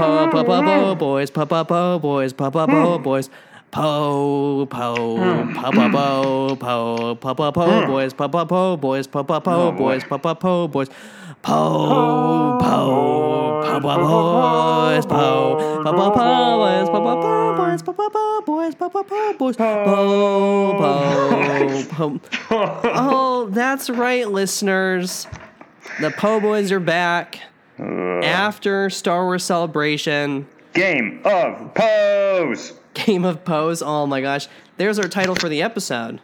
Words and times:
po 0.00 0.26
po 0.32 0.40
po 0.44 0.56
po 0.62 0.96
boys 0.96 1.30
po 1.30 1.46
po 1.46 1.64
po 1.64 1.98
boys 2.00 2.32
po 2.32 2.50
po 2.50 2.66
po 2.66 2.98
boys 2.98 3.28
po 3.70 4.66
po 4.66 4.66
po 4.66 4.96
po 5.90 6.56
po 6.56 7.16
po 7.16 7.34
po 7.34 7.52
po 7.52 7.62
po 7.62 7.86
boys 7.86 8.14
po 8.14 8.28
po 8.28 8.44
po 8.46 8.76
boys 8.76 9.06
po 9.06 9.24
po 9.24 9.40
po 9.40 9.72
boys 9.72 10.04
po 10.04 10.18
po 10.18 10.34
po 10.34 10.68
boys 10.68 10.88
po 10.88 11.48
po 11.78 12.60
po 12.60 12.60
po 12.60 12.80
boys 13.80 15.06
po 15.06 15.16
po 15.16 15.36
po 15.80 16.10
po 16.10 16.28
boys 16.58 16.88
po 16.88 17.00
po 17.00 17.14
po 17.16 17.52
boys 17.56 17.82
po 17.84 17.92
po 17.92 18.08
po 18.10 18.42
boys 18.46 18.74
po 18.74 18.86
po 18.90 19.04
po 19.04 19.18
boys 19.38 19.56
po 19.56 19.68
po 20.68 20.90
po 21.94 22.20
Oh, 22.84 23.46
that's 23.50 23.90
right, 23.90 24.28
listeners. 24.28 25.26
The 26.00 26.10
Po 26.10 26.40
Boys 26.40 26.72
are 26.72 26.80
back 26.80 27.40
after 27.80 28.90
Star 28.90 29.24
Wars 29.24 29.44
Celebration. 29.44 30.46
Game 30.72 31.20
of 31.24 31.74
Pose. 31.74 32.74
Game 32.94 33.24
of 33.24 33.44
Pose. 33.44 33.82
Oh 33.82 34.06
my 34.06 34.20
gosh. 34.20 34.48
There's 34.76 34.98
our 34.98 35.08
title 35.08 35.34
for 35.34 35.48
the 35.48 35.62
episode. 35.62 36.20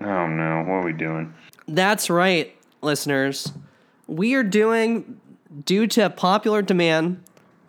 Oh 0.00 0.26
no, 0.26 0.64
what 0.66 0.74
are 0.74 0.84
we 0.84 0.92
doing? 0.92 1.34
That's 1.68 2.08
right, 2.10 2.54
listeners. 2.82 3.52
We 4.06 4.34
are 4.34 4.44
doing, 4.44 5.20
due 5.64 5.86
to 5.88 6.10
popular 6.10 6.62
demand 6.62 7.22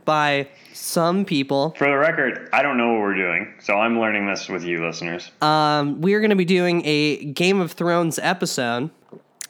by 0.05 0.47
some 0.71 1.25
people, 1.25 1.73
For 1.77 1.87
the 1.87 1.97
record, 1.97 2.47
I 2.53 2.61
don't 2.61 2.77
know 2.77 2.93
what 2.93 3.01
we're 3.01 3.15
doing, 3.15 3.53
so 3.59 3.73
I'm 3.73 3.99
learning 3.99 4.27
this 4.27 4.47
with 4.47 4.63
you, 4.63 4.85
listeners. 4.85 5.31
um, 5.41 5.99
we 5.99 6.13
are 6.13 6.21
going 6.21 6.29
to 6.29 6.35
be 6.37 6.45
doing 6.45 6.81
a 6.85 7.25
Game 7.25 7.59
of 7.59 7.73
Thrones 7.73 8.17
episode 8.19 8.89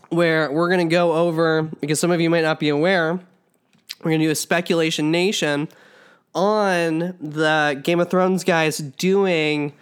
where 0.09 0.51
we're 0.51 0.69
going 0.69 0.87
to 0.87 0.91
go 0.91 1.13
over, 1.13 1.63
because 1.81 1.99
some 1.99 2.09
of 2.09 2.21
you 2.21 2.29
might 2.29 2.41
not 2.41 2.59
be 2.59 2.69
aware, 2.69 3.19
we're 4.03 4.11
going 4.11 4.19
to 4.21 4.25
do 4.27 4.31
a 4.31 4.35
speculation 4.35 5.11
nation 5.11 5.67
on 6.35 7.15
the 7.19 7.79
Game 7.83 7.99
of 7.99 8.09
Thrones 8.09 8.43
guys 8.43 8.77
doing 8.77 9.73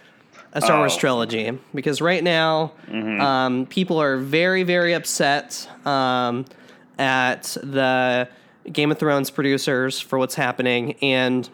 a 0.52 0.60
Star 0.62 0.78
Wars 0.78 0.94
Oh. 0.96 0.98
trilogy. 1.00 1.58
Because 1.74 2.00
right 2.00 2.24
now, 2.24 2.72
um, 2.90 3.66
people 3.66 4.00
are 4.00 4.16
very, 4.16 4.62
very 4.62 4.94
upset 4.94 5.68
um, 5.84 6.46
at 6.98 7.42
the 7.62 8.28
Game 8.72 8.90
of 8.90 8.98
Thrones 8.98 9.30
producers 9.30 10.00
for 10.00 10.18
what's 10.18 10.34
happening. 10.34 10.94
And 11.02 11.48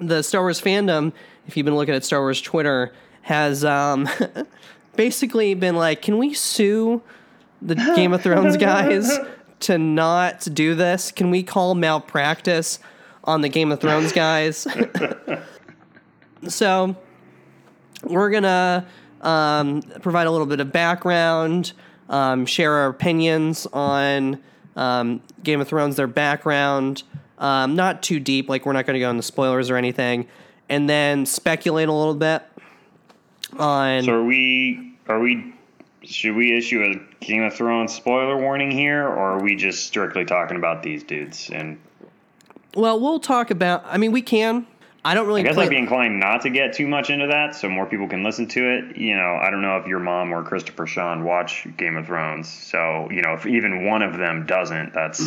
the 0.00 0.22
Star 0.22 0.40
Wars 0.40 0.60
fandom, 0.60 1.12
if 1.46 1.56
you've 1.56 1.66
been 1.66 1.76
looking 1.76 1.94
at 1.94 2.04
Star 2.04 2.20
Wars 2.20 2.40
Twitter, 2.40 2.92
has 3.22 3.62
um, 3.64 4.08
basically 4.96 5.54
been 5.54 5.76
like, 5.76 6.00
can 6.02 6.16
we 6.18 6.32
sue 6.34 7.02
the 7.60 7.74
Game 7.74 8.12
of 8.12 8.22
Thrones 8.22 8.56
guys 8.56 9.18
to 9.64 9.78
not 9.78 10.46
do 10.52 10.74
this? 10.74 11.10
Can 11.10 11.30
we 11.30 11.42
call 11.42 11.74
malpractice 11.74 12.78
on 13.24 13.40
the 13.40 13.48
Game 13.48 13.72
of 13.72 13.80
Thrones 13.80 14.12
guys? 14.12 14.66
so 16.48 16.96
we're 18.02 18.30
gonna 18.30 18.86
um, 19.22 19.82
provide 20.02 20.26
a 20.26 20.30
little 20.30 20.46
bit 20.46 20.60
of 20.60 20.70
background, 20.70 21.72
um, 22.08 22.46
share 22.46 22.72
our 22.72 22.88
opinions 22.88 23.66
on 23.72 24.42
um, 24.76 25.22
Game 25.42 25.60
of 25.60 25.68
Thrones, 25.68 25.96
their 25.96 26.06
background. 26.06 27.02
Um, 27.38 27.74
not 27.74 28.02
too 28.02 28.20
deep, 28.20 28.48
like 28.48 28.64
we're 28.66 28.72
not 28.74 28.86
to 28.94 29.00
go 29.00 29.10
into 29.10 29.22
spoilers 29.22 29.70
or 29.70 29.76
anything, 29.76 30.28
and 30.68 30.88
then 30.88 31.26
speculate 31.26 31.88
a 31.88 31.92
little 31.92 32.14
bit 32.14 32.42
on. 33.58 34.04
So 34.04 34.12
are 34.12 34.24
we? 34.24 34.96
Are 35.08 35.20
we? 35.20 35.54
Should 36.04 36.36
we 36.36 36.56
issue 36.56 36.82
a 36.82 37.24
Game 37.24 37.42
of 37.42 37.54
Thrones 37.54 37.94
spoiler 37.94 38.36
warning 38.36 38.70
here, 38.70 39.02
or 39.02 39.36
are 39.36 39.42
we 39.42 39.56
just 39.56 39.86
strictly 39.86 40.24
talking 40.24 40.56
about 40.56 40.82
these 40.82 41.02
dudes? 41.02 41.50
And 41.52 41.78
well, 42.74 43.00
we'll 43.00 43.20
talk 43.20 43.50
about. 43.50 43.84
I 43.86 43.98
mean, 43.98 44.12
we 44.12 44.22
can. 44.22 44.66
I 45.04 45.14
don't 45.14 45.26
really. 45.26 45.42
I 45.42 45.44
guess 45.44 45.54
play- 45.54 45.64
I'd 45.64 45.70
be 45.70 45.76
inclined 45.76 46.18
not 46.18 46.42
to 46.42 46.50
get 46.50 46.72
too 46.72 46.86
much 46.86 47.10
into 47.10 47.26
that, 47.26 47.54
so 47.54 47.68
more 47.68 47.86
people 47.86 48.08
can 48.08 48.22
listen 48.22 48.48
to 48.48 48.60
it. 48.78 48.96
You 48.96 49.16
know, 49.16 49.38
I 49.40 49.50
don't 49.50 49.60
know 49.60 49.76
if 49.76 49.86
your 49.86 50.00
mom 50.00 50.32
or 50.32 50.42
Christopher 50.42 50.86
Sean 50.86 51.24
watch 51.24 51.66
Game 51.76 51.96
of 51.96 52.06
Thrones, 52.06 52.48
so 52.48 53.08
you 53.10 53.20
know, 53.22 53.34
if 53.34 53.46
even 53.46 53.86
one 53.86 54.02
of 54.02 54.16
them 54.16 54.46
doesn't, 54.46 54.94
that's 54.94 55.22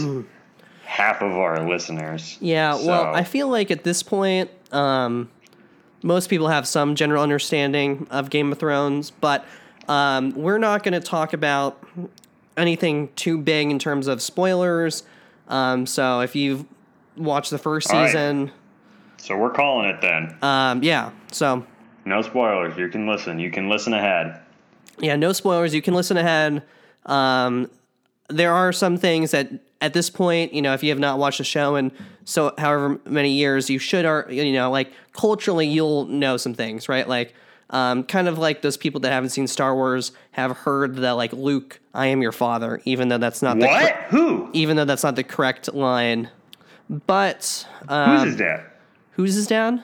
half 0.84 1.22
of 1.22 1.34
our 1.34 1.68
listeners. 1.68 2.38
Yeah, 2.42 2.76
well, 2.76 3.14
I 3.14 3.24
feel 3.24 3.50
like 3.50 3.70
at 3.70 3.84
this 3.84 4.02
point, 4.02 4.50
um, 4.72 5.30
most 6.02 6.30
people 6.30 6.48
have 6.48 6.68
some 6.68 6.96
general 6.96 7.22
understanding 7.22 8.08
of 8.10 8.30
Game 8.32 8.52
of 8.52 8.58
Thrones, 8.58 9.12
but 9.12 9.46
um, 9.88 10.32
we're 10.32 10.58
not 10.58 10.84
going 10.84 10.94
to 10.94 11.00
talk 11.00 11.34
about 11.34 11.82
anything 12.56 13.10
too 13.16 13.38
big 13.38 13.70
in 13.70 13.80
terms 13.80 14.08
of 14.08 14.22
spoilers. 14.22 15.04
Um, 15.48 15.86
so 15.86 16.22
if 16.22 16.36
you've 16.36 16.66
watched 17.16 17.52
the 17.52 17.58
first 17.58 17.90
All 17.92 18.00
right. 18.02 18.08
season, 18.08 18.52
So 19.18 19.38
we're 19.38 19.52
calling 19.52 19.90
it 19.90 20.02
then. 20.02 20.36
um, 20.42 20.84
yeah, 20.84 21.12
so 21.32 21.66
No 22.06 22.22
spoilers. 22.22 22.78
You 22.78 22.90
can 22.90 23.08
listen. 23.08 23.40
You 23.40 23.52
can 23.52 23.70
listen 23.70 23.94
ahead. 23.94 24.40
yeah, 25.00 25.16
no 25.16 25.32
spoilers. 25.34 25.74
You 25.74 25.82
can 25.82 25.94
listen 25.94 26.18
ahead. 26.18 26.64
Um, 27.06 27.70
there 28.30 28.52
are 28.54 28.74
some 28.74 28.98
things 28.98 29.32
that 29.32 29.50
at 29.80 29.94
this 29.94 30.10
point, 30.10 30.54
you 30.54 30.62
know, 30.62 30.74
if 30.74 30.84
you 30.84 30.90
have 30.90 31.00
not 31.00 31.18
watched 31.20 31.38
the 31.38 31.44
show 31.44 31.76
in 31.76 31.92
so 32.26 32.54
however 32.58 33.00
many 33.06 33.32
years, 33.32 33.70
you 33.70 33.80
should 33.80 34.04
are 34.06 34.26
you 34.30 34.52
know 34.52 34.70
like 34.72 34.92
culturally 35.14 35.68
you'll 35.68 36.06
know 36.06 36.36
some 36.36 36.54
things, 36.54 36.90
right? 36.90 37.08
Like 37.08 37.34
um, 37.70 38.04
kind 38.04 38.28
of 38.28 38.38
like 38.38 38.62
those 38.62 38.78
people 38.78 39.02
that 39.02 39.12
haven't 39.12 39.30
seen 39.30 39.48
Star 39.48 39.76
Wars 39.76 40.12
have 40.32 40.52
heard 40.58 40.96
that 40.98 41.12
like 41.12 41.34
Luke, 41.34 41.80
I 41.94 42.08
am 42.08 42.22
your 42.22 42.32
father, 42.32 42.82
even 42.86 43.10
though 43.10 43.18
that's 43.18 43.42
not 43.42 43.60
the 43.60 43.66
What? 43.68 43.94
cor- 43.94 44.20
Who? 44.20 44.50
even 44.54 44.78
though 44.78 44.86
that's 44.86 45.04
not 45.04 45.16
the 45.16 45.24
correct 45.24 45.74
line. 45.74 46.30
But 46.90 47.68
Who's 47.82 47.90
um, 47.92 48.26
his 48.28 48.36
dad? 48.38 48.66
who's 49.12 49.34
his 49.36 49.48
dad? 49.48 49.84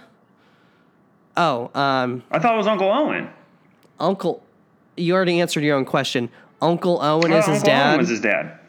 Oh, 1.35 1.71
um, 1.73 2.23
I 2.31 2.39
thought 2.39 2.53
it 2.53 2.57
was 2.57 2.67
Uncle 2.67 2.89
Owen. 2.91 3.29
Uncle. 3.99 4.43
You 4.95 5.15
already 5.15 5.39
answered 5.41 5.63
your 5.63 5.75
own 5.75 5.85
question. 5.85 6.29
Uncle 6.61 7.01
Owen 7.01 7.33
is 7.33 7.45
his 7.45 7.57
Uncle 7.57 7.71
Owen 7.71 7.79
dad. 7.79 7.97
was 7.97 8.09
his 8.09 8.21
dad. 8.21 8.59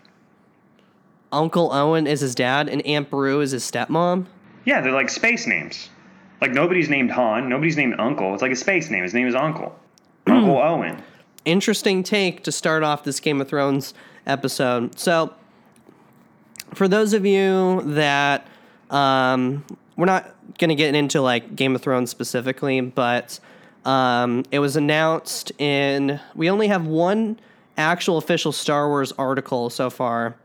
Uncle 1.30 1.72
Owen 1.72 2.06
is 2.06 2.20
his 2.20 2.34
dad, 2.34 2.68
and 2.68 2.84
Aunt 2.86 3.10
Beru 3.10 3.40
is 3.40 3.50
his 3.50 3.68
stepmom. 3.70 4.26
Yeah, 4.64 4.80
they're 4.80 4.92
like 4.92 5.10
space 5.10 5.46
names. 5.46 5.90
Like 6.44 6.52
nobody's 6.52 6.90
named 6.90 7.10
Han. 7.12 7.48
Nobody's 7.48 7.78
named 7.78 7.94
Uncle. 7.98 8.34
It's 8.34 8.42
like 8.42 8.52
a 8.52 8.56
space 8.56 8.90
name. 8.90 9.02
His 9.02 9.14
name 9.14 9.26
is 9.26 9.34
Uncle. 9.34 9.74
Uncle 10.26 10.58
Owen. 10.58 11.02
Interesting 11.46 12.02
take 12.02 12.44
to 12.44 12.52
start 12.52 12.82
off 12.82 13.02
this 13.02 13.18
Game 13.18 13.40
of 13.40 13.48
Thrones 13.48 13.94
episode. 14.26 14.98
So, 14.98 15.32
for 16.74 16.86
those 16.86 17.14
of 17.14 17.24
you 17.24 17.80
that 17.94 18.46
um, 18.90 19.64
we're 19.96 20.04
not 20.04 20.34
going 20.58 20.68
to 20.68 20.74
get 20.74 20.94
into 20.94 21.22
like 21.22 21.56
Game 21.56 21.74
of 21.74 21.80
Thrones 21.80 22.10
specifically, 22.10 22.82
but 22.82 23.40
um, 23.86 24.44
it 24.50 24.58
was 24.58 24.76
announced 24.76 25.50
in. 25.58 26.20
We 26.34 26.50
only 26.50 26.68
have 26.68 26.86
one 26.86 27.40
actual 27.78 28.18
official 28.18 28.52
Star 28.52 28.90
Wars 28.90 29.12
article 29.12 29.70
so 29.70 29.88
far. 29.88 30.36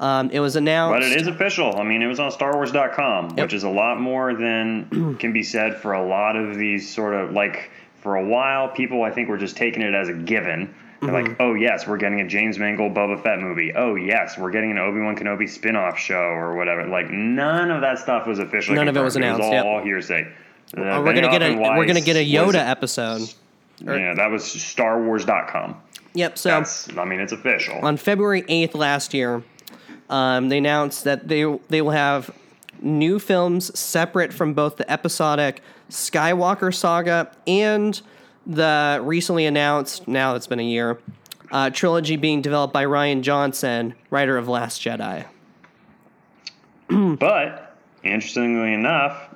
Um, 0.00 0.30
it 0.30 0.40
was 0.40 0.56
announced. 0.56 0.94
But 0.94 1.02
it 1.02 1.20
is 1.20 1.26
official. 1.28 1.76
I 1.78 1.84
mean, 1.84 2.02
it 2.02 2.06
was 2.06 2.18
on 2.18 2.30
StarWars.com, 2.32 3.36
which 3.36 3.52
is 3.52 3.62
a 3.64 3.68
lot 3.68 4.00
more 4.00 4.34
than 4.34 5.16
can 5.20 5.32
be 5.32 5.42
said 5.42 5.76
for 5.76 5.92
a 5.92 6.04
lot 6.04 6.36
of 6.36 6.56
these 6.56 6.92
sort 6.92 7.14
of 7.14 7.32
like. 7.32 7.70
For 8.00 8.16
a 8.16 8.24
while, 8.24 8.68
people 8.70 9.02
I 9.02 9.10
think 9.10 9.28
were 9.28 9.36
just 9.36 9.58
taking 9.58 9.82
it 9.82 9.92
as 9.92 10.08
a 10.08 10.14
given. 10.14 10.74
They're 11.02 11.12
like, 11.12 11.26
Mm-hmm. 11.26 11.42
oh 11.42 11.52
yes, 11.52 11.86
we're 11.86 11.98
getting 11.98 12.22
a 12.22 12.26
James 12.28 12.58
Mangold 12.58 12.94
Boba 12.94 13.22
Fett 13.22 13.40
movie. 13.40 13.74
Oh 13.76 13.94
yes, 13.94 14.38
we're 14.38 14.50
getting 14.50 14.70
an 14.70 14.78
Obi 14.78 15.00
Wan 15.00 15.14
Kenobi 15.16 15.46
spin-off 15.46 15.98
show 15.98 16.14
or 16.16 16.56
whatever. 16.56 16.86
Like 16.86 17.10
none 17.10 17.70
of 17.70 17.82
that 17.82 17.98
stuff 17.98 18.26
was 18.26 18.38
official. 18.38 18.74
None 18.74 18.88
of 18.88 18.96
it 18.96 19.02
was 19.02 19.16
confirmed. 19.16 19.40
announced, 19.42 19.52
It 19.52 19.56
was 19.56 19.64
all, 19.66 19.82
hearsay. 19.82 20.32
Uh, 20.74 20.80
Uh, 20.80 21.02
we're 21.02 21.12
gonna 21.12 21.30
get 21.30 21.42
a 21.42 21.54
we're 21.56 21.84
gonna 21.84 22.00
get 22.00 22.16
a 22.16 22.26
Yoda 22.26 22.54
episode. 22.66 23.20
Yeah, 23.84 24.14
that 24.14 24.30
was 24.30 24.44
StarWars.com. 24.44 25.76
Yep. 26.14 26.38
So 26.38 26.48
That's, 26.48 26.88
I 26.96 27.04
mean, 27.04 27.20
it's 27.20 27.32
official. 27.32 27.78
on 27.84 27.96
February 27.96 28.42
8th 28.42 28.74
last 28.74 29.14
year, 29.14 29.42
um, 30.10 30.50
they 30.50 30.58
announced 30.58 31.04
that 31.04 31.28
they 31.28 31.44
they 31.68 31.80
will 31.80 31.92
have 31.92 32.30
new 32.82 33.18
films 33.18 33.78
separate 33.78 34.32
from 34.32 34.54
both 34.54 34.76
the 34.76 34.90
episodic 34.90 35.62
Skywalker 35.90 36.74
saga 36.74 37.30
and 37.46 38.00
the 38.46 39.00
recently 39.02 39.46
announced, 39.46 40.08
now 40.08 40.34
it's 40.34 40.46
been 40.46 40.60
a 40.60 40.64
year, 40.64 40.98
uh, 41.52 41.70
trilogy 41.70 42.16
being 42.16 42.42
developed 42.42 42.72
by 42.72 42.84
Rian 42.84 43.22
Johnson, 43.22 43.94
writer 44.10 44.36
of 44.36 44.48
Last 44.48 44.82
Jedi. 44.82 45.26
But 47.18 47.76
interestingly 48.02 48.72
enough, 48.74 49.32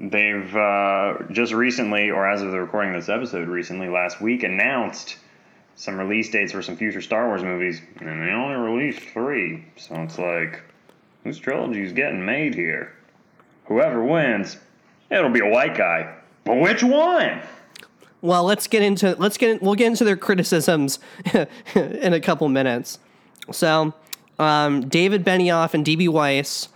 they've 0.00 0.54
uh, 0.54 1.14
just 1.30 1.52
recently, 1.52 2.10
or 2.10 2.28
as 2.28 2.42
of 2.42 2.50
the 2.50 2.60
recording 2.60 2.94
of 2.94 3.00
this 3.00 3.08
episode, 3.08 3.48
recently 3.48 3.88
last 3.88 4.20
week, 4.20 4.42
announced 4.42 5.16
some 5.80 5.98
release 5.98 6.28
dates 6.28 6.52
for 6.52 6.60
some 6.60 6.76
future 6.76 7.00
Star 7.00 7.26
Wars 7.28 7.42
movies, 7.42 7.80
and 8.00 8.06
they 8.06 8.30
only 8.32 8.54
released 8.54 9.00
three. 9.00 9.64
So 9.76 9.94
it's 10.02 10.18
like, 10.18 10.60
whose 11.24 11.38
trilogy 11.38 11.82
is 11.82 11.94
getting 11.94 12.22
made 12.22 12.54
here? 12.54 12.92
Whoever 13.64 14.04
wins, 14.04 14.58
it'll 15.10 15.30
be 15.30 15.40
a 15.40 15.48
white 15.48 15.74
guy. 15.74 16.14
But 16.44 16.58
which 16.58 16.82
one? 16.82 17.40
Well, 18.20 18.44
let's 18.44 18.66
get 18.66 18.82
into 18.82 19.16
let's 19.18 19.38
get 19.38 19.62
we'll 19.62 19.74
get 19.74 19.86
into 19.86 20.04
their 20.04 20.18
criticisms 20.18 20.98
in 21.74 22.12
a 22.12 22.20
couple 22.20 22.46
minutes. 22.50 22.98
So, 23.50 23.94
um, 24.38 24.86
David 24.86 25.24
Benioff 25.24 25.72
and 25.72 25.82
DB 25.82 26.10
Weiss 26.10 26.68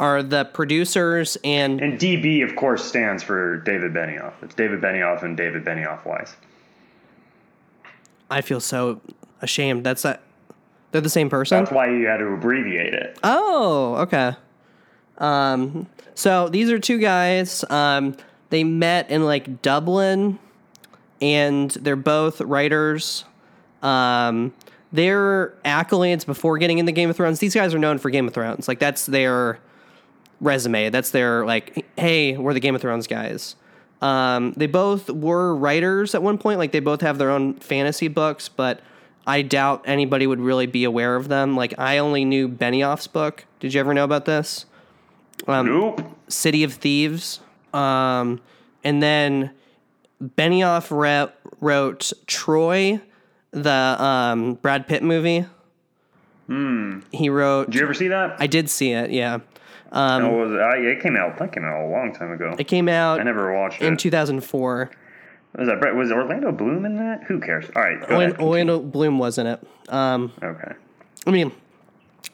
are 0.00 0.20
the 0.20 0.44
producers 0.46 1.38
and 1.44 1.80
And 1.80 1.96
DB, 1.96 2.42
of 2.42 2.56
course, 2.56 2.84
stands 2.84 3.22
for 3.22 3.58
David 3.58 3.92
Benioff. 3.92 4.32
It's 4.42 4.56
David 4.56 4.80
Benioff 4.80 5.22
and 5.22 5.36
David 5.36 5.64
Benioff 5.64 6.04
Weiss. 6.04 6.34
I 8.30 8.40
feel 8.40 8.60
so 8.60 9.00
ashamed. 9.40 9.84
That's 9.84 10.04
a, 10.04 10.20
they're 10.90 11.00
the 11.00 11.08
same 11.08 11.30
person. 11.30 11.58
That's 11.58 11.72
why 11.72 11.90
you 11.90 12.06
had 12.06 12.18
to 12.18 12.26
abbreviate 12.26 12.94
it. 12.94 13.18
Oh, 13.22 13.96
okay. 13.96 14.34
Um, 15.18 15.86
so 16.14 16.48
these 16.48 16.70
are 16.70 16.78
two 16.78 16.98
guys. 16.98 17.64
Um, 17.70 18.16
they 18.50 18.64
met 18.64 19.10
in 19.10 19.24
like 19.24 19.62
Dublin, 19.62 20.38
and 21.20 21.70
they're 21.70 21.96
both 21.96 22.40
writers. 22.40 23.24
Um, 23.82 24.54
their 24.92 25.54
accolades 25.64 26.24
before 26.24 26.58
getting 26.58 26.78
into 26.78 26.92
Game 26.92 27.10
of 27.10 27.16
Thrones. 27.16 27.38
These 27.38 27.54
guys 27.54 27.74
are 27.74 27.78
known 27.78 27.98
for 27.98 28.10
Game 28.10 28.26
of 28.26 28.34
Thrones. 28.34 28.68
Like 28.68 28.78
that's 28.78 29.06
their 29.06 29.58
resume. 30.40 30.90
That's 30.90 31.10
their 31.10 31.44
like, 31.44 31.86
hey, 31.96 32.36
we're 32.36 32.54
the 32.54 32.60
Game 32.60 32.74
of 32.74 32.80
Thrones 32.80 33.06
guys. 33.06 33.56
Um, 34.00 34.52
they 34.52 34.66
both 34.66 35.10
were 35.10 35.54
writers 35.54 36.14
at 36.14 36.22
one 36.22 36.38
point. 36.38 36.58
Like 36.58 36.72
they 36.72 36.80
both 36.80 37.00
have 37.00 37.18
their 37.18 37.30
own 37.30 37.54
fantasy 37.54 38.08
books, 38.08 38.48
but 38.48 38.80
I 39.26 39.42
doubt 39.42 39.82
anybody 39.86 40.26
would 40.26 40.40
really 40.40 40.66
be 40.66 40.84
aware 40.84 41.16
of 41.16 41.28
them. 41.28 41.56
Like 41.56 41.74
I 41.78 41.98
only 41.98 42.24
knew 42.24 42.48
Benioff's 42.48 43.06
book. 43.06 43.44
Did 43.60 43.74
you 43.74 43.80
ever 43.80 43.92
know 43.94 44.04
about 44.04 44.24
this? 44.24 44.66
nope. 45.46 46.00
City 46.28 46.64
of 46.64 46.74
Thieves. 46.74 47.40
Um, 47.72 48.40
and 48.84 49.02
then 49.02 49.50
Benioff 50.22 50.96
re- 50.96 51.32
wrote 51.60 52.12
Troy, 52.26 53.00
the 53.50 53.70
um, 53.70 54.54
Brad 54.54 54.86
Pitt 54.88 55.02
movie. 55.02 55.46
Hmm. 56.46 57.00
He 57.12 57.28
wrote. 57.28 57.66
Did 57.66 57.74
you 57.74 57.82
ever 57.82 57.94
see 57.94 58.08
that? 58.08 58.36
I 58.38 58.46
did 58.46 58.70
see 58.70 58.92
it. 58.92 59.10
Yeah, 59.10 59.40
no, 59.92 60.30
was 60.32 60.52
it, 60.52 60.60
I, 60.60 60.76
it 60.78 61.00
came 61.02 61.16
out. 61.16 61.38
That 61.38 61.52
came 61.52 61.64
out 61.64 61.84
a 61.84 61.88
long 61.88 62.12
time 62.14 62.32
ago. 62.32 62.54
it 62.58 62.64
came 62.64 62.88
out 62.88 63.20
I 63.20 63.22
never 63.24 63.54
watched 63.58 63.80
in 63.82 63.94
it. 63.94 63.98
2004. 63.98 64.90
was 65.56 65.66
that 65.68 65.80
Brett- 65.80 65.94
was 65.94 66.12
Orlando 66.12 66.52
Bloom 66.52 66.84
in 66.84 66.96
that? 66.96 67.24
Who 67.24 67.40
cares? 67.40 67.66
All 67.74 67.82
right, 67.82 68.00
Orlando, 68.02 68.34
ahead. 68.34 68.40
Orlando 68.40 68.80
Bloom 68.80 69.18
was 69.18 69.38
in 69.38 69.46
it. 69.46 69.66
Um, 69.88 70.32
Okay. 70.42 70.72
I 71.26 71.30
mean, 71.30 71.52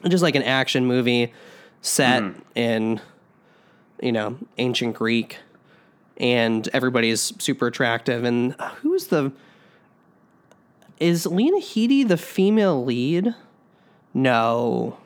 just 0.07 0.21
like 0.23 0.35
an 0.35 0.43
action 0.43 0.85
movie 0.85 1.33
set 1.81 2.23
Mm-hmm. 2.23 2.39
in, 2.55 3.01
you 4.01 4.11
know, 4.11 4.37
ancient 4.57 4.95
Greek, 4.95 5.37
and 6.17 6.67
everybody's 6.73 7.33
super 7.41 7.67
attractive. 7.67 8.23
And 8.23 8.55
uh, 8.59 8.69
who's 8.81 9.07
the? 9.07 9.31
Is 10.99 11.25
Lena 11.25 11.57
Headey 11.57 12.07
the 12.07 12.17
female 12.17 12.83
lead? 12.85 13.35
No. 14.13 14.97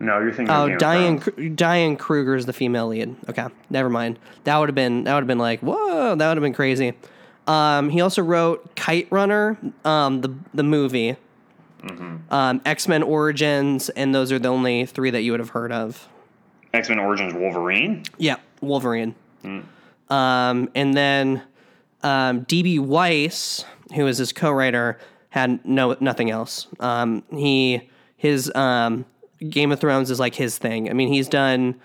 No, 0.00 0.20
you're 0.20 0.32
thinking. 0.32 0.54
Oh, 0.54 0.76
Diane 0.76 1.54
Diane 1.56 1.96
Kruger 1.96 2.34
is 2.36 2.46
the 2.46 2.52
female 2.52 2.88
lead. 2.88 3.16
Okay, 3.28 3.46
never 3.70 3.88
mind. 3.90 4.18
That 4.44 4.56
would 4.58 4.68
have 4.68 4.74
been 4.76 5.04
that 5.04 5.14
would 5.14 5.20
have 5.22 5.26
been 5.28 5.38
like 5.38 5.60
whoa. 5.60 6.14
That 6.14 6.28
would 6.28 6.36
have 6.36 6.42
been 6.42 6.52
crazy. 6.54 6.92
Um, 7.46 7.88
he 7.88 8.00
also 8.00 8.22
wrote 8.22 8.76
Kite 8.76 9.08
Runner, 9.10 9.56
um, 9.84 10.20
the 10.20 10.34
the 10.54 10.62
movie, 10.62 11.16
Mm-hmm. 11.82 12.34
um, 12.34 12.60
X 12.66 12.88
Men 12.88 13.02
Origins, 13.04 13.88
and 13.90 14.12
those 14.14 14.32
are 14.32 14.38
the 14.38 14.48
only 14.48 14.84
three 14.84 15.10
that 15.10 15.22
you 15.22 15.30
would 15.32 15.40
have 15.40 15.50
heard 15.50 15.70
of. 15.72 16.08
X 16.74 16.88
Men 16.88 16.98
Origins 16.98 17.34
Wolverine. 17.34 18.02
Yeah, 18.18 18.36
Wolverine. 18.60 19.14
Mm. 19.44 19.64
Um, 20.10 20.68
and 20.74 20.94
then 20.94 21.42
um, 22.02 22.44
DB 22.46 22.78
Weiss, 22.80 23.64
who 23.94 24.06
is 24.06 24.18
his 24.18 24.32
co-writer, 24.32 24.98
had 25.30 25.64
no 25.64 25.96
nothing 26.00 26.30
else. 26.30 26.66
Um, 26.80 27.22
he 27.30 27.88
his 28.16 28.52
um, 28.54 29.04
Game 29.48 29.72
of 29.72 29.80
Thrones 29.80 30.10
is 30.10 30.18
like 30.18 30.34
his 30.34 30.58
thing. 30.58 30.90
I 30.90 30.92
mean, 30.92 31.12
he's 31.12 31.28
done. 31.28 31.76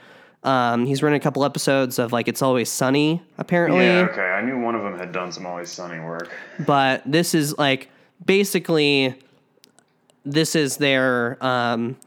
Um, 0.43 0.85
he's 0.85 1.01
written 1.01 1.15
a 1.15 1.19
couple 1.19 1.45
episodes 1.45 1.99
of 1.99 2.11
like 2.11 2.27
It's 2.27 2.41
Always 2.41 2.69
Sunny, 2.69 3.21
apparently. 3.37 3.85
Yeah. 3.85 4.07
Okay. 4.11 4.21
I 4.21 4.41
knew 4.41 4.59
one 4.59 4.75
of 4.75 4.83
them 4.83 4.97
had 4.97 5.11
done 5.11 5.31
some 5.31 5.45
Always 5.45 5.69
Sunny 5.71 5.99
work. 5.99 6.29
but 6.65 7.01
this 7.05 7.33
is 7.33 7.57
like 7.57 7.89
basically 8.25 9.15
this 10.25 10.55
is 10.55 10.77
their 10.77 11.37
um, 11.45 11.97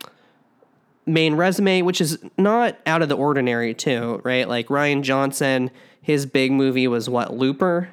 main 1.07 1.35
resume, 1.35 1.83
which 1.83 2.01
is 2.01 2.19
not 2.37 2.77
out 2.87 3.03
of 3.03 3.09
the 3.09 3.17
ordinary, 3.17 3.75
too, 3.75 4.21
right? 4.25 4.49
Like 4.49 4.69
Rian 4.69 5.03
Johnson, 5.03 5.71
his 6.03 6.27
big 6.27 6.53
movie 6.53 6.89
was 6.89 7.09
what 7.09 7.35
Looper. 7.35 7.89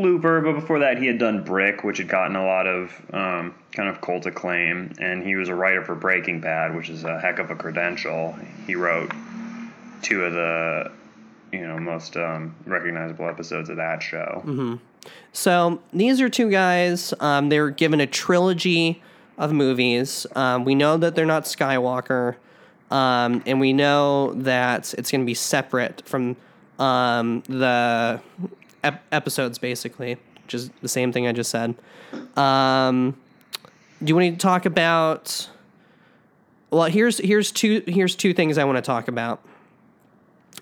Looper, 0.00 0.40
but 0.40 0.54
before 0.54 0.78
that, 0.80 0.98
he 0.98 1.06
had 1.06 1.18
done 1.18 1.44
Brick, 1.44 1.84
which 1.84 1.98
had 1.98 2.08
gotten 2.08 2.36
a 2.36 2.44
lot 2.44 2.66
of 2.66 2.90
um, 3.12 3.54
kind 3.72 3.88
of 3.88 4.00
cult 4.00 4.26
acclaim, 4.26 4.92
and 4.98 5.22
he 5.22 5.36
was 5.36 5.48
a 5.48 5.54
writer 5.54 5.82
for 5.84 5.94
Breaking 5.94 6.40
Bad, 6.40 6.74
which 6.74 6.88
is 6.88 7.04
a 7.04 7.20
heck 7.20 7.38
of 7.38 7.50
a 7.50 7.56
credential. 7.56 8.36
He 8.66 8.74
wrote 8.74 9.12
two 10.02 10.24
of 10.24 10.32
the 10.32 10.90
you 11.52 11.66
know 11.66 11.78
most 11.78 12.16
um, 12.16 12.54
recognizable 12.66 13.28
episodes 13.28 13.68
of 13.68 13.76
that 13.76 14.02
show. 14.02 14.42
So 15.32 15.80
these 15.92 16.20
are 16.20 16.28
two 16.28 16.50
guys. 16.50 17.12
Um, 17.20 17.48
they 17.48 17.60
were 17.60 17.70
given 17.70 18.00
a 18.00 18.06
trilogy 18.06 19.02
of 19.38 19.52
movies. 19.52 20.26
Um, 20.36 20.64
we 20.64 20.74
know 20.74 20.96
that 20.96 21.14
they're 21.14 21.26
not 21.26 21.44
Skywalker, 21.44 22.36
um, 22.90 23.42
and 23.46 23.58
we 23.60 23.72
know 23.72 24.32
that 24.34 24.94
it's 24.94 25.10
going 25.10 25.22
to 25.22 25.26
be 25.26 25.34
separate 25.34 26.02
from 26.06 26.36
um, 26.78 27.42
the 27.48 28.20
ep- 28.84 29.02
episodes, 29.12 29.58
basically, 29.58 30.16
which 30.44 30.54
is 30.54 30.70
the 30.80 30.88
same 30.88 31.12
thing 31.12 31.26
I 31.26 31.32
just 31.32 31.50
said. 31.50 31.74
Um, 32.36 33.16
do 34.02 34.10
you 34.10 34.16
want 34.16 34.32
to 34.32 34.36
talk 34.36 34.66
about? 34.66 35.48
Well, 36.70 36.84
here's 36.84 37.18
here's 37.18 37.52
two 37.52 37.82
here's 37.86 38.16
two 38.16 38.32
things 38.32 38.58
I 38.58 38.64
want 38.64 38.76
to 38.76 38.82
talk 38.82 39.08
about 39.08 39.42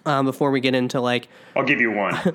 um, 0.04 0.26
before 0.26 0.50
we 0.50 0.60
get 0.60 0.74
into 0.74 1.00
like. 1.00 1.28
I'll 1.56 1.64
give 1.64 1.80
you 1.80 1.92
one. 1.92 2.16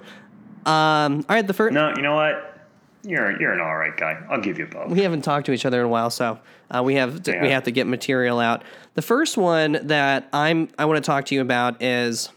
Um, 0.66 1.24
all 1.30 1.36
right, 1.36 1.46
the 1.46 1.54
first. 1.54 1.76
no, 1.76 1.94
you 1.96 2.02
know 2.02 2.16
what? 2.16 2.58
You're 3.04 3.40
you're 3.40 3.54
an 3.54 3.60
all 3.60 3.76
right 3.78 3.96
guy. 3.96 4.20
I'll 4.32 4.42
give 4.42 4.58
you 4.58 4.66
both. 4.66 4.90
we 4.90 5.02
haven't 5.02 5.22
talked 5.22 5.46
to 5.46 5.52
each 5.52 5.64
other 5.64 5.80
in 5.80 5.86
a 5.86 5.90
while, 5.90 6.10
so 6.10 6.40
uh, 6.72 6.82
we 6.84 6.96
have 6.96 7.22
to, 7.22 7.40
we 7.40 7.52
have 7.52 7.66
to 7.66 7.72
get 7.72 7.86
material 7.86 8.40
out. 8.40 8.64
The 8.96 9.04
first 9.04 9.38
one 9.38 9.78
that 9.84 10.28
I'm 10.34 10.70
I 10.80 10.86
want 10.86 10.98
to 10.98 11.08
talk 11.08 11.26
to 11.26 11.36
you 11.36 11.42
about 11.42 11.84
is 11.84 12.30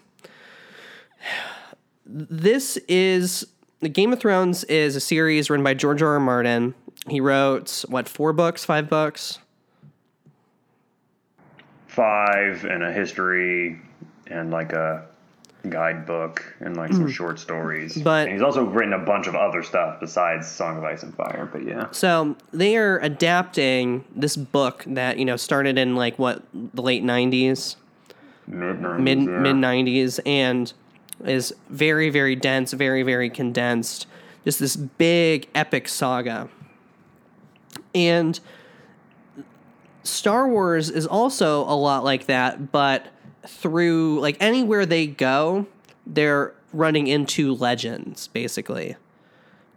this 2.09 2.79
is 2.89 3.47
the 3.81 3.89
Game 3.89 4.13
of 4.13 4.21
Thrones 4.21 4.65
is 4.65 4.97
a 4.97 5.01
series 5.01 5.51
written 5.51 5.63
by 5.63 5.75
George 5.75 6.03
R. 6.03 6.15
R. 6.15 6.21
Martin. 6.21 6.75
He 7.07 7.21
wrote 7.21 7.85
what 7.89 8.09
four 8.09 8.33
books, 8.33 8.65
five 8.65 8.89
books. 8.89 9.39
Five 11.87 12.65
and 12.65 12.83
a 12.83 12.93
history 12.93 13.81
and 14.27 14.51
like 14.51 14.73
a 14.73 15.07
guidebook 15.69 16.55
and 16.61 16.77
like 16.77 16.93
some 16.93 17.03
hmm. 17.03 17.11
short 17.11 17.39
stories. 17.39 17.97
But- 17.97 18.29
and 18.29 18.33
he's 18.33 18.43
also 18.43 18.65
written 18.65 18.95
a 18.95 18.99
bunch 18.99 19.27
of 19.27 19.35
other 19.35 19.63
stuff 19.63 20.01
besides 20.01 20.49
Song 20.49 20.79
of 20.79 20.85
Ice 20.85 21.03
and 21.03 21.15
Fire. 21.15 21.49
But 21.51 21.65
yeah. 21.65 21.89
So 21.91 22.37
they 22.53 22.77
are 22.77 22.99
adapting 23.01 24.05
this 24.17 24.37
book 24.37 24.85
that 24.87 25.19
you 25.19 25.25
know 25.25 25.37
started 25.37 25.77
in 25.79 25.95
like 25.95 26.19
what 26.19 26.43
the 26.55 26.83
late 26.83 27.05
'90s. 27.05 27.77
Mid 28.47 28.81
mid 28.81 29.19
mid 29.19 29.57
nineties 29.57 30.21
and 30.25 30.73
is 31.25 31.55
very 31.69 32.11
very 32.11 32.37
dense, 32.37 32.73
very 32.73 33.03
very 33.03 33.31
condensed. 33.31 34.07
Just 34.45 34.61
this 34.61 34.77
big 34.77 35.49
epic 35.55 35.89
saga. 35.89 36.49
And 37.95 38.39
Star 40.03 40.49
Wars 40.49 40.91
is 40.91 41.07
also 41.07 41.63
a 41.63 41.75
lot 41.77 42.05
like 42.05 42.27
that, 42.27 42.73
but 42.73 43.07
through 43.47 44.21
like 44.21 44.37
anywhere 44.41 44.87
they 44.87 45.07
go, 45.07 45.67
they're 46.07 46.55
running 46.73 47.07
into 47.07 47.55
legends 47.55 48.29
basically. 48.29 48.97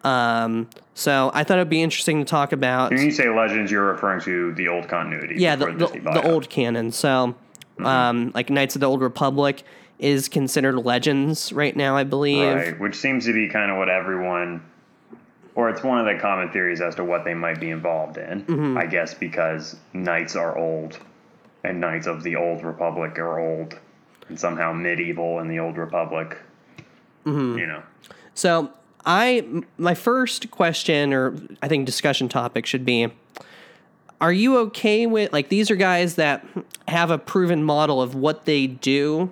Um, 0.04 0.68
so 0.96 1.32
I 1.34 1.44
thought 1.44 1.58
it'd 1.58 1.70
be 1.70 1.84
interesting 1.84 2.20
to 2.20 2.26
talk 2.26 2.52
about. 2.54 2.92
When 2.92 3.04
you 3.04 3.12
say 3.12 3.30
legends, 3.30 3.72
you're 3.72 3.86
referring 3.92 4.20
to 4.22 4.54
the 4.56 4.68
old 4.68 4.88
continuity. 4.88 5.36
Yeah, 5.38 5.56
the, 5.56 5.68
the, 5.68 5.88
the 6.00 6.22
old 6.32 6.50
canon. 6.50 6.92
So, 6.92 7.36
Mm-hmm. 7.78 7.86
um, 7.86 8.32
like 8.36 8.50
Knights 8.50 8.76
of 8.76 8.82
the 8.82 8.86
Old 8.88 9.02
Republic 9.02 9.64
is 10.02 10.28
considered 10.28 10.78
legends 10.78 11.54
right 11.54 11.76
now, 11.76 11.96
I 11.96 12.04
believe. 12.04 12.54
Right, 12.54 12.80
which 12.80 12.96
seems 12.96 13.26
to 13.28 13.34
be 13.34 13.48
kind 13.48 13.72
of 13.72 13.78
what 13.78 13.88
everyone, 13.88 14.64
or 15.54 15.70
it's 15.70 15.84
one 15.84 16.00
of 16.00 16.06
the 16.12 16.20
common 16.20 16.50
theories 16.52 16.82
as 16.82 16.96
to 16.96 17.04
what 17.04 17.24
they 17.24 17.36
might 17.36 17.60
be 17.60 17.70
involved 17.70 18.18
in. 18.18 18.44
Mm-hmm. 18.44 18.78
I 18.78 18.88
guess 18.88 19.14
because 19.14 19.78
knights 19.94 20.36
are 20.36 20.58
old, 20.58 20.98
and 21.64 21.80
knights 21.80 22.08
of 22.08 22.24
the 22.24 22.36
old 22.36 22.64
republic 22.64 23.20
are 23.20 23.40
old, 23.40 23.80
and 24.28 24.40
somehow 24.40 24.74
medieval 24.74 25.40
in 25.40 25.48
the 25.48 25.60
old 25.60 25.78
republic. 25.78 26.36
Mm-hmm. 27.26 27.60
You 27.60 27.68
know, 27.68 27.84
So, 28.34 28.72
I 29.06 29.64
my 29.78 29.94
first 29.94 30.50
question 30.50 31.14
or 31.14 31.36
I 31.62 31.68
think 31.68 31.86
discussion 31.86 32.28
topic 32.28 32.66
should 32.66 32.86
be 32.86 33.08
are 34.20 34.34
you 34.34 34.58
okay 34.58 35.08
with 35.08 35.34
like 35.34 35.50
these 35.50 35.72
are 35.72 35.76
guys 35.76 36.16
that 36.16 36.46
have 36.88 37.10
a 37.10 37.18
proven 37.18 37.64
model 37.64 38.02
of 38.02 38.14
what 38.14 38.46
they 38.46 38.68
do 38.68 39.32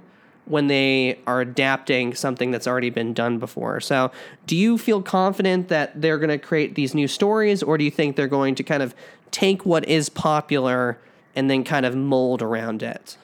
when 0.50 0.68
they 0.68 1.18
are 1.25 1.39
adapting 1.41 2.13
something 2.13 2.51
that's 2.51 2.68
already 2.68 2.89
been 2.89 3.13
done 3.13 3.39
before. 3.39 3.79
So, 3.79 4.12
do 4.46 4.58
you 4.58 4.77
feel 4.77 5.01
confident 5.01 5.70
that 5.70 6.01
they're 6.01 6.18
going 6.18 6.29
to 6.29 6.38
create 6.38 6.75
these 6.75 6.94
new 6.94 7.08
stories 7.08 7.63
or 7.63 7.77
do 7.77 7.86
you 7.86 7.91
think 7.91 8.15
they're 8.15 8.27
going 8.27 8.56
to 8.56 8.63
kind 8.63 8.84
of 8.84 8.94
take 9.32 9.65
what 9.65 9.88
is 9.88 10.10
popular 10.10 11.00
and 11.36 11.50
then 11.50 11.63
kind 11.63 11.86
of 11.86 11.96
mold 11.96 12.41
around 12.41 12.84
it? 12.84 13.18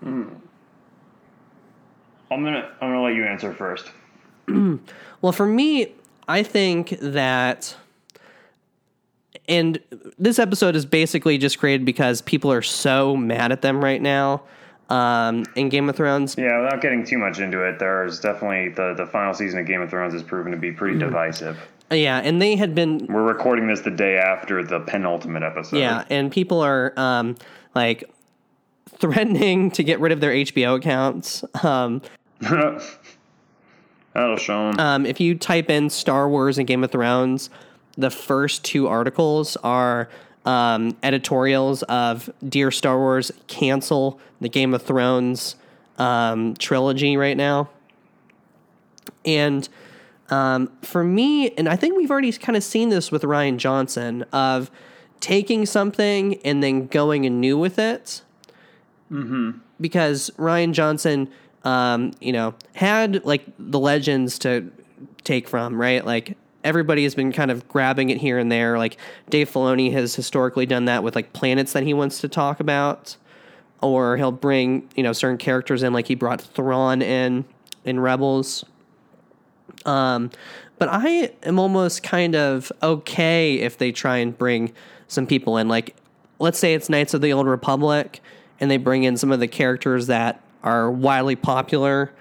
Hmm. 0.00 0.24
I'm 2.30 2.44
gonna 2.44 2.70
I'm 2.80 2.90
gonna 2.90 3.02
let 3.02 3.14
you 3.14 3.24
answer 3.24 3.52
first. 3.52 3.90
Well, 5.20 5.32
for 5.32 5.46
me, 5.46 5.94
I 6.28 6.44
think 6.44 6.90
that, 7.00 7.74
and 9.48 9.78
this 10.18 10.38
episode 10.38 10.76
is 10.76 10.86
basically 10.86 11.38
just 11.38 11.58
created 11.58 11.84
because 11.84 12.20
people 12.22 12.52
are 12.52 12.62
so 12.62 13.16
mad 13.16 13.52
at 13.52 13.62
them 13.62 13.82
right 13.82 14.00
now 14.00 14.42
um, 14.90 15.44
in 15.54 15.68
Game 15.68 15.88
of 15.88 15.96
Thrones. 15.96 16.34
Yeah, 16.38 16.60
without 16.62 16.80
getting 16.80 17.04
too 17.04 17.18
much 17.18 17.38
into 17.40 17.66
it, 17.66 17.78
there's 17.78 18.20
definitely 18.20 18.70
the 18.70 18.94
the 18.94 19.06
final 19.06 19.34
season 19.34 19.60
of 19.60 19.66
Game 19.66 19.80
of 19.80 19.90
Thrones 19.90 20.12
has 20.14 20.22
proven 20.22 20.52
to 20.52 20.58
be 20.58 20.72
pretty 20.72 20.98
divisive. 20.98 21.58
Yeah, 21.90 22.18
and 22.18 22.40
they 22.40 22.54
had 22.56 22.74
been 22.74 23.06
We're 23.06 23.22
recording 23.22 23.66
this 23.66 23.80
the 23.80 23.90
day 23.90 24.18
after 24.18 24.62
the 24.62 24.80
penultimate 24.80 25.42
episode. 25.42 25.78
Yeah, 25.78 26.04
and 26.10 26.30
people 26.30 26.60
are 26.60 26.92
um, 26.98 27.36
like 27.74 28.04
threatening 28.98 29.70
to 29.72 29.82
get 29.82 30.00
rid 30.00 30.12
of 30.12 30.20
their 30.20 30.32
HBO 30.32 30.76
accounts. 30.76 31.44
Um, 31.62 32.02
That'll 32.40 34.36
show 34.36 34.68
'em. 34.68 34.80
um, 34.80 35.06
if 35.06 35.20
you 35.20 35.34
type 35.34 35.70
in 35.70 35.90
Star 35.90 36.28
Wars 36.28 36.58
and 36.58 36.66
Game 36.66 36.82
of 36.82 36.90
Thrones, 36.90 37.50
the 37.98 38.10
first 38.10 38.64
two 38.64 38.86
articles 38.86 39.56
are 39.58 40.08
um, 40.46 40.96
editorials 41.02 41.82
of 41.82 42.30
Dear 42.48 42.70
Star 42.70 42.96
Wars, 42.96 43.30
cancel 43.48 44.18
the 44.40 44.48
Game 44.48 44.72
of 44.72 44.82
Thrones 44.82 45.56
um, 45.98 46.54
trilogy 46.54 47.16
right 47.16 47.36
now. 47.36 47.68
And 49.24 49.68
um, 50.30 50.70
for 50.80 51.02
me, 51.02 51.50
and 51.50 51.68
I 51.68 51.76
think 51.76 51.96
we've 51.96 52.10
already 52.10 52.32
kind 52.32 52.56
of 52.56 52.62
seen 52.62 52.88
this 52.88 53.10
with 53.10 53.22
Rian 53.22 53.56
Johnson 53.56 54.22
of 54.32 54.70
taking 55.20 55.66
something 55.66 56.36
and 56.44 56.62
then 56.62 56.86
going 56.86 57.26
anew 57.26 57.58
with 57.58 57.78
it. 57.78 58.22
Mm-hmm. 59.10 59.58
Because 59.80 60.30
Rian 60.38 60.72
Johnson, 60.72 61.28
um, 61.64 62.12
you 62.20 62.32
know, 62.32 62.54
had 62.74 63.24
like 63.24 63.44
the 63.58 63.78
legends 63.78 64.38
to 64.40 64.70
take 65.24 65.48
from, 65.48 65.80
right? 65.80 66.04
Like 66.04 66.36
everybody 66.68 67.02
has 67.04 67.14
been 67.14 67.32
kind 67.32 67.50
of 67.50 67.66
grabbing 67.66 68.10
it 68.10 68.18
here 68.18 68.38
and 68.38 68.52
there. 68.52 68.78
Like 68.78 68.98
Dave 69.30 69.50
Filoni 69.50 69.90
has 69.92 70.14
historically 70.14 70.66
done 70.66 70.84
that 70.84 71.02
with 71.02 71.16
like 71.16 71.32
planets 71.32 71.72
that 71.72 71.82
he 71.82 71.94
wants 71.94 72.20
to 72.20 72.28
talk 72.28 72.60
about, 72.60 73.16
or 73.80 74.16
he'll 74.18 74.30
bring 74.30 74.88
you 74.94 75.02
know 75.02 75.12
certain 75.12 75.38
characters 75.38 75.82
in, 75.82 75.92
like 75.92 76.06
he 76.06 76.14
brought 76.14 76.40
Thrawn 76.40 77.00
in 77.02 77.46
in 77.84 77.98
Rebels. 77.98 78.64
Um, 79.86 80.30
but 80.78 80.88
I 80.90 81.32
am 81.42 81.58
almost 81.58 82.02
kind 82.02 82.36
of 82.36 82.70
okay 82.82 83.54
if 83.54 83.78
they 83.78 83.90
try 83.90 84.18
and 84.18 84.36
bring 84.36 84.72
some 85.08 85.26
people 85.26 85.56
in. 85.56 85.68
Like, 85.68 85.96
let's 86.38 86.58
say 86.58 86.74
it's 86.74 86.88
Knights 86.88 87.14
of 87.14 87.20
the 87.20 87.32
Old 87.32 87.46
Republic, 87.46 88.20
and 88.60 88.70
they 88.70 88.76
bring 88.76 89.04
in 89.04 89.16
some 89.16 89.32
of 89.32 89.40
the 89.40 89.48
characters 89.48 90.06
that 90.06 90.42
are 90.62 90.90
wildly 90.90 91.36
popular, 91.36 92.12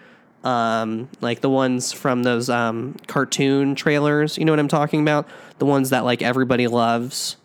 um, 0.44 1.10
like 1.22 1.42
the 1.42 1.50
ones 1.50 1.92
from 1.92 2.24
those 2.24 2.50
um, 2.50 2.96
cartoon 3.08 3.76
trailers. 3.76 4.38
You 4.38 4.46
know 4.46 4.52
what 4.52 4.60
I'm 4.60 4.68
talking 4.68 5.02
about? 5.02 5.28
The 5.60 5.66
ones 5.66 5.90
that 5.90 6.06
like 6.06 6.22
everybody 6.22 6.68
loves. 6.68 7.38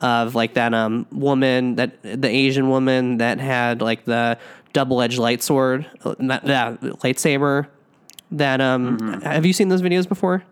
Of 0.00 0.34
like 0.34 0.54
that 0.54 0.74
um 0.74 1.06
woman 1.12 1.76
that 1.76 2.02
the 2.02 2.28
Asian 2.28 2.68
woman 2.68 3.18
that 3.18 3.38
had 3.38 3.80
like 3.80 4.04
the 4.04 4.38
double 4.74 5.00
edged 5.00 5.18
light 5.18 5.42
sword, 5.42 5.86
uh, 6.04 6.14
that, 6.18 6.44
that 6.44 6.80
lightsaber. 6.80 7.68
That 8.30 8.60
um, 8.60 9.22
have 9.22 9.46
you 9.46 9.54
seen 9.54 9.68
those 9.68 9.80
videos 9.80 10.06
before? 10.06 10.42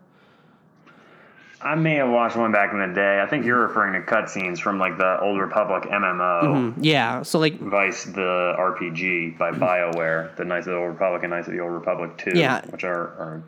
I 1.63 1.75
may 1.75 1.95
have 1.95 2.09
watched 2.09 2.35
one 2.35 2.51
back 2.51 2.73
in 2.73 2.79
the 2.79 2.93
day. 2.93 3.21
I 3.21 3.25
think 3.27 3.45
you're 3.45 3.65
referring 3.65 3.93
to 3.93 4.01
cutscenes 4.11 4.59
from 4.59 4.79
like 4.79 4.97
the 4.97 5.19
Old 5.21 5.39
Republic 5.39 5.83
MMO, 5.83 6.73
Yeah. 6.79 7.21
So 7.23 7.39
like 7.39 7.59
Vice 7.59 8.03
the 8.05 8.55
RPG 8.59 9.37
by 9.37 9.51
BioWare, 9.51 10.35
the 10.35 10.45
Knights 10.45 10.67
of 10.67 10.73
the 10.73 10.79
Old 10.79 10.89
Republic 10.89 11.23
and 11.23 11.31
Knights 11.31 11.47
of 11.47 11.53
the 11.53 11.59
Old 11.61 11.71
Republic 11.71 12.17
2, 12.17 12.31
Yeah. 12.35 12.61
which 12.69 12.83
are, 12.83 12.99
are 13.17 13.43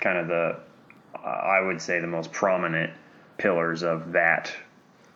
kind 0.00 0.18
of 0.18 0.26
the, 0.28 0.56
I 1.24 1.60
would 1.60 1.80
say, 1.80 2.00
the 2.00 2.06
most 2.06 2.32
prominent 2.32 2.92
pillars 3.38 3.82
of 3.82 4.12
that 4.12 4.52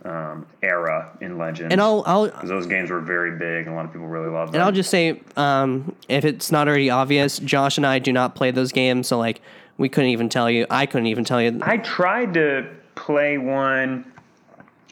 um, 0.05 0.47
era 0.63 1.11
in 1.23 1.39
Legends. 1.39 1.73
and 1.73 1.81
I'll 1.81 2.03
I'll 2.07 2.31
those 2.45 2.67
games 2.67 2.91
were 2.91 3.01
very 3.01 3.39
big, 3.39 3.67
and 3.67 3.69
a 3.69 3.77
lot 3.77 3.87
of 3.87 3.93
people 3.93 4.07
really 4.07 4.29
loved 4.29 4.53
them. 4.53 4.57
and 4.57 4.63
I'll 4.63 4.73
just 4.73 4.91
say 4.91 5.23
um, 5.37 5.97
if 6.11 6.27
it's 6.27 6.53
not 6.53 6.69
already 6.69 6.91
obvious, 6.91 7.39
Josh 7.39 7.79
and 7.79 7.87
I 7.87 7.99
do 8.01 8.13
not 8.13 8.35
play 8.35 8.51
those 8.51 8.71
games, 8.71 9.09
so 9.09 9.19
like 9.19 9.41
we 9.79 9.89
couldn't 9.89 10.11
even 10.11 10.29
tell 10.29 10.51
you. 10.51 10.67
I 10.71 10.87
couldn't 10.87 11.07
even 11.07 11.25
tell 11.25 11.43
you. 11.43 11.59
I 11.63 11.79
tried 11.79 12.35
to 12.35 12.71
play 12.95 13.39
one. 13.39 14.13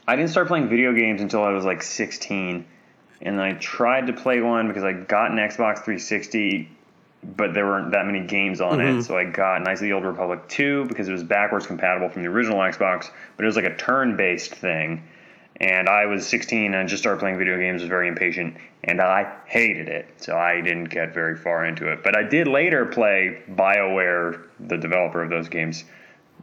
I 0.07 0.17
didn't 0.17 0.31
start 0.31 0.49
playing 0.49 0.69
video 0.69 0.93
games 0.93 1.21
until 1.21 1.43
I 1.43 1.51
was 1.51 1.65
like 1.65 1.83
16. 1.83 2.67
And 3.23 3.41
I 3.41 3.53
tried 3.53 4.09
to 4.09 4.13
play 4.13 4.41
one 4.41 4.67
because 4.67 4.83
I 4.83 4.93
got 4.93 5.31
an 5.31 5.37
Xbox 5.37 5.77
360, 5.77 6.69
but 7.23 7.55
there 7.55 7.65
weren't 7.65 7.93
that 7.93 8.05
many 8.05 8.27
games 8.27 8.61
on 8.61 8.81
it. 8.81 8.85
Mm-hmm. 8.85 9.01
So 9.03 9.17
I 9.17 9.25
got 9.25 9.63
Knights 9.63 9.81
of 9.81 9.85
the 9.85 9.93
Old 9.93 10.05
Republic 10.05 10.49
2 10.49 10.87
because 10.87 11.09
it 11.09 11.13
was 11.13 11.23
backwards 11.23 11.67
compatible 11.67 12.09
from 12.09 12.23
the 12.23 12.29
original 12.29 12.59
Xbox, 12.59 13.11
but 13.37 13.45
it 13.45 13.47
was 13.47 13.55
like 13.55 13.65
a 13.65 13.77
turn 13.77 14.17
based 14.17 14.53
thing. 14.53 15.05
And 15.61 15.89
I 15.89 16.07
was 16.07 16.27
16 16.27 16.75
and 16.75 16.89
just 16.89 17.03
started 17.03 17.21
playing 17.21 17.39
video 17.39 17.59
games, 17.59 17.83
was 17.83 17.89
very 17.89 18.09
impatient, 18.09 18.57
and 18.85 19.01
I 19.01 19.33
hated 19.47 19.89
it. 19.89 20.09
So 20.17 20.37
I 20.37 20.61
didn't 20.61 20.87
get 20.87 21.15
very 21.15 21.37
far 21.37 21.65
into 21.65 21.93
it. 21.93 22.03
But 22.03 22.17
I 22.17 22.23
did 22.23 22.49
later 22.49 22.87
play 22.87 23.43
BioWare, 23.51 24.43
the 24.59 24.77
developer 24.77 25.23
of 25.23 25.31
those 25.31 25.49
games, 25.49 25.85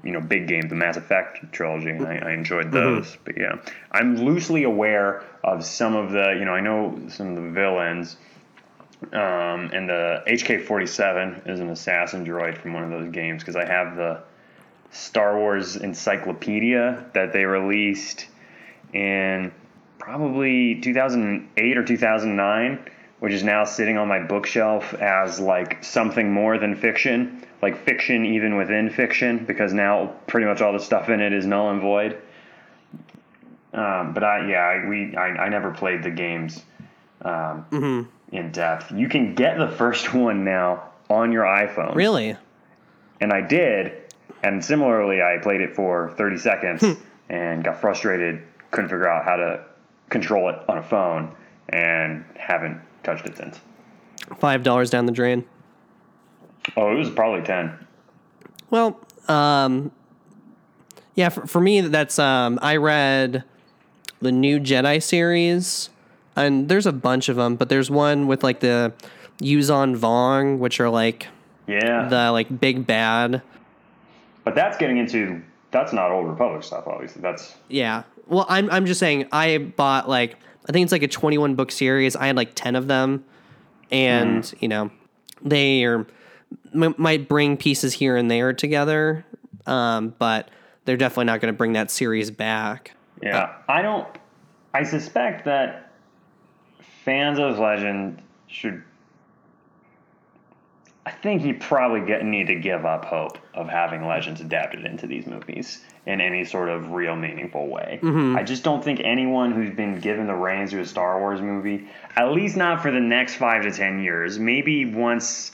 you 0.04 0.12
know, 0.12 0.22
big 0.22 0.48
games, 0.48 0.70
the 0.70 0.75
Mass 0.75 0.96
Effect 0.96 1.51
trilogy, 1.51 1.89
and 1.89 2.08
I, 2.08 2.18
I 2.18 2.32
enjoyed 2.32 2.72
those. 2.72 3.18
But 3.25 3.38
yeah, 3.38 3.56
I'm 3.92 4.16
loosely 4.16 4.63
aware 4.63 5.24
of 5.44 5.66
some 5.66 5.96
of 5.96 6.12
the, 6.12 6.36
you 6.38 6.46
know, 6.46 6.54
I 6.54 6.62
know 6.62 7.00
some 7.10 7.36
of 7.36 7.44
the 7.44 7.50
villains. 7.50 8.16
Um, 9.13 9.72
and 9.72 9.88
the 9.88 10.24
HK47 10.28 11.50
is 11.50 11.62
an 11.62 11.70
assassin 11.70 12.25
droid 12.25 12.58
from 12.58 12.74
one 12.74 12.84
of 12.84 12.89
those 12.89 13.12
games 13.12 13.42
because 13.42 13.56
I 13.56 13.66
have 13.66 13.96
the 13.96 14.22
Star 14.92 15.38
Wars 15.38 15.75
encyclopedia 15.75 17.06
that 17.13 17.32
they 17.32 17.46
released 17.46 18.28
in 18.93 19.51
probably 19.98 20.79
2008 20.81 21.77
or 21.77 21.84
2009, 21.86 22.79
which 23.19 23.34
is 23.34 23.43
now 23.43 23.65
sitting 23.65 23.98
on 23.98 24.08
my 24.08 24.19
bookshelf 24.19 24.93
as 24.93 25.39
like 25.39 25.84
something 25.84 26.31
more 26.31 26.58
than 26.58 26.75
fiction, 26.75 27.43
like 27.62 27.84
fiction 27.86 28.25
even 28.25 28.55
within 28.58 28.89
fiction, 28.89 29.46
because 29.46 29.74
now 29.74 30.13
pretty 30.27 30.48
much 30.48 30.62
all 30.62 30.74
the 30.74 30.79
stuff 30.79 31.10
in 31.10 31.19
it 31.19 31.34
is 31.34 31.46
null 31.46 31.69
and 31.69 31.81
void. 31.81 32.17
Um, 33.74 34.13
but 34.13 34.24
I, 34.24 34.50
yeah, 34.50 34.58
I, 34.60 34.88
we, 34.88 35.15
I, 35.15 35.27
I 35.46 35.50
never 35.50 35.72
played 35.72 36.01
the 36.01 36.10
games 36.10 36.62
um, 37.22 38.08
in 38.31 38.51
depth. 38.51 38.91
You 38.91 39.08
can 39.10 39.36
get 39.36 39.58
the 39.60 39.67
first 39.67 40.13
one 40.13 40.43
now 40.43 40.89
on 41.10 41.31
your 41.31 41.43
iPhone 41.43 41.96
Really? 41.96 42.36
and 43.22 43.34
I 43.34 43.41
did. 43.41 43.93
And 44.41 44.63
similarly, 44.63 45.22
I 45.22 45.38
played 45.41 45.60
it 45.62 45.75
for 45.75 46.13
30 46.17 46.38
seconds 46.38 46.84
and 47.27 47.63
got 47.63 47.81
frustrated, 47.81 48.41
couldn't 48.72 48.90
figure 48.90 49.08
out 49.10 49.24
how 49.26 49.36
to 49.36 49.64
control 50.10 50.50
it 50.50 50.56
on 50.68 50.78
a 50.78 50.84
phone, 50.84 51.36
and 51.70 52.24
haven't 52.36 52.80
touched 53.04 53.26
it 53.26 53.38
since. 53.38 53.60
Five 54.40 54.64
dollars 54.64 54.90
down 54.90 55.06
the 55.06 55.12
drain. 55.12 55.46
Oh, 56.78 56.92
it 56.92 56.96
was 56.98 57.10
probably 57.10 57.42
10. 57.42 57.72
Well, 58.70 59.00
um, 59.28 59.92
yeah, 61.16 61.30
for, 61.30 61.48
for 61.48 61.60
me, 61.62 61.82
that's 61.82 62.20
um, 62.20 62.60
I 62.62 62.76
read 62.76 63.44
the 64.22 64.32
new 64.32 64.60
Jedi 64.60 65.02
series, 65.02 65.90
and 66.36 66.70
there's 66.70 66.86
a 66.86 66.92
bunch 66.92 67.30
of 67.30 67.38
them, 67.38 67.56
but 67.56 67.70
there's 67.70 67.90
one 67.90 68.28
with 68.28 68.44
like 68.44 68.60
the 68.60 68.94
Yuuzhan 69.40 69.98
Vong, 69.98 70.60
which 70.60 70.80
are 70.80 70.90
like 70.90 71.28
Yeah. 71.66 72.08
the 72.10 72.32
like 72.32 72.60
big 72.60 72.86
bad. 72.86 73.42
but 74.44 74.54
that's 74.56 74.78
getting 74.78 74.98
into, 74.98 75.42
that's 75.72 75.94
not 75.94 76.12
Old 76.12 76.28
Republic 76.28 76.64
stuff, 76.64 76.86
obviously. 76.88 77.22
That's, 77.22 77.56
Yeah. 77.70 78.04
Well, 78.30 78.46
I'm 78.48 78.70
I'm 78.70 78.86
just 78.86 79.00
saying 79.00 79.28
I 79.32 79.58
bought 79.58 80.08
like 80.08 80.38
I 80.68 80.72
think 80.72 80.84
it's 80.84 80.92
like 80.92 81.04
a 81.04 81.08
21 81.08 81.56
book 81.56 81.72
series. 81.72 82.16
I 82.16 82.28
had 82.28 82.36
like 82.36 82.54
10 82.56 82.76
of 82.76 82.88
them, 82.88 83.26
and 83.92 84.52
you 84.60 84.68
know 84.68 84.92
they 85.42 85.84
are 85.84 86.06
m- 86.74 86.96
might 86.98 87.28
bring 87.28 87.58
pieces 87.58 87.94
here 87.94 88.16
and 88.16 88.30
there 88.30 88.54
together, 88.54 89.26
um, 89.66 90.14
but 90.20 90.50
they're 90.86 90.98
definitely 90.98 91.26
not 91.26 91.42
going 91.42 91.54
to 91.54 91.58
bring 91.58 91.74
that 91.74 91.92
series 91.92 92.32
back. 92.32 92.94
yeah. 93.22 93.54
I 93.68 93.82
don't, 93.82 94.08
I 94.74 94.84
suspect 94.84 95.46
that 95.46 95.92
fans 97.04 97.38
of 97.40 97.60
Legend 97.60 98.22
should, 98.48 98.84
I 101.10 101.22
think 101.24 101.44
you 101.44 101.56
probably 101.56 102.06
get, 102.06 102.24
need 102.24 102.48
to 102.48 102.56
give 102.56 102.86
up 102.86 103.04
hope 103.04 103.39
of 103.56 103.68
having 103.68 104.06
Legends 104.06 104.42
adapted 104.42 104.86
into 104.86 105.08
these 105.08 105.25
movies 105.25 105.82
in 106.06 106.22
any 106.22 106.46
sort 106.46 106.70
of 106.70 106.92
real 106.92 107.16
meaningful 107.16 107.68
way. 107.68 108.00
Mm-hmm. 108.04 108.38
I 108.38 108.44
just 108.44 108.63
don't 108.63 108.84
think 108.84 109.01
anyone 109.04 109.51
who's 109.51 109.75
been 109.75 110.00
given 110.00 110.28
the 110.28 110.36
reins 110.36 110.70
to 110.70 110.82
a 110.82 110.86
Star 110.86 111.20
Wars 111.20 111.42
movie, 111.42 111.88
at 112.16 112.32
least 112.32 112.56
not 112.56 112.84
for 112.84 112.92
the 112.92 113.00
next 113.00 113.36
five 113.36 113.63
to 113.63 113.72
ten 113.72 114.04
years, 114.04 114.38
maybe 114.38 114.86
once 114.86 115.51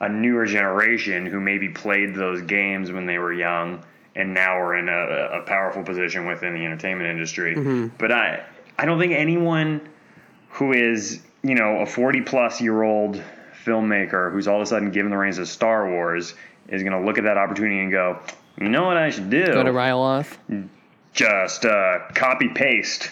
a 0.00 0.08
newer 0.08 0.46
generation 0.46 1.26
who 1.26 1.40
maybe 1.40 1.68
played 1.68 2.14
those 2.14 2.40
games 2.40 2.90
when 2.90 3.04
they 3.04 3.18
were 3.18 3.34
young 3.34 3.84
and 4.14 4.32
now 4.32 4.58
are 4.58 4.76
in 4.76 4.88
a, 4.88 5.40
a 5.40 5.42
powerful 5.42 5.82
position 5.82 6.26
within 6.26 6.54
the 6.54 6.64
entertainment 6.64 7.10
industry. 7.10 7.54
Mm-hmm. 7.54 7.88
But 7.98 8.12
I, 8.12 8.46
I 8.78 8.86
don't 8.86 8.98
think 8.98 9.12
anyone 9.12 9.86
who 10.48 10.72
is 10.72 11.20
you 11.46 11.54
know, 11.54 11.78
a 11.78 11.86
40 11.86 12.22
plus 12.22 12.60
year 12.60 12.82
old 12.82 13.22
filmmaker 13.66 14.32
who's 14.32 14.46
all 14.46 14.56
of 14.56 14.62
a 14.62 14.66
sudden 14.66 14.90
given 14.90 15.10
the 15.10 15.16
reins 15.16 15.38
of 15.38 15.48
Star 15.48 15.90
Wars 15.90 16.34
is 16.68 16.82
going 16.82 16.98
to 16.98 17.04
look 17.04 17.18
at 17.18 17.24
that 17.24 17.36
opportunity 17.36 17.80
and 17.80 17.90
go, 17.90 18.18
you 18.58 18.68
know 18.68 18.84
what 18.84 18.96
I 18.96 19.10
should 19.10 19.30
do? 19.30 19.46
Go 19.46 19.62
to 19.62 19.70
Ryloth. 19.70 20.36
Just 21.12 21.64
uh, 21.64 22.00
copy 22.14 22.48
paste 22.48 23.10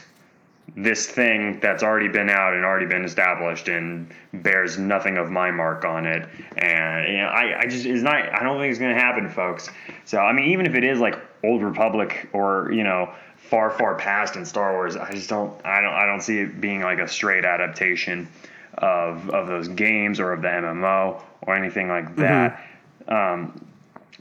this 0.76 1.06
thing 1.06 1.60
that's 1.60 1.82
already 1.82 2.08
been 2.08 2.28
out 2.28 2.54
and 2.54 2.64
already 2.64 2.86
been 2.86 3.04
established 3.04 3.68
and 3.68 4.12
bears 4.32 4.78
nothing 4.78 5.18
of 5.18 5.30
my 5.30 5.50
mark 5.50 5.84
on 5.84 6.06
it. 6.06 6.28
And 6.56 7.08
you 7.08 7.18
know, 7.18 7.28
I, 7.28 7.60
I 7.60 7.66
just 7.66 7.86
it's 7.86 8.02
not. 8.02 8.16
I 8.16 8.42
don't 8.42 8.58
think 8.58 8.70
it's 8.70 8.80
going 8.80 8.94
to 8.94 9.00
happen, 9.00 9.28
folks. 9.28 9.68
So 10.04 10.18
I 10.18 10.32
mean, 10.32 10.50
even 10.50 10.66
if 10.66 10.74
it 10.74 10.82
is 10.82 10.98
like 10.98 11.18
Old 11.44 11.62
Republic 11.62 12.28
or 12.32 12.72
you 12.72 12.82
know 12.82 13.12
far 13.36 13.70
far 13.70 13.94
past 13.94 14.36
in 14.36 14.44
Star 14.44 14.72
Wars, 14.72 14.96
I 14.96 15.12
just 15.12 15.28
don't. 15.28 15.54
I 15.64 15.80
don't. 15.80 15.94
I 15.94 16.06
don't 16.06 16.22
see 16.22 16.38
it 16.38 16.60
being 16.60 16.82
like 16.82 16.98
a 16.98 17.08
straight 17.08 17.44
adaptation 17.44 18.28
of 18.78 19.30
of 19.30 19.46
those 19.46 19.68
games 19.68 20.20
or 20.20 20.32
of 20.32 20.42
the 20.42 20.48
MMO 20.48 21.22
or 21.42 21.54
anything 21.56 21.88
like 21.88 22.16
that. 22.16 22.64
Um, 23.08 23.66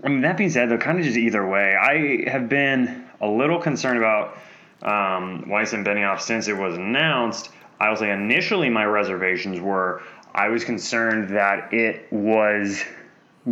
I 0.03 0.09
mean, 0.09 0.21
that 0.21 0.37
being 0.37 0.49
said, 0.49 0.69
though, 0.69 0.77
kind 0.77 0.97
of 0.99 1.05
just 1.05 1.17
either 1.17 1.45
way, 1.47 1.75
I 1.75 2.29
have 2.29 2.49
been 2.49 3.05
a 3.21 3.27
little 3.27 3.59
concerned 3.59 3.97
about 3.99 4.37
um, 4.81 5.47
Weiss 5.47 5.73
and 5.73 5.85
Benioff 5.85 6.19
since 6.21 6.47
it 6.47 6.57
was 6.57 6.75
announced. 6.75 7.49
I 7.79 7.89
will 7.89 7.97
say 7.97 8.11
initially 8.11 8.69
my 8.69 8.85
reservations 8.85 9.59
were 9.61 10.01
I 10.33 10.49
was 10.49 10.63
concerned 10.63 11.35
that 11.35 11.73
it 11.73 12.11
was 12.11 12.83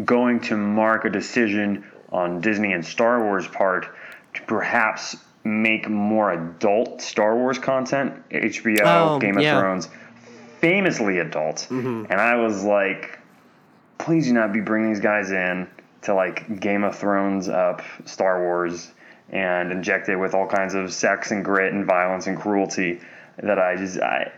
going 0.05 0.39
to 0.41 0.57
mark 0.57 1.05
a 1.05 1.09
decision 1.09 1.85
on 2.11 2.41
Disney 2.41 2.73
and 2.73 2.85
Star 2.85 3.23
Wars 3.23 3.47
part 3.47 3.87
to 4.33 4.41
perhaps 4.43 5.15
make 5.43 5.89
more 5.89 6.31
adult 6.31 7.01
Star 7.01 7.35
Wars 7.35 7.59
content. 7.59 8.13
HBO, 8.29 8.81
Oh, 8.83 9.19
Game 9.19 9.37
of 9.37 9.43
yeah. 9.43 9.59
Thrones, 9.59 9.89
famously 10.61 11.19
adult. 11.19 11.67
Mm-hmm. 11.69 12.05
And 12.09 12.21
I 12.21 12.35
was 12.35 12.63
like, 12.63 13.19
please 13.97 14.27
do 14.27 14.33
not 14.33 14.53
be 14.53 14.61
bringing 14.61 14.89
these 14.89 15.01
guys 15.01 15.31
in 15.31 15.67
to 16.03 16.13
like 16.13 16.59
Game 16.59 16.83
of 16.83 16.97
Thrones 16.97 17.49
up 17.49 17.81
Star 18.05 18.41
Wars 18.41 18.91
and 19.29 19.71
inject 19.71 20.09
it 20.09 20.15
with 20.15 20.33
all 20.33 20.47
kinds 20.47 20.73
of 20.73 20.93
sex 20.93 21.31
and 21.31 21.43
grit 21.43 21.73
and 21.73 21.85
violence 21.85 22.27
and 22.27 22.39
cruelty 22.39 22.99
that 23.37 23.59
I 23.59 23.75
just 23.75 23.99
I 23.99 24.31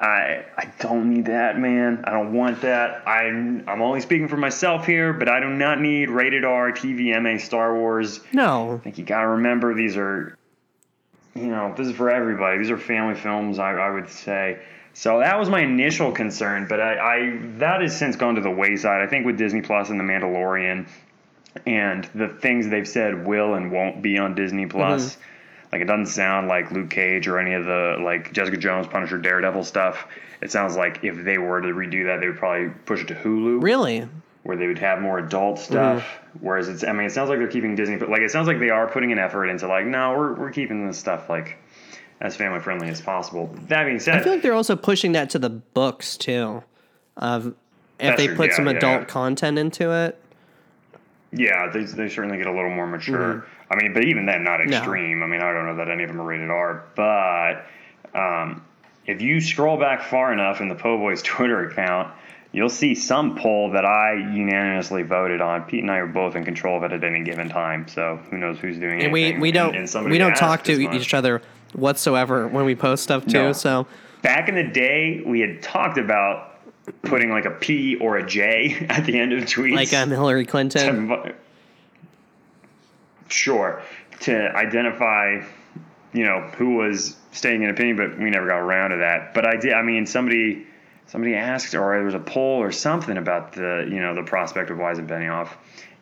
I 0.00 0.44
I 0.56 0.72
don't 0.78 1.12
need 1.12 1.26
that 1.26 1.58
man. 1.58 2.04
I 2.04 2.12
don't 2.12 2.32
want 2.32 2.62
that. 2.62 3.06
I'm 3.06 3.64
I'm 3.68 3.82
only 3.82 4.00
speaking 4.00 4.28
for 4.28 4.36
myself 4.36 4.86
here, 4.86 5.12
but 5.12 5.28
I 5.28 5.40
do 5.40 5.48
not 5.48 5.80
need 5.80 6.10
rated 6.10 6.44
R 6.44 6.72
TVMA 6.72 7.40
Star 7.40 7.74
Wars. 7.74 8.20
No. 8.32 8.74
I 8.74 8.78
think 8.78 8.98
you 8.98 9.04
gotta 9.04 9.28
remember 9.28 9.74
these 9.74 9.96
are, 9.96 10.36
you 11.34 11.48
know, 11.48 11.74
this 11.76 11.88
is 11.88 11.96
for 11.96 12.10
everybody. 12.10 12.58
These 12.58 12.70
are 12.70 12.78
family 12.78 13.16
films, 13.16 13.58
I, 13.58 13.72
I 13.72 13.90
would 13.90 14.08
say. 14.08 14.60
So 14.94 15.20
that 15.20 15.38
was 15.38 15.48
my 15.48 15.60
initial 15.60 16.10
concern, 16.12 16.66
but 16.68 16.80
I, 16.80 16.96
I 16.98 17.38
that 17.58 17.82
has 17.82 17.96
since 17.96 18.16
gone 18.16 18.34
to 18.34 18.40
the 18.40 18.50
wayside. 18.50 19.00
I 19.00 19.06
think 19.06 19.26
with 19.26 19.38
Disney 19.38 19.62
Plus 19.62 19.90
and 19.90 20.00
The 20.00 20.04
Mandalorian, 20.04 20.88
and 21.66 22.04
the 22.14 22.28
things 22.28 22.68
they've 22.68 22.88
said 22.88 23.26
will 23.26 23.54
and 23.54 23.70
won't 23.70 24.02
be 24.02 24.18
on 24.18 24.34
Disney 24.34 24.66
Plus. 24.66 25.12
Mm-hmm. 25.12 25.22
Like 25.72 25.82
it 25.82 25.84
doesn't 25.84 26.06
sound 26.06 26.48
like 26.48 26.70
Luke 26.72 26.90
Cage 26.90 27.28
or 27.28 27.38
any 27.38 27.52
of 27.54 27.64
the 27.64 27.98
like 28.02 28.32
Jessica 28.32 28.56
Jones, 28.56 28.86
Punisher, 28.86 29.18
Daredevil 29.18 29.64
stuff. 29.64 30.06
It 30.40 30.50
sounds 30.50 30.76
like 30.76 31.04
if 31.04 31.24
they 31.24 31.38
were 31.38 31.60
to 31.60 31.68
redo 31.68 32.06
that, 32.06 32.20
they 32.20 32.28
would 32.28 32.38
probably 32.38 32.70
push 32.86 33.02
it 33.02 33.08
to 33.08 33.14
Hulu 33.14 33.62
Really? 33.62 34.08
where 34.44 34.56
they 34.56 34.66
would 34.66 34.78
have 34.78 35.00
more 35.00 35.18
adult 35.18 35.58
stuff. 35.58 36.02
Mm-hmm. 36.02 36.46
Whereas 36.46 36.68
it's, 36.68 36.84
I 36.84 36.92
mean, 36.92 37.06
it 37.06 37.12
sounds 37.12 37.28
like 37.28 37.38
they're 37.38 37.48
keeping 37.48 37.74
Disney, 37.74 37.96
but 37.96 38.08
like 38.08 38.22
it 38.22 38.30
sounds 38.30 38.46
like 38.46 38.58
they 38.58 38.70
are 38.70 38.88
putting 38.88 39.12
an 39.12 39.18
effort 39.18 39.46
into 39.46 39.68
like, 39.68 39.84
no, 39.84 40.12
we're 40.16 40.34
we're 40.34 40.50
keeping 40.52 40.86
this 40.86 40.96
stuff 40.96 41.28
like 41.28 41.58
as 42.20 42.36
family 42.36 42.60
friendly 42.60 42.88
as 42.88 43.00
possible. 43.00 43.50
That 43.68 43.84
being 43.84 44.00
said, 44.00 44.16
I 44.16 44.22
feel 44.22 44.32
like 44.32 44.42
they're 44.42 44.54
also 44.54 44.76
pushing 44.76 45.12
that 45.12 45.30
to 45.30 45.38
the 45.38 45.50
books 45.50 46.16
too. 46.16 46.62
Of 47.16 47.54
if 47.98 48.16
they 48.16 48.28
true, 48.28 48.36
put 48.36 48.50
yeah, 48.50 48.56
some 48.56 48.66
yeah, 48.66 48.72
adult 48.72 49.00
yeah. 49.02 49.06
content 49.06 49.58
into 49.58 49.92
it. 49.92 50.20
yeah, 51.32 51.70
they 51.72 51.84
they 51.84 52.08
certainly 52.08 52.38
get 52.38 52.46
a 52.46 52.52
little 52.52 52.70
more 52.70 52.86
mature. 52.86 53.46
I 53.70 53.76
mean, 53.76 53.92
but 53.92 54.04
even 54.04 54.26
then, 54.26 54.44
not 54.44 54.60
extreme. 54.60 55.22
I 55.22 55.26
mean, 55.26 55.42
I 55.42 55.52
don't 55.52 55.66
know 55.66 55.76
that 55.76 55.90
any 55.90 56.04
of 56.04 56.08
them 56.08 56.20
are 56.20 56.24
rated 56.24 56.50
R, 56.50 56.84
but 56.96 57.66
um, 58.18 58.64
if 59.06 59.20
you 59.20 59.40
scroll 59.40 59.78
back 59.78 60.04
far 60.04 60.32
enough 60.32 60.60
in 60.60 60.68
the 60.68 60.74
Po 60.74 60.98
Boys 60.98 61.22
Twitter 61.22 61.68
account. 61.68 62.14
You'll 62.50 62.70
see 62.70 62.94
some 62.94 63.36
poll 63.36 63.72
that 63.72 63.84
I 63.84 64.14
unanimously 64.14 65.02
voted 65.02 65.42
on. 65.42 65.64
Pete 65.64 65.82
and 65.82 65.90
I 65.90 65.98
are 65.98 66.06
both 66.06 66.34
in 66.34 66.46
control 66.46 66.78
of 66.78 66.82
it 66.82 66.92
at 66.94 67.04
any 67.04 67.22
given 67.22 67.50
time, 67.50 67.86
so 67.88 68.18
who 68.30 68.38
knows 68.38 68.58
who's 68.58 68.78
doing 68.78 69.02
And 69.02 69.12
we 69.12 69.38
we 69.38 69.52
don't 69.52 69.76
and 69.76 69.88
somebody 69.88 70.14
we 70.14 70.18
don't 70.18 70.34
talk 70.34 70.64
to 70.64 70.82
much. 70.82 70.94
each 70.94 71.12
other 71.12 71.42
whatsoever 71.74 72.48
when 72.48 72.64
we 72.64 72.74
post 72.74 73.02
stuff 73.02 73.26
too. 73.26 73.32
No. 73.32 73.52
So 73.52 73.86
back 74.22 74.48
in 74.48 74.54
the 74.54 74.64
day, 74.64 75.22
we 75.24 75.40
had 75.40 75.62
talked 75.62 75.98
about 75.98 76.58
putting 77.02 77.30
like 77.30 77.44
a 77.44 77.50
P 77.50 77.96
or 77.96 78.16
a 78.16 78.26
J 78.26 78.86
at 78.88 79.04
the 79.04 79.18
end 79.18 79.32
of 79.32 79.44
tweets. 79.44 79.74
like 79.74 79.94
I'm 79.94 80.10
Hillary 80.10 80.44
Clinton. 80.44 81.08
to, 81.08 81.34
sure, 83.28 83.82
to 84.20 84.56
identify, 84.56 85.42
you 86.12 86.24
know, 86.24 86.40
who 86.56 86.76
was 86.76 87.16
stating 87.32 87.64
an 87.64 87.70
opinion, 87.70 87.96
but 87.96 88.18
we 88.18 88.30
never 88.30 88.46
got 88.46 88.58
around 88.58 88.90
to 88.90 88.96
that. 88.98 89.34
But 89.34 89.46
I 89.46 89.56
did. 89.56 89.72
I 89.72 89.82
mean, 89.82 90.06
somebody 90.06 90.66
somebody 91.06 91.34
asked, 91.34 91.74
or 91.74 91.94
there 91.94 92.04
was 92.04 92.14
a 92.14 92.20
poll 92.20 92.62
or 92.62 92.72
something 92.72 93.16
about 93.16 93.52
the 93.52 93.88
you 93.90 94.00
know 94.00 94.14
the 94.14 94.22
prospect 94.22 94.70
of 94.70 94.78
Weiss 94.78 94.98
and 94.98 95.08
Benioff, 95.08 95.50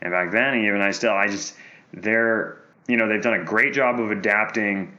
and 0.03 0.13
back 0.13 0.31
then 0.31 0.65
even 0.65 0.81
I 0.81 0.91
still 0.91 1.13
I 1.13 1.29
just 1.29 1.55
they're 1.93 2.61
you 2.87 2.97
know 2.97 3.09
they've 3.09 3.23
done 3.23 3.41
a 3.41 3.45
great 3.45 3.73
job 3.73 4.01
of 4.01 4.11
adapting 4.11 4.93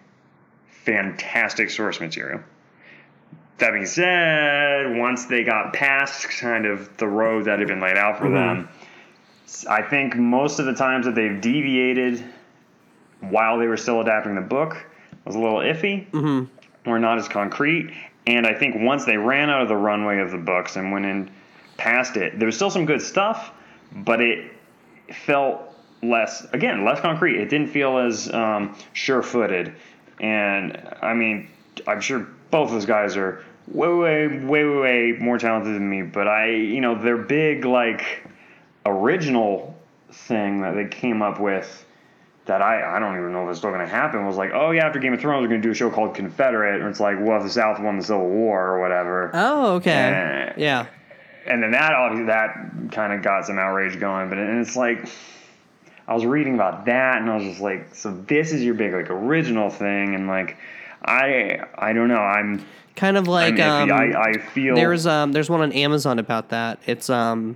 fantastic 0.88 1.70
source 1.70 2.00
material. 2.00 2.40
That 3.58 3.74
being 3.74 3.86
said, 3.86 4.98
once 4.98 5.26
they 5.26 5.44
got 5.44 5.74
past 5.74 6.30
kind 6.30 6.66
of 6.66 6.96
the 6.98 7.08
road 7.08 7.46
that 7.46 7.60
had 7.60 7.68
been 7.68 7.82
laid 7.82 7.98
out 7.98 8.20
for 8.20 8.30
them, 8.30 8.70
I 9.70 9.82
think 9.82 10.16
most 10.16 10.60
of 10.60 10.66
the 10.66 10.74
times 10.76 11.06
that 11.08 11.16
they've 11.16 11.42
deviated 11.42 12.24
while 13.20 13.58
they 13.58 13.66
were 13.68 13.78
still 13.78 14.00
adapting 14.00 14.36
the 14.36 14.42
book 14.42 14.78
was 15.26 15.36
a 15.36 15.40
little 15.40 15.60
iffy 15.60 16.10
Mm-hmm. 16.12 16.90
or 16.90 17.00
not 17.00 17.18
as 17.18 17.28
concrete. 17.28 17.92
And 18.28 18.46
I 18.46 18.54
think 18.54 18.76
once 18.78 19.06
they 19.06 19.18
ran 19.18 19.50
out 19.50 19.64
of 19.64 19.68
the 19.68 19.76
runway 19.76 20.20
of 20.20 20.32
the 20.32 20.38
books 20.38 20.76
and 20.76 20.92
went 20.92 21.06
in 21.06 21.32
past 21.78 22.16
it, 22.16 22.38
there 22.40 22.46
was 22.46 22.56
still 22.56 22.70
some 22.70 22.86
good 22.86 23.02
stuff, 23.02 23.52
but 23.92 24.22
it 24.22 24.52
felt 25.26 25.62
less, 26.04 26.46
again, 26.54 26.86
less 26.86 27.00
concrete. 27.02 27.42
It 27.42 27.50
didn't 27.50 27.70
feel 27.70 27.98
as 27.98 28.32
um, 28.32 28.76
sure 28.94 29.24
footed. 29.24 29.74
And 30.20 30.82
I 31.02 31.14
mean, 31.14 31.50
I'm 31.86 32.02
sure 32.02 32.28
both 32.52 32.72
those 32.72 32.86
guys 32.86 33.18
are 33.18 33.44
way, 33.68 33.88
way, 33.88 34.28
way, 34.28 34.66
way, 34.66 34.78
way 34.78 35.12
more 35.20 35.38
talented 35.38 35.76
than 35.76 35.90
me, 35.90 36.02
but 36.02 36.28
I, 36.28 36.52
you 36.52 36.82
know, 36.82 37.02
their 37.02 37.18
big, 37.18 37.66
like, 37.66 38.24
original 38.86 39.78
thing 40.12 40.62
that 40.62 40.76
they 40.76 40.86
came 40.86 41.22
up 41.22 41.40
with 41.40 41.86
that 42.46 42.62
I, 42.62 42.96
I 42.96 43.00
don't 43.00 43.18
even 43.18 43.34
know 43.34 43.44
if 43.44 43.50
it's 43.50 43.60
still 43.60 43.72
going 43.72 43.82
to 43.82 43.88
happen 43.88 44.26
was 44.26 44.38
like, 44.38 44.52
oh, 44.54 44.72
yeah, 44.72 44.86
after 44.86 45.00
Game 45.00 45.14
of 45.14 45.20
Thrones, 45.20 45.42
we're 45.42 45.50
going 45.50 45.62
to 45.62 45.68
do 45.68 45.72
a 45.72 45.76
show 45.76 45.90
called 45.90 46.16
Confederate. 46.16 46.80
And 46.80 46.90
it's 46.90 47.00
like, 47.00 47.18
well, 47.20 47.38
if 47.38 47.44
the 47.44 47.50
South 47.50 47.80
won 47.82 47.98
the 47.98 48.04
Civil 48.04 48.30
War 48.30 48.68
or 48.68 48.82
whatever. 48.82 49.32
Oh, 49.34 49.76
okay. 49.76 49.92
Eh. 49.92 50.54
Yeah. 50.56 50.86
And 51.46 51.62
then 51.62 51.72
that, 51.72 51.94
obviously, 51.94 52.28
that 52.28 52.92
kind 52.92 53.12
of 53.12 53.22
got 53.22 53.46
some 53.46 53.60
outrage 53.60 54.00
going. 54.00 54.30
But 54.30 54.38
and 54.38 54.60
it's 54.60 54.78
like, 54.78 55.10
I 56.08 56.14
was 56.14 56.26
reading 56.26 56.56
about 56.56 56.86
that 56.86 57.18
and 57.22 57.30
I 57.30 57.36
was 57.36 57.44
just 57.46 57.60
like, 57.62 57.94
so 57.94 58.12
this 58.28 58.52
is 58.54 58.64
your 58.64 58.74
big, 58.76 58.94
like, 58.94 59.10
original 59.10 59.70
thing. 59.70 60.16
And 60.16 60.28
like, 60.28 60.58
I, 61.04 61.60
I 61.78 61.94
don't 61.94 62.08
know. 62.08 62.16
I'm, 62.18 62.66
Kind 62.96 63.16
of 63.18 63.28
like 63.28 63.60
um. 63.60 63.92
I, 63.92 64.12
I 64.20 64.38
feel. 64.40 64.74
there's 64.74 65.06
um 65.06 65.32
there's 65.32 65.52
one 65.52 65.62
on 65.62 65.72
Amazon 65.72 66.18
about 66.18 66.50
that. 66.50 66.80
It's 66.88 67.12
um 67.12 67.56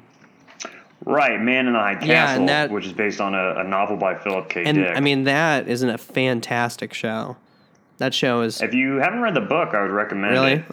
Right, 1.03 1.41
Man 1.41 1.65
in 1.65 1.73
the 1.73 1.79
High 1.79 1.95
Castle, 1.95 2.07
Yeah, 2.09 2.35
and 2.35 2.49
that- 2.49 2.69
which 2.69 2.85
is 2.85 2.93
based 2.93 3.19
on 3.19 3.33
a, 3.33 3.55
a 3.61 3.63
novel 3.63 3.97
by 3.97 4.13
Philip 4.13 4.49
K. 4.49 4.63
and 4.65 4.77
Dick. 4.77 4.95
I 4.95 4.99
mean 4.99 5.23
that 5.23 5.67
isn't 5.67 5.89
a 5.89 5.97
fantastic 5.97 6.93
show. 6.93 7.37
That 7.97 8.13
show 8.13 8.41
is 8.41 8.61
if 8.61 8.75
you 8.75 8.97
haven't 8.97 9.21
read 9.21 9.33
the 9.33 9.41
book, 9.41 9.73
I 9.73 9.81
would 9.81 9.89
recommend 9.89 10.33
really 10.33 10.63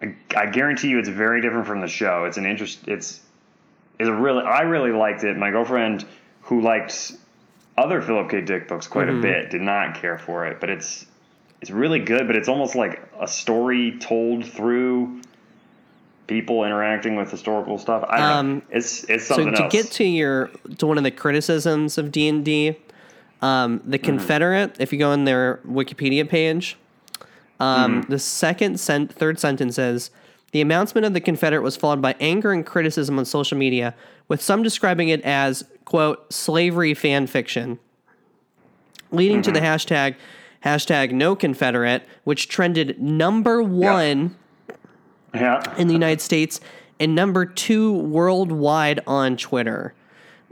it. 0.00 0.16
I, 0.34 0.40
I 0.42 0.46
guarantee 0.46 0.88
you, 0.88 0.98
it's 0.98 1.08
very 1.08 1.40
different 1.40 1.68
from 1.68 1.80
the 1.80 1.86
show. 1.86 2.24
It's 2.24 2.38
an 2.38 2.44
interest. 2.46 2.80
It's 2.88 3.20
is 4.00 4.08
a 4.08 4.12
really. 4.12 4.42
I 4.42 4.62
really 4.62 4.90
liked 4.90 5.22
it. 5.22 5.36
My 5.36 5.50
girlfriend, 5.52 6.04
who 6.52 6.60
liked 6.60 7.12
other 7.78 8.02
Philip 8.02 8.28
K. 8.30 8.42
Dick 8.42 8.68
books 8.68 8.86
quite 8.86 9.08
Mm-hmm. 9.08 9.18
a 9.18 9.22
bit, 9.22 9.50
did 9.50 9.62
not 9.62 9.94
care 9.94 10.18
for 10.18 10.46
it. 10.46 10.60
But 10.60 10.68
it's 10.68 11.06
it's 11.62 11.70
really 11.70 12.00
good. 12.00 12.26
But 12.26 12.36
it's 12.36 12.48
almost 12.48 12.74
like 12.74 13.00
a 13.18 13.26
story 13.26 13.96
told 13.98 14.44
through 14.44 15.22
people 16.26 16.64
interacting 16.64 17.16
with 17.16 17.30
historical 17.30 17.78
stuff. 17.78 18.04
I 18.08 18.18
don't 18.18 18.30
Um, 18.30 18.54
know. 18.56 18.62
It's 18.70 19.04
it's 19.04 19.26
something. 19.26 19.46
so 19.46 19.56
to 19.56 19.62
else. 19.64 19.72
get 19.72 19.86
to 19.92 20.04
your 20.04 20.50
to 20.78 20.86
one 20.86 20.98
of 20.98 21.04
the 21.04 21.10
criticisms 21.10 21.96
of 21.96 22.12
D 22.12 22.28
and 22.28 22.44
D, 22.44 22.76
um, 23.40 23.80
the 23.84 23.98
Mm-hmm. 23.98 24.04
Confederate. 24.06 24.76
If 24.78 24.92
you 24.92 24.98
go 24.98 25.12
in 25.12 25.24
their 25.24 25.60
Wikipedia 25.66 26.28
page, 26.28 26.76
um, 27.60 28.02
Mm-hmm. 28.02 28.10
the 28.10 28.18
second 28.18 28.78
sent 28.80 29.10
third 29.12 29.38
sentence 29.38 29.76
says 29.76 30.10
the 30.52 30.60
announcement 30.60 31.04
of 31.06 31.14
the 31.14 31.20
Confederate 31.20 31.62
was 31.62 31.76
followed 31.76 32.00
by 32.02 32.14
anger 32.20 32.52
and 32.52 32.64
criticism 32.64 33.18
on 33.18 33.24
social 33.24 33.58
media, 33.58 33.94
with 34.28 34.40
some 34.40 34.62
describing 34.62 35.08
it 35.08 35.20
as 35.22 35.64
quote 35.84 36.32
slavery 36.32 36.94
fan 36.94 37.26
fiction, 37.26 37.78
leading 39.10 39.42
to 39.42 39.50
the 39.50 39.60
Mm-hmm. 39.60 39.66
hashtag 39.66 40.14
hashtag 40.64 41.10
no 41.10 41.34
Confederate, 41.34 42.06
which 42.24 42.48
trended 42.48 43.02
number 43.02 43.62
one 43.62 44.36
Yeah. 45.34 45.60
in 45.76 45.88
the 45.88 45.92
United 45.94 46.20
States 46.20 46.60
and 47.00 47.14
number 47.16 47.44
two 47.44 47.92
worldwide 47.94 49.00
on 49.06 49.36
Twitter, 49.36 49.92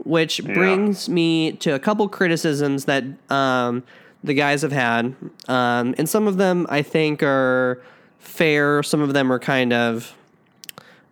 which 0.03 0.43
brings 0.43 1.07
me 1.07 1.53
to 1.53 1.73
a 1.73 1.79
couple 1.79 2.09
criticisms 2.09 2.85
that 2.85 3.05
um, 3.31 3.83
the 4.21 4.33
guys 4.33 4.63
have 4.63 4.73
had. 4.73 5.15
Um, 5.47 5.95
and 5.97 6.09
some 6.09 6.27
of 6.27 6.35
them 6.37 6.65
I 6.69 6.81
think 6.81 7.23
are 7.23 7.81
fair, 8.21 8.81
some 8.83 9.01
of 9.01 9.13
them 9.13 9.31
are 9.31 9.39
kind 9.39 9.73
of 9.73 10.15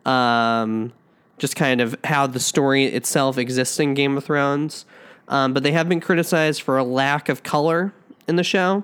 um, 0.06 0.94
just 1.38 1.56
kind 1.56 1.82
of 1.82 1.96
how 2.04 2.28
the 2.28 2.40
story 2.40 2.86
itself 2.86 3.38
exists 3.38 3.80
in 3.80 3.94
Game 3.94 4.18
of 4.18 4.24
Thrones. 4.24 4.86
Um, 5.28 5.54
but 5.54 5.64
they 5.64 5.72
have 5.74 5.88
been 5.90 6.00
criticized 6.00 6.62
for 6.62 6.78
a 6.78 6.84
lack 6.84 7.30
of 7.30 7.44
color 7.44 7.94
in 8.28 8.36
the 8.36 8.44
show. 8.44 8.84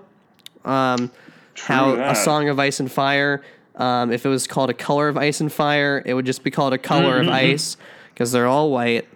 Um, 0.64 1.12
how 1.56 1.96
that. 1.96 2.12
a 2.12 2.16
Song 2.16 2.50
of 2.50 2.60
Ice 2.60 2.80
and 2.80 2.92
Fire, 2.92 3.42
um, 3.76 4.12
if 4.12 4.26
it 4.26 4.30
was 4.30 4.46
called 4.46 4.70
a 4.70 4.74
Color 4.74 5.08
of 5.08 5.18
Ice 5.18 5.40
and 5.42 5.52
Fire, 5.52 6.04
it 6.06 6.14
would 6.14 6.26
just 6.26 6.44
be 6.44 6.52
called 6.52 6.74
a 6.74 6.78
Color 6.78 7.20
Mm-hmm. 7.22 7.30
of 7.30 7.34
Ice 7.36 7.78
because 8.14 8.32
they're 8.32 8.48
all 8.48 8.72
white. 8.72 9.08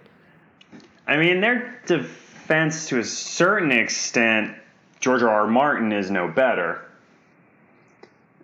I 1.07 1.17
mean, 1.17 1.41
their 1.41 1.81
defense 1.85 2.87
to 2.89 2.99
a 2.99 3.03
certain 3.03 3.71
extent, 3.71 4.55
George 4.99 5.21
R. 5.23 5.29
R. 5.29 5.47
Martin 5.47 5.91
is 5.91 6.09
no 6.11 6.27
better. 6.27 6.81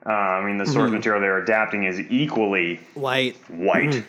Uh, 0.05 0.09
I 0.11 0.45
mean, 0.45 0.57
the 0.57 0.65
source 0.67 0.91
material 0.91 1.19
they're 1.21 1.41
adapting 1.41 1.85
is 1.85 1.99
equally 1.99 2.79
White. 2.93 3.35
white. 3.49 4.03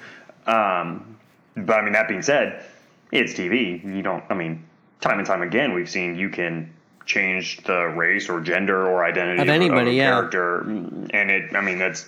Um, 0.46 1.16
but 1.56 1.78
I 1.78 1.82
mean, 1.82 1.94
that 1.94 2.06
being 2.06 2.22
said, 2.22 2.64
it's 3.10 3.32
TV. 3.32 3.82
You 3.82 4.02
don't. 4.02 4.22
I 4.28 4.34
mean, 4.34 4.64
time 5.00 5.18
and 5.18 5.26
time 5.26 5.42
again, 5.42 5.72
we've 5.72 5.88
seen 5.88 6.16
you 6.16 6.28
can 6.28 6.72
change 7.06 7.62
the 7.64 7.86
race 7.96 8.28
or 8.28 8.40
gender 8.40 8.86
or 8.86 9.04
identity 9.04 9.40
Of 9.40 9.48
anybody, 9.48 9.92
a 9.92 9.94
yeah. 9.94 10.10
character, 10.10 10.60
and 10.60 11.30
it. 11.30 11.54
I 11.56 11.60
mean, 11.62 11.78
that's 11.78 12.06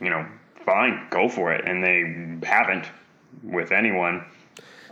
you 0.00 0.10
know 0.10 0.24
fine. 0.64 1.06
Go 1.10 1.28
for 1.28 1.52
it, 1.52 1.64
and 1.66 1.82
they 1.82 2.46
haven't 2.46 2.84
with 3.42 3.72
anyone. 3.72 4.24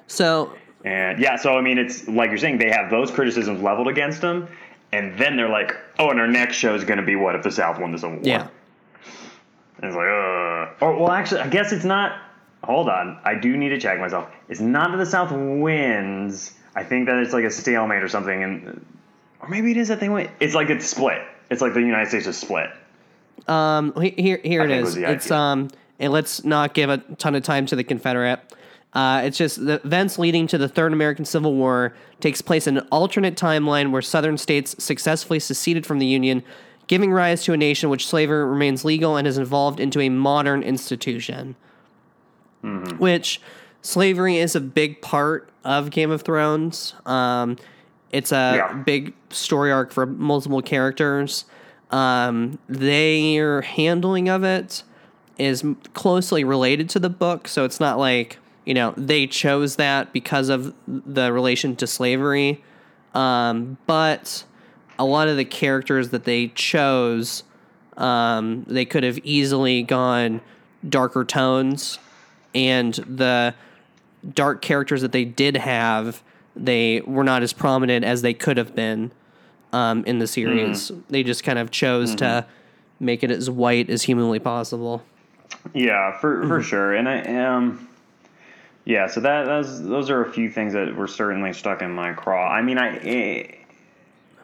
So 0.09 0.53
And 0.85 1.19
yeah, 1.19 1.37
so 1.37 1.57
I 1.57 1.61
mean, 1.61 1.79
it's 1.79 2.09
like 2.09 2.31
you're 2.31 2.39
saying, 2.39 2.59
they 2.59 2.71
have 2.71 2.91
those 2.91 3.11
criticisms 3.11 3.61
leveled 3.63 3.89
against 3.89 4.21
them, 4.21 4.49
and 4.97 5.19
then 5.19 5.37
they're 5.37 5.49
like, 5.49 5.77
oh, 5.99 6.11
and 6.11 6.21
our 6.21 6.27
next 6.27 6.57
show 6.57 6.75
is 6.75 6.85
going 6.85 6.99
to 6.99 7.05
be 7.05 7.17
what 7.17 7.35
if 7.35 7.43
the 7.43 7.51
South 7.53 7.79
won 7.79 7.97
Civil 7.97 8.17
War? 8.17 8.21
yeah, 8.25 8.49
And 9.79 9.85
it's 9.85 9.97
like, 9.97 10.07
uh. 10.07 10.85
Or, 10.85 10.97
well, 10.99 11.11
actually, 11.11 11.41
I 11.43 11.49
guess 11.49 11.73
it's 11.73 11.85
not. 11.85 12.19
Hold 12.65 12.89
on. 12.89 13.19
I 13.25 13.35
do 13.37 13.57
need 13.57 13.69
to 13.71 13.79
check 13.81 13.99
myself. 14.01 14.29
It's 14.49 14.61
not 14.61 14.91
that 14.91 14.97
the 14.97 15.07
South 15.07 15.31
wins. 15.33 16.53
I 16.75 16.83
think 16.85 17.07
that 17.07 17.19
it's 17.19 17.33
like 17.33 17.45
a 17.45 17.51
stalemate 17.51 18.03
or 18.03 18.09
something. 18.09 18.43
and 18.43 18.85
Or 19.41 19.49
maybe 19.49 19.71
it 19.71 19.77
is 19.77 19.89
that 19.89 20.01
they 20.01 20.09
win. 20.09 20.29
It's 20.41 20.55
like 20.55 20.69
it's 20.71 20.87
split. 20.87 21.23
It's 21.51 21.63
like 21.63 21.75
the 21.75 21.81
United 21.81 22.09
States 22.09 22.27
is 22.27 22.37
split. 22.37 22.71
um, 23.49 23.95
here 24.01 24.41
here 24.43 24.65
it 24.65 24.71
is. 24.71 24.97
It's 24.97 25.31
um, 25.31 25.69
and 26.01 26.13
let's 26.13 26.45
not 26.45 26.75
give 26.75 26.91
a 26.91 26.99
ton 26.99 27.35
of 27.35 27.43
time 27.45 27.67
to 27.67 27.77
the 27.77 27.85
Confederate. 27.85 28.41
Uh, 28.97 29.21
it's 29.25 29.37
just 29.37 29.63
the 29.67 29.75
events 29.85 30.19
leading 30.19 30.47
to 30.47 30.57
the 30.57 30.69
Third 30.69 30.91
American 30.95 31.27
Civil 31.27 31.53
War 31.53 31.95
takes 32.21 32.41
place 32.41 32.67
in 32.67 32.79
an 32.79 32.87
alternate 32.91 33.37
timeline 33.37 33.91
where 33.91 34.01
Southern 34.01 34.39
states 34.39 34.75
successfully 34.83 35.39
seceded 35.39 35.85
from 35.85 35.99
the 35.99 36.07
Union, 36.07 36.43
giving 36.87 37.13
rise 37.13 37.45
to 37.45 37.53
a 37.53 37.59
nation 37.59 37.91
which 37.91 38.07
slavery 38.07 38.43
remains 38.43 38.87
legal 38.87 39.17
and 39.19 39.27
has 39.27 39.37
evolved 39.37 39.81
into 39.81 40.01
a 40.01 40.09
modern 40.09 40.63
institution. 40.63 41.57
Which 42.99 43.39
slavery 43.83 44.39
is 44.39 44.57
a 44.57 44.61
big 44.63 45.03
part 45.03 45.51
of 45.63 45.91
Game 45.91 46.11
of 46.11 46.23
Thrones. 46.23 46.95
Um, 47.05 47.59
it's 48.13 48.33
a 48.33 48.55
Yeah. 48.57 48.73
big 48.73 49.13
story 49.29 49.71
arc 49.71 49.93
for 49.93 50.07
multiple 50.07 50.63
characters. 50.63 51.45
Um, 51.91 52.59
their 52.67 53.61
handling 53.61 54.31
of 54.31 54.43
it 54.43 54.85
is 55.39 55.63
closely 55.93 56.45
related 56.45 56.89
to 56.91 56.99
the 56.99 57.11
book, 57.11 57.47
so 57.47 57.65
it's 57.65 57.79
not 57.79 57.99
like 57.99 58.39
you 58.67 58.75
know 58.75 58.93
they 58.97 59.27
chose 59.27 59.77
that 59.77 60.13
because 60.13 60.51
of 60.51 60.75
the 60.87 61.33
relation 61.33 61.75
to 61.77 61.87
slavery. 61.87 62.63
Um, 63.15 63.79
but 63.87 64.45
a 64.99 65.05
lot 65.07 65.29
of 65.29 65.39
the 65.39 65.45
characters 65.47 66.11
that 66.11 66.25
they 66.25 66.49
chose, 66.49 67.45
um, 67.97 68.65
they 68.65 68.85
could 68.85 69.05
have 69.05 69.19
easily 69.25 69.83
gone 69.83 70.43
darker 70.87 71.25
tones, 71.25 71.99
and 72.55 72.93
the 72.95 73.55
dark 74.35 74.61
characters 74.61 75.01
that 75.03 75.13
they 75.13 75.25
did 75.25 75.57
have, 75.57 76.23
they 76.55 77.01
were 77.03 77.25
not 77.25 77.43
as 77.43 77.53
prominent 77.55 78.05
as 78.05 78.21
they 78.23 78.35
could 78.35 78.57
have 78.57 78.75
been 78.75 79.13
um, 79.73 80.05
in 80.05 80.19
the 80.19 80.27
series. 80.27 80.91
They 81.09 81.23
just 81.23 81.45
kind 81.45 81.59
of 81.59 81.71
chose 81.71 82.15
to 82.17 82.47
make 83.01 83.23
it 83.23 83.31
as 83.31 83.49
white 83.49 83.89
as 83.89 84.03
humanly 84.03 84.39
possible. 84.41 85.03
Yeah, 85.75 86.19
for 86.19 86.39
Mm-hmm. 86.39 86.49
for 86.49 86.63
sure. 86.63 86.95
And 86.95 87.09
I 87.09 87.45
um 87.45 87.89
yeah, 88.87 89.09
so 89.09 89.21
that 89.21 89.47
those 89.47 89.83
those 89.83 90.11
are 90.11 90.25
a 90.25 90.33
few 90.33 90.49
things 90.49 90.73
that 90.75 90.95
were 90.95 91.09
certainly 91.09 91.53
stuck 91.53 91.83
in 91.83 91.91
my 91.91 92.13
craw. 92.13 92.49
I 92.49 92.63
mean, 92.63 92.79
I 92.79 92.97
eh, 92.99 93.57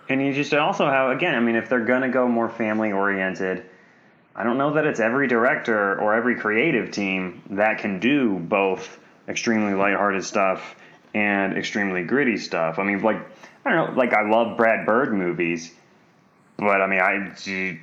and 0.08 0.20
you 0.20 0.32
just 0.34 0.52
also 0.52 0.84
have 0.86 1.16
again, 1.16 1.36
I 1.36 1.40
mean, 1.40 1.54
if 1.54 1.68
they're 1.68 1.84
to 2.02 2.08
go 2.08 2.26
more 2.26 2.48
family 2.48 2.90
oriented, 2.90 3.64
I 4.34 4.42
don't 4.42 4.58
know 4.58 4.74
that 4.74 4.84
it's 4.84 4.98
every 4.98 5.28
director 5.28 5.96
or 6.00 6.14
every 6.14 6.34
creative 6.34 6.90
team 6.90 7.40
that 7.50 7.78
can 7.78 8.00
do 8.00 8.36
both 8.36 8.98
extremely 9.28 9.74
lighthearted 9.74 10.24
stuff 10.24 10.74
and 11.14 11.56
extremely 11.56 12.02
gritty 12.02 12.36
stuff. 12.36 12.80
I 12.80 12.82
mean, 12.82 13.00
like 13.00 13.18
I 13.64 13.70
don't 13.70 13.90
know, 13.90 13.96
like 13.96 14.12
I 14.12 14.28
love 14.28 14.56
Brad 14.56 14.84
Bird 14.86 15.14
movies, 15.14 15.72
but 16.56 16.82
I 16.82 16.88
mean, 16.88 17.00
I 17.00 17.78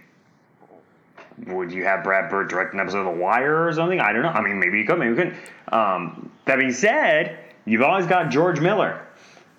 would 1.48 1.72
you 1.72 1.86
have 1.86 2.04
Brad 2.04 2.30
Bird 2.30 2.50
direct 2.50 2.74
an 2.74 2.80
episode 2.80 3.00
of 3.08 3.16
The 3.16 3.22
Wire 3.22 3.68
or 3.68 3.74
something? 3.74 4.00
I 4.00 4.12
don't 4.14 4.24
know. 4.24 4.30
I 4.30 4.42
mean, 4.42 4.60
maybe 4.60 4.80
you 4.80 4.86
could, 4.86 5.00
maybe 5.00 5.12
you 5.12 5.16
couldn't. 5.16 5.36
Um, 5.72 6.32
that 6.46 6.58
being 6.60 6.72
said, 6.74 7.38
you've 7.66 7.82
always 7.82 8.06
got 8.08 8.30
George 8.30 8.60
Miller, 8.60 9.06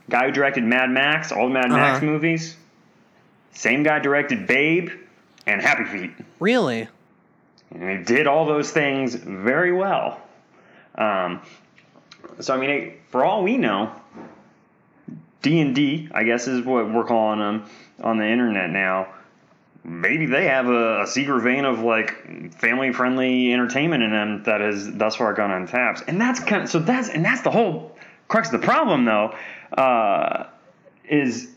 guy 0.08 0.26
who 0.26 0.32
directed 0.32 0.64
Mad 0.64 0.90
Max, 0.90 1.32
all 1.32 1.48
the 1.48 1.54
Mad 1.54 1.70
Max 1.70 1.98
Uh-huh. 1.98 2.06
movies. 2.06 2.56
Same 3.52 3.82
guy 3.82 3.98
directed 3.98 4.46
Babe 4.46 4.90
and 5.46 5.60
Happy 5.60 5.84
Feet. 5.84 6.10
Really? 6.38 6.88
And 7.72 7.98
he 7.98 8.04
did 8.04 8.26
all 8.26 8.46
those 8.46 8.70
things 8.70 9.14
very 9.14 9.72
well. 9.72 10.20
Um, 10.96 11.40
so 12.40 12.54
I 12.54 12.58
mean, 12.58 12.94
for 13.10 13.24
all 13.24 13.42
we 13.42 13.56
know, 13.56 13.92
D 15.42 15.60
and 15.60 15.74
D, 15.74 16.08
I 16.12 16.24
guess 16.24 16.46
is 16.48 16.64
what 16.64 16.92
we're 16.92 17.04
calling 17.04 17.38
them 17.38 17.64
on 18.02 18.18
the 18.18 18.26
internet 18.26 18.70
now. 18.70 19.08
Maybe 19.82 20.26
they 20.26 20.44
have 20.46 20.66
a, 20.68 21.02
a 21.02 21.06
secret 21.06 21.40
vein 21.42 21.64
of 21.64 21.80
like 21.80 22.54
family-friendly 22.54 23.52
entertainment 23.52 24.02
in 24.02 24.10
them 24.10 24.42
that 24.44 24.60
has 24.60 24.90
thus 24.92 25.16
far 25.16 25.32
gone 25.32 25.50
untapped, 25.50 26.04
and 26.06 26.20
that's 26.20 26.40
kind 26.40 26.62
of 26.64 26.70
so 26.70 26.78
that's 26.80 27.08
and 27.08 27.24
that's 27.24 27.40
the 27.42 27.50
whole 27.50 27.96
crux 28.28 28.52
of 28.52 28.60
the 28.60 28.66
problem, 28.66 29.04
though. 29.04 29.34
Uh, 29.72 30.46
is 31.08 31.48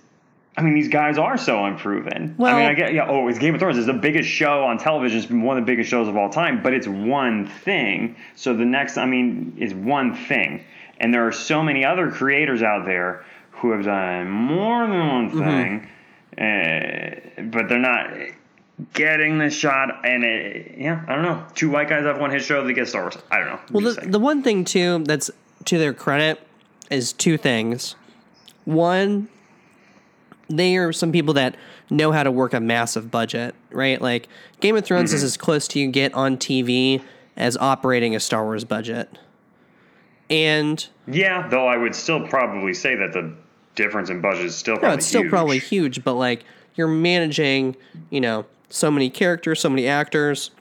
I 0.56 0.62
mean, 0.62 0.76
these 0.76 0.90
guys 0.90 1.18
are 1.18 1.38
so 1.38 1.66
unproven. 1.66 2.36
Well, 2.38 2.56
I 2.56 2.60
mean, 2.60 2.70
I 2.70 2.74
get, 2.76 2.94
yeah, 2.94 3.08
oh, 3.10 3.28
it's 3.28 3.40
Game 3.40 3.56
of 3.56 3.60
Thrones. 3.60 3.78
It's 3.78 3.88
the 3.88 3.94
biggest 3.94 4.30
show 4.30 4.64
on 4.66 4.78
television. 4.78 5.18
It's 5.18 5.28
been 5.28 5.42
one 5.42 5.58
of 5.58 5.66
the 5.66 5.72
biggest 5.72 5.90
shows 5.90 6.08
of 6.08 6.16
all 6.16 6.30
time, 6.30 6.62
but 6.62 6.74
it's 6.74 6.88
one 6.88 7.48
thing. 7.48 8.16
So 8.36 8.56
the 8.56 8.66
next, 8.66 8.98
I 8.98 9.06
mean, 9.08 9.56
is 9.58 9.74
one 9.74 10.16
thing. 10.16 10.64
And 11.00 11.12
there 11.12 11.26
are 11.26 11.32
so 11.32 11.64
many 11.64 11.84
other 11.84 12.12
creators 12.12 12.62
out 12.62 12.86
there 12.86 13.26
who 13.52 13.72
have 13.72 13.86
done 13.86 14.30
more 14.30 14.86
than 14.88 15.08
one 15.08 15.30
thing, 15.32 15.90
uh, 16.38 17.41
but 17.43 17.69
they're 17.69 17.80
not 17.80 18.10
getting 18.93 19.38
the 19.38 19.50
shot. 19.50 20.06
And 20.06 20.24
it, 20.24 20.76
yeah, 20.78 21.04
I 21.08 21.15
don't 21.15 21.24
know. 21.24 21.46
Two 21.56 21.69
white 21.69 21.89
guys 21.89 22.04
have 22.04 22.19
one 22.19 22.32
hit 22.32 22.43
show 22.43 22.65
that 22.65 22.74
get 22.74 22.88
Star 22.88 23.04
Wars. 23.04 23.17
I 23.32 23.39
don't 23.39 23.48
know. 23.48 23.60
Well, 23.72 23.93
the, 23.93 24.02
the 24.02 24.19
one 24.19 24.43
thing 24.43 24.65
too 24.65 25.04
that's 25.06 25.30
to 25.65 25.78
their 25.78 25.93
credit 25.93 26.39
is 26.89 27.13
two 27.13 27.38
things. 27.38 27.96
One, 28.65 29.30
they 30.50 30.78
are 30.78 30.91
some 30.93 31.12
people 31.12 31.34
that 31.36 31.56
know 31.89 32.12
how 32.12 32.24
to 32.24 32.32
work 32.32 32.54
a 32.54 32.60
massive 32.60 33.12
budget, 33.12 33.56
right? 33.72 34.02
Like 34.02 34.28
Game 34.60 34.76
of 34.76 34.86
Thrones 34.86 35.10
Mm-hmm. 35.12 35.17
is 35.17 35.24
as 35.24 35.38
close 35.38 35.67
to 35.69 35.80
you 35.80 35.89
get 35.91 36.13
on 36.13 36.38
TV 36.38 37.02
as 37.36 37.58
operating 37.58 38.15
a 38.15 38.19
Star 38.19 38.43
Wars 38.43 38.63
budget. 38.63 39.17
And 40.30 40.88
yeah, 41.08 41.48
though 41.50 41.67
I 41.67 41.78
would 41.78 41.93
still 41.96 42.28
probably 42.28 42.74
say 42.74 42.96
that 42.96 43.13
the 43.13 43.34
difference 43.76 44.10
in 44.10 44.22
budget 44.22 44.46
is 44.46 44.56
still 44.56 44.76
no, 44.76 44.80
probably 44.82 44.98
it's 44.98 45.08
still 45.08 45.22
huge. 45.24 45.30
probably 45.30 45.60
huge, 45.60 46.04
but 46.04 46.14
like 46.16 46.44
you're 46.76 46.88
managing, 46.88 47.76
you 48.10 48.22
know, 48.22 48.46
so 48.70 48.90
many 48.90 49.10
characters, 49.10 49.60
so 49.60 49.70
many 49.70 49.88
actors, 49.88 50.52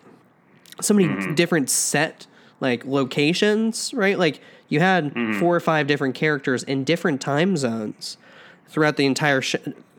so 0.80 0.94
many 0.94 1.08
Mm-hmm. 1.08 1.34
different 1.34 1.70
set 1.70 2.26
like 2.60 2.84
locations, 2.84 3.92
right? 3.94 4.18
Like 4.18 4.40
you 4.68 4.80
had 4.80 5.14
Mm-hmm. 5.14 5.38
four 5.40 5.54
or 5.56 5.60
five 5.60 5.86
different 5.86 6.14
characters 6.14 6.62
in 6.62 6.84
different 6.84 7.20
time 7.20 7.56
zones 7.56 8.16
throughout 8.68 8.96
the 8.96 9.04
entire 9.06 9.40
sh- 9.42 9.56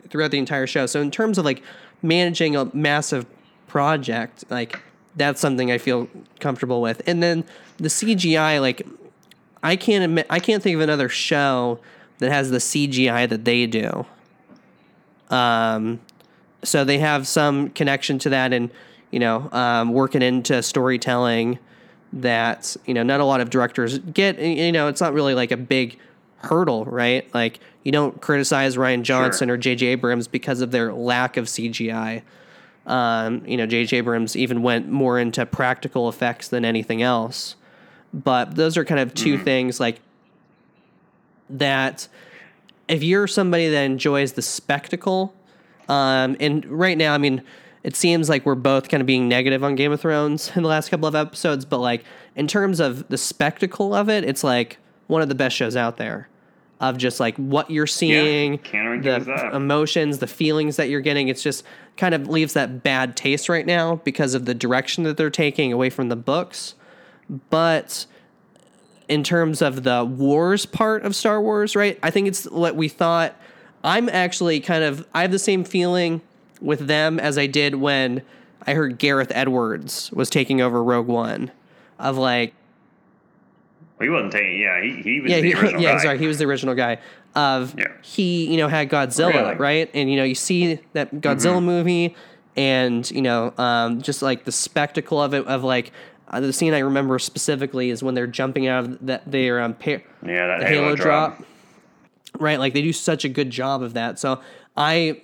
throughout 0.08 0.30
the 0.30 0.38
entire 0.38 0.66
show. 0.66 0.86
So 0.86 1.00
in 1.00 1.10
terms 1.10 1.38
of 1.38 1.44
like 1.44 1.62
managing 2.02 2.54
a 2.56 2.74
massive 2.74 3.26
project, 3.66 4.44
like 4.50 4.80
that's 5.16 5.40
something 5.40 5.70
I 5.70 5.78
feel 5.78 6.08
comfortable 6.40 6.80
with. 6.80 7.02
And 7.06 7.22
then 7.22 7.44
the 7.78 7.88
CGI, 7.88 8.60
like 8.60 8.86
I 9.62 9.76
can't 9.76 10.04
admit, 10.04 10.26
I 10.30 10.38
can't 10.40 10.62
think 10.62 10.74
of 10.74 10.80
another 10.80 11.08
show 11.08 11.78
that 12.18 12.30
has 12.30 12.50
the 12.50 12.58
CGI 12.58 13.28
that 13.28 13.44
they 13.44 13.66
do. 13.66 14.06
Um, 15.30 16.00
so 16.62 16.84
they 16.84 16.98
have 16.98 17.26
some 17.26 17.70
connection 17.70 18.18
to 18.20 18.30
that, 18.30 18.52
and 18.52 18.70
you 19.10 19.18
know, 19.20 19.48
um, 19.52 19.92
working 19.92 20.22
into 20.22 20.62
storytelling 20.62 21.58
that 22.12 22.76
you 22.86 22.94
know 22.94 23.02
not 23.02 23.20
a 23.20 23.24
lot 23.24 23.40
of 23.40 23.50
directors 23.50 23.98
get. 23.98 24.38
You 24.38 24.72
know, 24.72 24.88
it's 24.88 25.00
not 25.00 25.12
really 25.12 25.34
like 25.34 25.50
a 25.52 25.56
big 25.56 25.98
hurdle, 26.38 26.84
right? 26.84 27.32
Like 27.34 27.60
you 27.82 27.92
don't 27.92 28.20
criticize 28.20 28.76
Rian 28.76 29.02
Johnson 29.02 29.48
Sure. 29.48 29.54
or 29.54 29.58
J.J. 29.58 29.86
Abrams 29.86 30.28
because 30.28 30.60
of 30.60 30.70
their 30.70 30.92
lack 30.92 31.36
of 31.36 31.46
CGI. 31.46 32.22
Um, 32.86 33.42
you 33.46 33.56
know, 33.56 33.66
J.J. 33.66 33.98
Abrams 33.98 34.36
even 34.36 34.62
went 34.62 34.88
more 34.88 35.18
into 35.18 35.44
practical 35.46 36.08
effects 36.08 36.48
than 36.48 36.64
anything 36.64 37.02
else. 37.02 37.56
But 38.12 38.54
those 38.56 38.76
are 38.76 38.84
kind 38.84 39.00
of 39.00 39.12
2 39.14 39.38
things 39.38 39.80
like 39.80 40.00
that. 41.50 42.08
If 42.86 43.02
you're 43.02 43.26
somebody 43.26 43.68
that 43.70 43.82
enjoys 43.82 44.34
the 44.34 44.42
spectacle, 44.42 45.34
um, 45.88 46.36
and 46.40 46.64
right 46.66 46.98
now, 46.98 47.14
I 47.14 47.18
mean, 47.18 47.42
it 47.82 47.94
seems 47.94 48.28
like 48.28 48.46
we're 48.46 48.54
both 48.54 48.88
kind 48.88 49.00
of 49.00 49.06
being 49.06 49.28
negative 49.28 49.62
on 49.62 49.74
Game 49.74 49.92
of 49.92 50.00
Thrones 50.00 50.50
in 50.56 50.62
the 50.62 50.68
last 50.68 50.88
couple 50.90 51.06
of 51.06 51.14
episodes, 51.14 51.64
but 51.64 51.78
like 51.78 52.04
in 52.34 52.48
terms 52.48 52.80
of 52.80 53.08
the 53.08 53.18
spectacle 53.18 53.94
of 53.94 54.08
it, 54.08 54.24
it's 54.24 54.42
like 54.42 54.78
one 55.06 55.22
of 55.22 55.28
the 55.28 55.34
best 55.34 55.54
shows 55.54 55.76
out 55.76 55.98
there. 55.98 56.28
Of 56.80 56.98
just 56.98 57.20
like 57.20 57.36
what 57.36 57.70
you're 57.70 57.86
seeing, 57.86 58.58
can't 58.58 59.02
the 59.02 59.50
emotions, 59.54 60.18
the 60.18 60.26
feelings 60.26 60.76
that 60.76 60.90
you're 60.90 61.00
getting. 61.00 61.28
It's 61.28 61.42
just 61.42 61.64
kind 61.96 62.14
of 62.14 62.28
leaves 62.28 62.52
that 62.54 62.82
bad 62.82 63.16
taste 63.16 63.48
right 63.48 63.64
now 63.64 64.00
because 64.04 64.34
of 64.34 64.44
the 64.44 64.54
direction 64.54 65.04
that 65.04 65.16
they're 65.16 65.30
taking 65.30 65.72
away 65.72 65.88
from 65.88 66.08
the 66.08 66.16
books. 66.16 66.74
But 67.48 68.06
in 69.08 69.22
terms 69.22 69.60
of 69.62 69.82
the 69.82 70.04
wars 70.04 70.66
part 70.66 71.04
of 71.04 71.14
Star 71.14 71.40
Wars, 71.40 71.76
right? 71.76 71.98
I 72.02 72.10
think 72.10 72.28
it's 72.28 72.44
what 72.50 72.74
we 72.76 72.88
thought. 72.88 73.36
I'm 73.82 74.08
actually 74.08 74.60
kind 74.60 74.82
of 74.84 75.06
I 75.14 75.22
have 75.22 75.30
the 75.30 75.38
same 75.38 75.62
feeling 75.64 76.22
with 76.60 76.86
them 76.86 77.20
as 77.20 77.36
I 77.36 77.46
did 77.46 77.74
when 77.74 78.22
I 78.66 78.72
heard 78.74 78.98
Gareth 78.98 79.30
Edwards 79.34 80.10
was 80.12 80.30
taking 80.30 80.60
over 80.62 80.82
Rogue 80.82 81.06
One. 81.06 81.50
Of 81.98 82.16
like, 82.16 82.54
He 84.00 84.08
wasn't 84.08 84.32
taking. 84.32 84.60
Yeah, 84.60 84.82
he, 84.82 84.90
he 85.02 85.20
was 85.20 85.30
yeah, 85.30 85.40
the 85.40 85.48
he, 85.48 85.54
original 85.60 85.82
yeah, 85.82 85.92
guy. 85.96 86.02
sorry, 86.02 86.18
he 86.18 86.26
was 86.26 86.38
the 86.38 86.44
original 86.46 86.74
guy. 86.74 86.98
Of 87.34 87.74
Yeah. 87.78 87.88
he, 88.02 88.46
you 88.50 88.56
know, 88.56 88.68
had 88.68 88.88
Godzilla, 88.88 89.32
Really? 89.34 89.54
right? 89.56 89.90
And 89.92 90.10
you 90.10 90.16
know, 90.16 90.24
you 90.24 90.34
see 90.34 90.78
that 90.94 91.14
Godzilla 91.16 91.62
movie, 91.62 92.14
and 92.56 93.08
you 93.10 93.20
know, 93.22 93.52
um, 93.58 94.00
just 94.02 94.22
like 94.22 94.44
the 94.44 94.52
spectacle 94.52 95.20
of 95.20 95.34
it, 95.34 95.44
of 95.46 95.62
like 95.64 95.92
uh, 96.34 96.40
the 96.40 96.52
scene 96.52 96.74
I 96.74 96.80
remember 96.80 97.18
specifically 97.18 97.90
is 97.90 98.02
when 98.02 98.14
they're 98.14 98.26
jumping 98.26 98.66
out 98.66 98.84
of 98.84 99.06
that 99.06 99.30
their 99.30 99.60
um, 99.62 99.74
pa- 99.74 99.90
Yeah, 100.24 100.46
that 100.48 100.60
the 100.60 100.66
Halo, 100.66 100.82
Halo, 100.84 100.96
drop. 100.96 101.36
drop. 101.38 101.48
Right, 102.38 102.58
like 102.58 102.74
they 102.74 102.82
do 102.82 102.92
such 102.92 103.24
a 103.24 103.28
good 103.28 103.50
job 103.50 103.82
of 103.82 103.94
that. 103.94 104.18
So 104.18 104.40
I, 104.76 105.20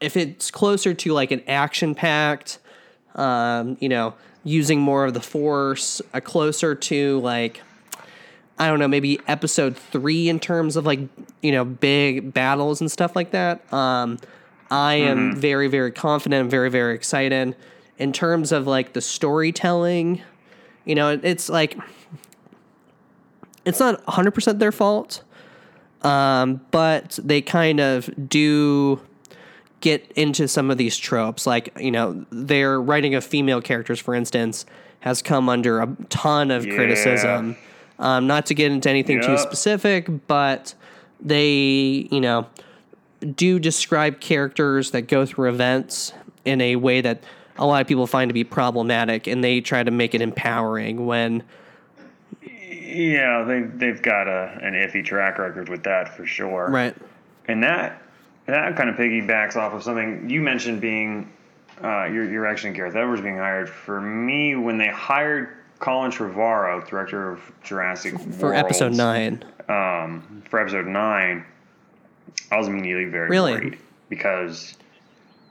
if 0.00 0.16
it's 0.16 0.50
closer 0.52 0.94
to 0.94 1.12
like 1.12 1.32
an 1.32 1.42
action 1.48 1.94
packed, 1.96 2.60
um, 3.16 3.76
you 3.80 3.88
know, 3.88 4.14
using 4.44 4.80
more 4.80 5.04
of 5.04 5.14
the 5.14 5.20
force, 5.20 6.00
a 6.14 6.20
closer 6.20 6.76
to 6.76 7.18
like, 7.20 7.60
I 8.56 8.68
don't 8.68 8.78
know, 8.78 8.86
maybe 8.86 9.18
episode 9.26 9.76
three 9.76 10.28
in 10.28 10.38
terms 10.38 10.76
of 10.76 10.86
like 10.86 11.00
you 11.42 11.50
know 11.50 11.64
big 11.64 12.32
battles 12.32 12.80
and 12.80 12.90
stuff 12.90 13.16
like 13.16 13.32
that. 13.32 13.70
Um, 13.72 14.18
I 14.70 14.94
am 14.94 15.34
very 15.34 15.66
very 15.66 15.90
confident, 15.90 16.42
and 16.42 16.50
very 16.50 16.70
very 16.70 16.94
excited 16.94 17.56
in 17.98 18.12
terms 18.12 18.52
of 18.52 18.66
like 18.66 18.92
the 18.94 19.00
storytelling. 19.00 20.22
You 20.84 20.94
know, 20.94 21.18
it's 21.22 21.48
like 21.50 21.76
it's 23.64 23.80
not 23.80 24.04
100% 24.06 24.58
their 24.58 24.72
fault 24.72 25.22
um, 26.02 26.60
but 26.70 27.18
they 27.22 27.42
kind 27.42 27.80
of 27.80 28.08
do 28.28 29.00
get 29.80 30.10
into 30.12 30.48
some 30.48 30.70
of 30.70 30.78
these 30.78 30.96
tropes 30.96 31.46
like 31.46 31.76
you 31.78 31.90
know 31.90 32.24
their 32.30 32.80
writing 32.80 33.14
of 33.14 33.22
female 33.24 33.60
characters 33.60 34.00
for 34.00 34.14
instance 34.14 34.64
has 35.00 35.22
come 35.22 35.48
under 35.48 35.80
a 35.80 35.96
ton 36.08 36.50
of 36.50 36.66
Yeah. 36.66 36.74
criticism 36.74 37.56
um, 37.98 38.26
not 38.26 38.46
to 38.46 38.54
get 38.54 38.72
into 38.72 38.88
anything 38.88 39.20
too 39.20 39.38
specific 39.38 40.08
but 40.26 40.74
they 41.20 42.08
you 42.10 42.20
know 42.20 42.46
do 43.34 43.58
describe 43.58 44.20
characters 44.20 44.92
that 44.92 45.02
go 45.02 45.26
through 45.26 45.48
events 45.50 46.12
in 46.44 46.60
a 46.60 46.76
way 46.76 47.00
that 47.00 47.22
a 47.58 47.66
lot 47.66 47.80
of 47.80 47.86
people 47.88 48.06
find 48.06 48.28
to 48.28 48.32
be 48.34 48.44
problematic 48.44 49.26
and 49.26 49.42
they 49.42 49.60
try 49.60 49.82
to 49.82 49.90
make 49.90 50.14
it 50.14 50.20
empowering 50.22 51.06
when 51.06 51.42
Yeah, 52.42 53.42
they 53.46 53.60
they've 53.62 54.00
got 54.00 54.28
a 54.28 54.58
an 54.62 54.74
iffy 54.74 55.04
track 55.04 55.38
record 55.38 55.68
with 55.68 55.82
that 55.84 56.16
for 56.16 56.24
sure. 56.26 56.68
right 56.70 56.94
And 57.46 57.62
that 57.62 58.02
that 58.46 58.76
kind 58.76 58.88
of 58.88 58.96
piggybacks 58.96 59.56
off 59.56 59.72
of 59.74 59.82
something 59.82 60.28
you 60.30 60.40
mentioned 60.40 60.80
being 60.80 61.30
uh, 61.82 62.04
your 62.04 62.24
your 62.30 62.46
action 62.46 62.72
Gareth 62.72 62.96
Edwards 62.96 63.22
being 63.22 63.36
hired. 63.36 63.68
For 63.68 64.00
me, 64.00 64.56
when 64.56 64.78
they 64.78 64.88
hired 64.88 65.50
Colin 65.78 66.10
Trevorrow, 66.10 66.84
director 66.88 67.30
of 67.32 67.40
Jurassic 67.62 68.18
for 68.18 68.54
episode 68.54 68.94
9 68.94 69.44
um, 69.68 70.42
for 70.48 70.58
episode 70.60 70.86
nine, 70.86 71.44
I 72.50 72.56
was 72.56 72.66
immediately 72.68 73.04
very 73.04 73.28
Really? 73.28 73.52
worried 73.52 73.78
because 74.08 74.77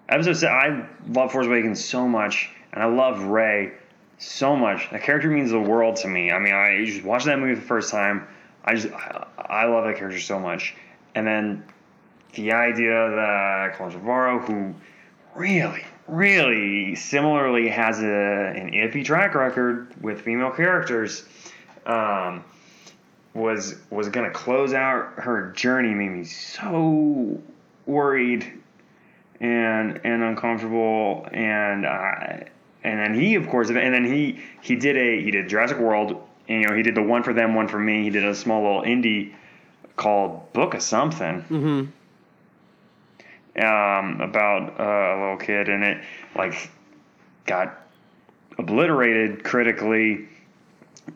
episode 0.09 0.37
seven, 0.37 0.55
I 0.55 1.11
love 1.11 1.31
Force 1.31 1.47
Awakens 1.47 1.83
so 1.83 2.07
much, 2.07 2.49
and 2.73 2.81
I 2.81 2.87
love 2.87 3.23
Rey 3.23 3.73
so 4.17 4.55
much. 4.55 4.89
That 4.91 5.03
character 5.03 5.29
means 5.29 5.51
the 5.51 5.59
world 5.59 5.97
to 5.97 6.07
me. 6.07 6.31
I 6.31 6.39
mean, 6.39 6.53
I 6.53 6.85
just 6.85 7.03
watched 7.03 7.25
that 7.25 7.39
movie 7.39 7.55
for 7.55 7.61
the 7.61 7.67
first 7.67 7.91
time. 7.91 8.27
I 8.63 8.75
just 8.75 8.93
I, 8.93 9.27
I 9.37 9.65
love 9.65 9.85
that 9.85 9.97
character 9.97 10.19
so 10.19 10.39
much, 10.39 10.75
and 11.15 11.25
then 11.25 11.63
the 12.33 12.51
idea 12.53 13.09
that 13.15 13.75
Colin 13.75 13.93
Trevorrow, 13.93 14.45
who 14.45 14.75
really, 15.35 15.83
really 16.07 16.95
similarly 16.95 17.69
has 17.69 18.01
a, 18.01 18.05
an 18.05 18.71
iffy 18.71 19.03
track 19.03 19.35
record 19.35 19.93
with 20.01 20.21
female 20.21 20.51
characters, 20.51 21.25
um, 21.85 22.43
was 23.33 23.75
was 23.89 24.09
gonna 24.09 24.31
close 24.31 24.73
out 24.73 25.13
her 25.15 25.51
journey 25.51 25.93
made 25.93 26.09
me 26.09 26.23
so 26.23 27.39
worried 27.85 28.51
and 29.39 30.01
and 30.03 30.23
uncomfortable 30.23 31.27
and 31.31 31.85
I 31.85 32.49
and 32.83 32.99
then 32.99 33.13
he 33.13 33.35
of 33.35 33.47
course 33.47 33.69
and 33.69 33.77
then 33.77 34.05
he 34.05 34.41
he 34.61 34.75
did 34.75 34.97
a 34.97 35.21
he 35.21 35.31
did 35.31 35.49
Jurassic 35.49 35.77
World 35.77 36.21
and, 36.47 36.61
you 36.61 36.67
know 36.67 36.75
he 36.75 36.83
did 36.83 36.95
the 36.95 37.03
one 37.03 37.23
for 37.23 37.33
them 37.33 37.55
one 37.55 37.67
for 37.67 37.79
me 37.79 38.03
he 38.03 38.09
did 38.09 38.25
a 38.25 38.33
small 38.33 38.63
little 38.63 38.81
indie 38.81 39.33
called 39.97 40.53
Book 40.53 40.75
of 40.75 40.81
Something 40.81 41.41
mm-hmm. 41.49 41.79
um, 43.61 44.21
about 44.21 44.79
uh, 44.79 44.83
a 44.83 45.17
little 45.19 45.37
kid, 45.37 45.67
and 45.67 45.83
it 45.83 46.03
like 46.35 46.69
got 47.45 47.81
obliterated 48.57 49.43
critically. 49.43 50.29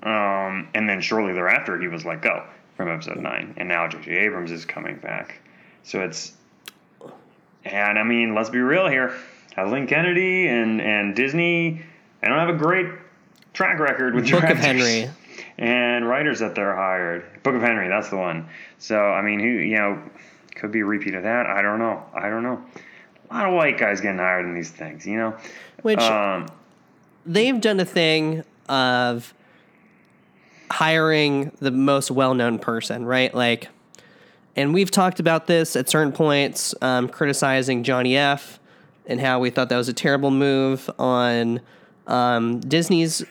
Um, 0.04 0.70
and 0.74 0.88
then 0.88 1.02
shortly 1.02 1.34
thereafter, 1.34 1.80
he 1.80 1.88
was 1.88 2.06
let 2.06 2.22
go 2.22 2.46
from 2.76 2.90
episode 2.90 3.18
nine, 3.18 3.54
and 3.58 3.70
now 3.70 3.88
J.J. 3.88 4.12
Abrams 4.12 4.52
is 4.52 4.66
coming 4.66 4.98
back. 4.98 5.42
So 5.84 6.00
it's, 6.02 6.32
and 7.66 8.00
I 8.00 8.04
mean, 8.04 8.34
let's 8.36 8.50
be 8.50 8.60
real 8.60 8.88
here. 8.88 9.14
Kathleen 9.52 9.88
Kennedy 9.88 10.48
and 10.48 10.82
and 10.82 11.16
Disney, 11.16 11.82
they 12.22 12.28
don't 12.28 12.40
have 12.40 12.50
a 12.50 12.58
great 12.58 12.88
track 13.54 13.80
record 13.80 14.16
with 14.16 14.30
Book 14.30 14.44
of 14.44 14.58
Henry. 14.58 15.10
and 15.58 16.08
writers 16.08 16.40
that 16.40 16.56
they're 16.56 16.76
hired. 16.76 17.44
Book 17.44 17.56
of 17.56 17.62
Henry, 17.62 17.88
that's 17.88 18.10
the 18.10 18.18
one. 18.18 18.48
So 18.78 18.98
I 18.98 19.22
mean, 19.22 19.40
who 19.40 19.48
you 19.48 19.76
know 19.76 20.02
could 20.56 20.72
be 20.72 20.80
a 20.82 20.86
repeat 20.86 21.14
of 21.14 21.24
that. 21.24 21.46
I 21.46 21.62
don't 21.62 21.80
know. 21.80 22.04
I 22.14 22.30
don't 22.30 22.44
know. 22.44 22.64
A 23.30 23.34
lot 23.34 23.46
of 23.48 23.54
white 23.54 23.78
guys 23.78 24.02
getting 24.02 24.18
hired 24.18 24.46
in 24.46 24.54
these 24.54 24.72
things, 24.72 25.06
you 25.06 25.18
know. 25.18 25.38
Which 25.82 26.00
Um, 26.00 26.48
they've 27.26 27.60
done 27.60 27.80
a 27.80 27.86
thing 27.86 28.44
of 28.68 29.34
hiring 30.70 31.52
the 31.60 31.72
most 31.72 32.12
well-known 32.12 32.60
person, 32.60 33.06
right? 33.06 33.34
Like, 33.34 33.70
and 34.56 34.74
we've 34.74 34.92
talked 34.92 35.20
about 35.20 35.48
this 35.48 35.76
at 35.76 35.90
certain 35.90 36.12
points, 36.12 36.76
um, 36.82 37.08
criticizing 37.08 37.84
Johnny 37.84 38.18
F. 38.18 38.60
and 39.08 39.20
how 39.20 39.40
we 39.40 39.50
thought 39.50 39.70
that 39.70 39.78
was 39.78 39.90
a 39.90 39.94
terrible 39.94 40.32
move 40.32 40.90
on 41.00 41.60
um, 42.08 42.60
Disney's. 42.60 43.24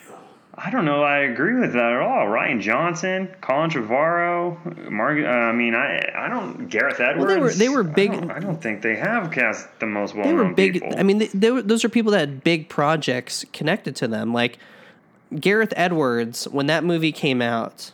I 0.63 0.69
don't 0.71 0.85
know. 0.85 1.03
I 1.03 1.19
agree 1.21 1.55
with 1.59 1.73
that 1.73 1.93
at 1.93 2.03
all. 2.03 2.27
Rian 2.27 2.61
Johnson, 2.61 3.29
Colin 3.41 3.71
Trevorrow, 3.71 4.91
Mark. 4.91 5.19
Uh, 5.19 5.27
I 5.29 5.53
mean, 5.53 5.75
I 5.75 6.01
I 6.15 6.29
don't. 6.29 6.69
Gareth 6.69 7.01
Edwards. 7.01 7.33
they 7.33 7.39
were- 7.41 7.53
they 7.53 7.69
were 7.71 7.89
I 7.91 7.95
big- 7.95 8.13
don't, 8.13 8.31
I 8.31 8.41
don't 8.41 8.61
think 8.61 8.83
they 8.83 8.97
have 8.97 9.31
cast 9.31 9.69
the 9.81 9.87
most 9.87 10.15
well-known 10.15 10.37
They 10.37 10.43
were 10.45 10.53
big. 10.55 10.73
people. 10.75 10.93
I 10.99 11.03
mean, 11.03 11.19
they, 11.19 11.27
they 11.29 11.51
were, 11.51 11.63
those 11.63 11.83
are 11.85 11.89
people 11.89 12.13
that 12.13 12.19
had 12.21 12.45
big 12.45 12.69
projects 12.69 13.45
connected 13.55 13.97
to 13.97 14.09
them. 14.09 14.35
Like 14.35 14.59
Gareth 15.39 15.73
Edwards, 15.77 16.47
when 16.49 16.67
that 16.67 16.85
movie 16.85 17.13
came 17.13 17.41
out, 17.41 17.93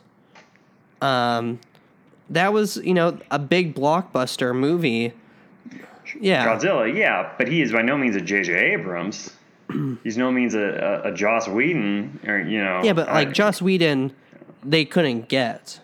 um, 1.01 1.61
that 2.31 2.53
was 2.53 2.77
you 2.79 2.95
know 2.95 3.19
a 3.31 3.39
big 3.39 3.75
blockbuster 3.75 4.55
movie. 4.55 5.13
Yeah, 6.21 6.47
Godzilla, 6.47 6.95
yeah, 6.95 7.33
but 7.37 7.49
he 7.49 7.63
is 7.63 7.73
by 7.73 7.83
no 7.83 7.99
means 7.99 8.15
a 8.15 8.21
J.J. 8.21 8.53
Abrams. 8.73 9.31
He's 10.05 10.17
no 10.17 10.31
means 10.31 10.55
a, 10.55 11.03
a, 11.05 11.11
a 11.11 11.15
Joss 11.15 11.49
Whedon, 11.49 12.21
or 12.27 12.39
you 12.39 12.63
know. 12.63 12.83
yeah, 12.85 12.93
but 12.93 13.09
like 13.09 13.29
I- 13.29 13.33
Joss 13.33 13.61
Whedon, 13.61 14.13
they 14.65 14.85
couldn't 14.85 15.29
get 15.29 15.81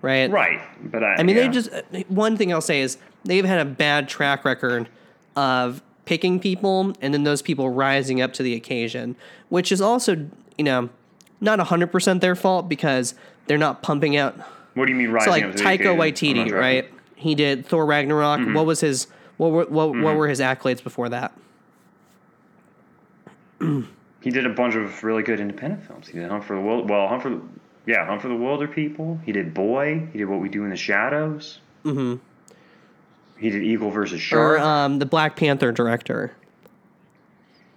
right. 0.00 0.30
Right, 0.30 0.60
but 0.90 1.04
I. 1.04 1.16
I 1.16 1.22
mean, 1.22 1.36
yeah. 1.36 1.42
they 1.42 1.48
just 1.48 1.70
one 2.08 2.36
thing 2.36 2.52
I'll 2.52 2.60
say 2.62 2.80
is 2.80 2.96
they've 3.24 3.44
had 3.44 3.60
a 3.60 3.66
bad 3.66 4.08
track 4.08 4.44
record 4.44 4.88
of 5.36 5.82
picking 6.06 6.40
people 6.40 6.94
and 7.02 7.12
then 7.12 7.24
those 7.24 7.42
people 7.42 7.68
rising 7.68 8.22
up 8.22 8.32
to 8.32 8.42
the 8.42 8.54
occasion, 8.54 9.16
which 9.50 9.70
is 9.70 9.80
also, 9.80 10.28
you 10.56 10.64
know, 10.64 10.88
not 11.40 11.58
100% 11.58 12.20
their 12.20 12.34
fault 12.34 12.68
because 12.68 13.14
they're 13.46 13.58
not 13.58 13.82
pumping 13.82 14.16
out. 14.16 14.34
What 14.76 14.86
do 14.86 14.92
you 14.92 14.98
mean 14.98 15.10
rising 15.10 15.24
So 15.24 15.30
like 15.30 15.44
Taika 15.56 15.74
occasion? 15.74 15.88
I'm 15.88 15.96
not 15.96 16.06
Waititi, 16.06 16.52
right? 16.52 16.92
He 17.14 17.34
did 17.34 17.64
Thor 17.66 17.86
Ragnarok. 17.86 18.40
Mm-hmm. 18.40 18.54
What 18.54 18.66
was 18.66 18.80
his 18.80 19.06
what 19.38 19.50
were 19.50 19.64
what, 19.64 19.96
what 19.96 20.16
were 20.16 20.28
his 20.28 20.38
accolades 20.38 20.82
before 20.84 21.08
that? 21.08 21.32
He 24.22 24.32
did 24.32 24.44
a 24.44 24.50
bunch 24.50 24.74
of 24.74 25.04
really 25.04 25.22
good 25.22 25.38
independent 25.38 25.86
films. 25.86 26.08
He 26.08 26.18
did 26.18 26.28
Hunt 26.28 26.42
for 26.42 26.56
the 26.56 26.60
Wild. 26.60 26.90
Well, 26.90 27.06
Hunt 27.06 27.22
for 27.22 27.30
the 27.30 27.40
yeah, 27.86 28.04
Hunt 28.04 28.20
for 28.20 28.26
the 28.26 28.34
Wilder 28.34 28.66
People. 28.66 29.20
He 29.24 29.30
did 29.30 29.54
Boy. 29.54 30.08
He 30.12 30.18
did 30.18 30.24
What 30.24 30.40
We 30.40 30.48
Do 30.48 30.64
in 30.64 30.70
the 30.70 30.76
Shadows. 30.76 31.60
Mm-hmm. 31.84 32.16
He 33.38 33.50
did 33.50 33.62
Eagle 33.62 33.92
versus 33.92 34.20
Or 34.32 34.58
um, 34.58 34.98
the 34.98 35.06
Black 35.06 35.36
Panther 35.36 35.70
director. 35.70 36.32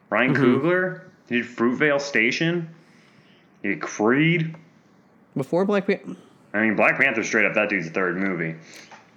Ryan 0.10 0.34
mm-hmm. 0.34 0.44
Coogler. 0.44 1.02
He 1.28 1.36
did 1.36 1.46
Fruitvale 1.46 2.02
Station. 2.02 2.74
He 3.62 3.68
did 3.68 3.82
Creed. 3.84 4.56
Before 5.38 5.66
Black 5.66 5.86
Panther. 5.86 6.16
I 6.54 6.62
mean, 6.62 6.76
Black 6.76 7.00
Panther 7.00 7.24
straight 7.24 7.46
up 7.46 7.54
that 7.54 7.70
dude's 7.70 7.90
third 7.90 8.18
movie. 8.18 8.56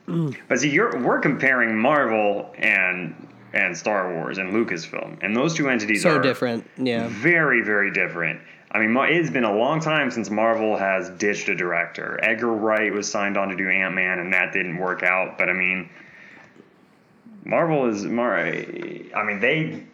Mm. 0.06 0.36
But 0.48 0.60
see, 0.60 0.70
you're 0.70 0.98
we're 1.00 1.20
comparing 1.20 1.78
Marvel 1.78 2.52
and 2.58 3.28
and 3.52 3.76
Star 3.76 4.12
Wars 4.14 4.38
and 4.38 4.52
Lucasfilm, 4.52 5.18
and 5.22 5.36
those 5.36 5.54
two 5.54 5.68
entities 5.68 6.04
are 6.04 6.10
So 6.10 6.16
are 6.18 6.22
different. 6.22 6.68
Yeah. 6.76 7.08
very 7.08 7.62
very 7.62 7.92
different. 7.92 8.40
I 8.74 8.78
mean, 8.78 8.96
it's 9.10 9.30
been 9.30 9.44
a 9.44 9.54
long 9.54 9.80
time 9.80 10.10
since 10.10 10.30
Marvel 10.30 10.78
has 10.78 11.10
ditched 11.10 11.48
a 11.50 11.54
director. 11.54 12.18
Edgar 12.22 12.52
Wright 12.52 12.90
was 12.90 13.10
signed 13.10 13.36
on 13.36 13.48
to 13.48 13.56
do 13.56 13.68
Ant 13.68 13.94
Man, 13.94 14.18
and 14.18 14.32
that 14.32 14.54
didn't 14.54 14.78
work 14.78 15.02
out. 15.02 15.36
But 15.36 15.50
I 15.50 15.52
mean, 15.52 15.90
Marvel 17.44 17.88
is 17.88 18.04
Mar. 18.04 18.38
I 18.38 19.24
mean, 19.24 19.40
they 19.40 19.84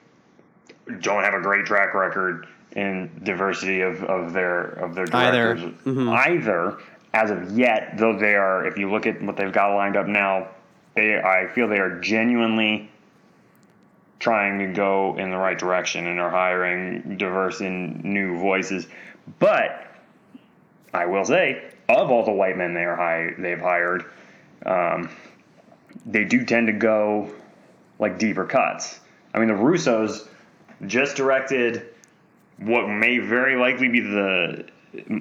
don't 1.01 1.25
have 1.25 1.35
a 1.35 1.41
great 1.41 1.67
track 1.67 1.93
record 1.95 2.47
in 2.73 3.11
diversity 3.25 3.81
of, 3.81 4.05
of 4.05 4.33
their 4.33 4.63
of 4.63 4.95
their 4.95 5.07
directors 5.07 5.63
Either. 5.63 5.65
directors 5.85 6.09
either 6.09 6.79
as 7.13 7.31
of 7.31 7.57
yet. 7.57 7.97
Though 7.97 8.19
they 8.19 8.35
are, 8.35 8.67
if 8.67 8.79
you 8.79 8.91
look 8.91 9.07
at 9.07 9.23
what 9.23 9.37
they've 9.37 9.53
got 9.53 9.75
lined 9.75 9.97
up 9.97 10.07
now, 10.07 10.49
they 10.95 11.19
I 11.19 11.49
feel 11.49 11.69
they 11.69 11.79
are 11.79 12.01
genuinely 12.01 12.91
trying 14.19 14.59
to 14.59 14.67
go 14.67 15.17
in 15.17 15.31
the 15.31 15.37
right 15.37 15.59
direction 15.59 16.07
and 16.07 16.19
are 16.19 16.31
hiring 16.31 17.17
diverse 17.19 17.61
and 17.61 18.03
new 18.05 18.39
voices. 18.39 18.87
But 19.39 19.87
I 20.93 21.07
will 21.07 21.25
say, 21.25 21.71
of 21.89 22.11
all 22.11 22.25
the 22.25 22.33
white 22.33 22.57
men 22.57 22.75
they 22.75 22.85
are 22.85 22.97
hi- 22.97 23.35
they've 23.39 23.61
hired, 23.61 24.05
um, 24.67 25.11
they 26.05 26.25
do 26.25 26.45
tend 26.45 26.67
to 26.67 26.73
go 26.73 27.31
like 27.99 28.19
deeper 28.19 28.45
cuts. 28.45 29.01
I 29.35 29.39
mean, 29.39 29.49
the 29.49 29.55
Russos 29.55 30.27
just 30.87 31.17
directed 31.17 31.87
what 32.59 32.89
may 32.89 33.19
very 33.19 33.57
likely 33.57 33.89
be 33.89 34.01
the 34.01 34.67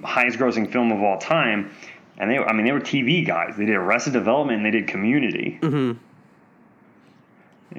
highest 0.03 0.38
grossing 0.39 0.71
film 0.71 0.91
of 0.91 1.01
all 1.01 1.17
time. 1.17 1.71
And 2.19 2.32
they, 2.32 2.38
I 2.38 2.51
mean, 2.53 2.65
they 2.65 2.71
were 2.71 2.80
TV 2.80 3.25
guys. 3.25 3.56
They 3.58 3.65
did 3.65 3.75
Arrested 3.75 4.13
Development 4.13 4.58
and 4.58 4.65
they 4.65 4.71
did 4.71 4.88
Community. 4.88 5.60
Mm-hmm. 5.62 5.99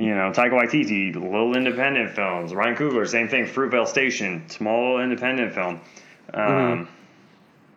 You 0.01 0.15
know, 0.15 0.31
Taika 0.31 0.51
Waititi, 0.53 1.15
little 1.15 1.57
independent 1.57 2.11
films. 2.15 2.55
Ryan 2.55 2.77
Coogler, 2.77 3.09
same 3.09 3.29
thing. 3.29 3.47
Fruitvale 3.47 3.87
Station, 3.89 4.49
small 4.49 5.01
independent 5.01 5.55
film. 5.55 5.81
Um, 6.35 6.89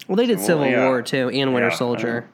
Well, 0.07 0.17
they 0.17 0.25
did 0.27 0.37
Well, 0.37 0.45
Civil 0.45 0.65
yeah. 0.67 0.85
War 0.87 1.01
too, 1.01 1.29
and 1.29 1.53
Winter 1.53 1.69
Yeah, 1.69 1.73
I 1.73 1.77
Soldier. 1.77 2.27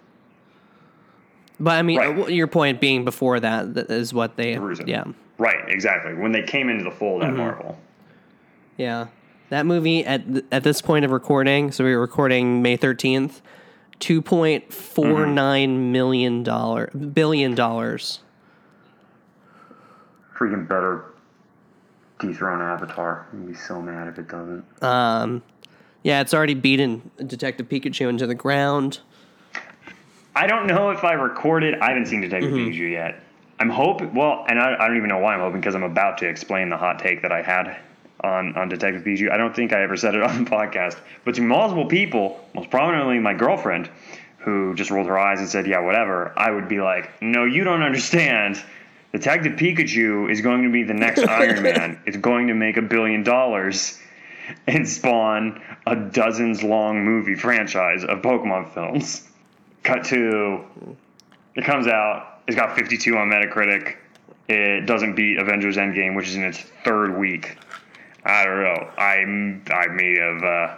But 1.59 1.75
I 1.77 1.81
mean, 1.83 1.99
Right. 1.99 2.29
your 2.29 2.47
point 2.47 2.79
being 2.81 3.05
before 3.05 3.39
that 3.39 3.73
th- 3.87 4.13
what 4.13 4.35
they, 4.35 4.57
Russo. 4.57 4.83
yeah, 4.85 5.03
Right, 5.37 5.69
exactly. 5.69 6.15
When 6.15 6.31
they 6.31 6.41
came 6.43 6.69
into 6.69 6.83
the 6.83 6.91
fold 6.91 7.21
Mm-hmm. 7.21 7.31
at 7.31 7.37
Marvel. 7.37 7.77
yeah. 8.77 9.07
That 9.49 9.65
movie 9.65 10.05
at 10.05 10.25
th- 10.31 10.45
at 10.51 10.63
this 10.63 10.81
point 10.81 11.05
of 11.05 11.11
recording, 11.11 11.71
so 11.71 11.83
we 11.83 11.93
were 11.95 12.01
recording 12.01 12.61
May 12.61 12.75
thirteenth, 12.75 13.41
two 13.99 14.21
point 14.21 14.73
four 14.73 15.25
nine 15.25 15.91
million 15.91 16.43
dollar 16.43 16.87
billion 16.87 17.55
dollars. 17.55 18.19
Freaking 20.37 20.67
better 20.67 21.05
dethrone 22.19 22.61
Avatar. 22.61 23.27
I'd 23.31 23.47
be 23.47 23.53
so 23.53 23.81
mad 23.81 24.07
if 24.09 24.19
it 24.19 24.27
doesn't. 24.27 24.65
Um, 24.83 25.41
yeah, 26.03 26.19
it's 26.21 26.33
already 26.33 26.53
beaten 26.53 27.09
Detective 27.25 27.69
Pikachu 27.69 28.09
into 28.09 28.27
the 28.27 28.35
ground. 28.35 28.99
I 30.35 30.45
don't 30.45 30.67
know 30.67 30.91
if 30.91 31.03
I 31.03 31.13
recorded. 31.13 31.75
I 31.79 31.87
haven't 31.89 32.07
seen 32.07 32.21
Detective 32.21 32.51
Mm-hmm. 32.51 32.69
Pikachu 32.71 32.91
yet. 32.91 33.23
I'm 33.59 33.69
hoping. 33.69 34.13
Well, 34.13 34.45
and 34.47 34.59
I, 34.59 34.75
I 34.75 34.87
don't 34.87 34.97
even 34.97 35.09
know 35.09 35.17
why 35.17 35.33
I'm 35.33 35.39
hoping 35.39 35.59
because 35.61 35.73
I'm 35.73 35.83
about 35.83 36.17
to 36.19 36.27
explain 36.27 36.69
the 36.69 36.77
hot 36.77 36.99
take 36.99 37.21
that 37.23 37.31
I 37.31 37.41
had 37.41 37.77
on 38.21 38.55
on 38.57 38.69
Detective 38.69 39.03
Pikachu. 39.03 39.31
I 39.31 39.37
don't 39.37 39.55
think 39.55 39.73
I 39.73 39.83
ever 39.83 39.95
said 39.97 40.15
it 40.15 40.23
on 40.23 40.43
the 40.43 40.49
podcast, 40.49 40.97
but 41.25 41.35
to 41.35 41.41
multiple 41.41 41.85
people, 41.85 42.39
most 42.53 42.69
prominently 42.69 43.19
my 43.19 43.33
girlfriend, 43.33 43.89
who 44.39 44.75
just 44.75 44.91
rolled 44.91 45.07
her 45.07 45.19
eyes 45.19 45.39
and 45.39 45.49
said, 45.49 45.67
"Yeah, 45.67 45.79
whatever." 45.79 46.33
I 46.37 46.51
would 46.51 46.67
be 46.67 46.79
like, 46.79 47.21
"No, 47.21 47.45
you 47.45 47.63
don't 47.63 47.83
understand." 47.83 48.61
Detective 49.13 49.53
Pikachu 49.53 50.29
is 50.29 50.41
going 50.41 50.63
to 50.63 50.69
be 50.69 50.83
the 50.83 50.93
next 50.93 51.19
Iron 51.27 51.63
Man. 51.63 51.99
It's 52.05 52.17
going 52.17 52.47
to 52.47 52.53
make 52.53 52.77
a 52.77 52.81
billion 52.81 53.23
dollars 53.23 53.99
and 54.67 54.87
spawn 54.87 55.61
a 55.85 55.95
dozens 55.95 56.63
long 56.63 57.03
movie 57.03 57.35
franchise 57.35 58.03
of 58.03 58.21
Pokemon 58.21 58.73
films. 58.73 59.27
Cut 59.83 60.05
to 60.05 60.65
it 61.55 61.63
comes 61.63 61.87
out. 61.87 62.41
It's 62.47 62.55
got 62.55 62.75
52 62.75 63.17
on 63.17 63.29
Metacritic. 63.29 63.95
It 64.47 64.85
doesn't 64.85 65.15
beat 65.15 65.37
Avengers 65.37 65.75
Endgame, 65.75 66.15
which 66.15 66.27
is 66.27 66.35
in 66.35 66.43
its 66.43 66.59
third 66.85 67.17
week. 67.17 67.57
I 68.27 68.43
don't 68.43 68.61
know. 68.61 68.89
I'm 68.97 69.63
I 69.71 69.87
may 69.87 70.17
have 70.19 70.43
uh, 70.43 70.75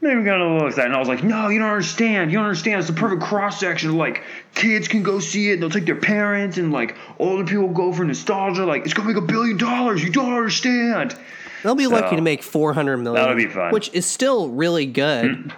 maybe 0.00 0.22
got 0.24 0.40
a 0.40 0.52
little 0.52 0.66
excited, 0.66 0.86
and 0.86 0.96
I 0.96 0.98
was 0.98 1.06
like, 1.08 1.22
"No, 1.22 1.48
you 1.48 1.60
don't 1.60 1.68
understand. 1.70 2.32
You 2.32 2.38
don't 2.38 2.46
understand. 2.46 2.80
It's 2.80 2.88
the 2.88 2.94
perfect 2.94 3.22
cross 3.22 3.60
section. 3.60 3.96
Like 3.96 4.24
kids 4.54 4.88
can 4.88 5.02
go 5.04 5.20
see 5.20 5.50
it. 5.50 5.60
They'll 5.60 5.70
take 5.70 5.86
their 5.86 5.94
parents, 5.94 6.58
and 6.58 6.72
like 6.72 6.96
older 7.20 7.44
people 7.44 7.68
go 7.68 7.92
for 7.92 8.04
nostalgia. 8.04 8.66
Like 8.66 8.84
it's 8.84 8.94
gonna 8.94 9.08
make 9.08 9.16
a 9.16 9.20
billion 9.26 9.56
dollars. 9.56 10.02
You 10.02 10.10
don't 10.10 10.32
understand." 10.34 11.16
They'll 11.62 11.74
be 11.74 11.86
lucky 11.88 12.14
to 12.16 12.22
make 12.22 12.42
four 12.42 12.72
hundred 12.72 12.98
million. 12.98 13.22
that'll 13.22 13.36
be 13.36 13.46
fun. 13.48 13.72
which 13.72 13.90
is 13.92 14.06
still 14.06 14.48
really 14.48 14.86
good. 14.86 15.52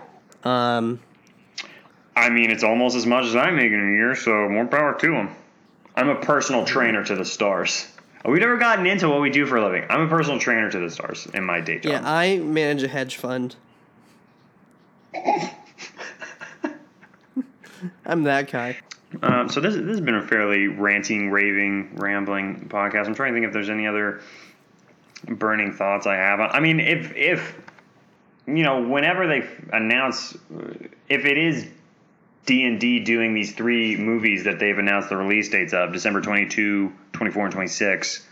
um, 0.45 1.01
I 2.17 2.29
mean, 2.31 2.51
it's 2.51 2.65
almost 2.65 2.97
as 2.97 3.07
much 3.07 3.25
as 3.27 3.37
I 3.37 3.51
make 3.51 3.71
in 3.73 3.81
a 3.81 3.93
year, 3.93 4.15
so 4.15 4.49
more 4.49 4.67
power 4.67 4.95
to 4.99 5.11
them. 5.11 5.31
I'm 5.97 6.09
a 6.09 6.17
personal 6.17 6.65
trainer 6.65 7.05
to 7.05 7.15
the 7.17 7.25
stars. 7.25 7.87
We've 8.25 8.41
never 8.41 8.59
gotten 8.59 8.87
into 8.87 9.09
what 9.09 9.21
we 9.21 9.31
do 9.31 9.47
for 9.47 9.57
a 9.57 9.65
living. 9.65 9.87
I'm 9.89 10.03
a 10.03 10.09
personal 10.09 10.39
trainer 10.39 10.71
to 10.71 10.79
the 10.79 10.91
stars 10.91 11.27
in 11.33 11.45
my 11.45 11.61
day 11.61 11.79
job. 11.79 11.93
yeah, 11.93 12.03
I 12.05 12.39
manage 12.39 12.83
a 12.83 12.89
hedge 12.89 13.17
fund. 13.17 13.57
I'm 18.05 18.25
that 18.25 18.51
guy. 18.51 18.79
Um, 19.23 19.49
so 19.49 19.61
this 19.61 19.75
this 19.75 19.87
has 19.87 20.01
been 20.01 20.15
a 20.15 20.27
fairly 20.27 20.69
ranting, 20.69 21.31
raving, 21.31 21.97
rambling 21.97 22.69
podcast. 22.69 23.07
I'm 23.07 23.15
trying 23.15 23.33
to 23.33 23.37
think 23.37 23.47
if 23.47 23.53
there's 23.53 23.71
any 23.71 23.87
other 23.87 24.21
burning 25.27 25.73
thoughts 25.73 26.07
I 26.07 26.17
have. 26.17 26.41
I 26.41 26.61
mean, 26.61 26.79
if 26.79 27.15
if 27.17 27.57
you 28.47 28.63
know, 28.63 28.83
whenever 28.83 29.27
they 29.27 29.49
announce, 29.73 30.37
if 31.09 31.25
it 31.25 31.39
is 31.39 31.67
D 32.47 32.65
and 32.65 32.81
D 32.81 33.01
doing 33.01 33.35
these 33.35 33.55
three 33.55 33.97
movies 33.97 34.45
that 34.45 34.59
they've 34.59 34.79
announced 34.79 35.09
the 35.09 35.17
release 35.17 35.49
dates 35.51 35.73
of 35.73 35.93
December 35.93 36.21
22, 36.21 36.93
24, 37.13 37.45
and 37.47 37.53
26. 37.53 38.27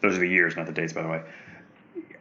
Those 0.00 0.16
are 0.16 0.20
the 0.20 0.28
years, 0.28 0.56
not 0.56 0.66
the 0.66 0.72
dates, 0.72 0.92
by 0.92 1.02
the 1.02 1.08
way. 1.08 1.22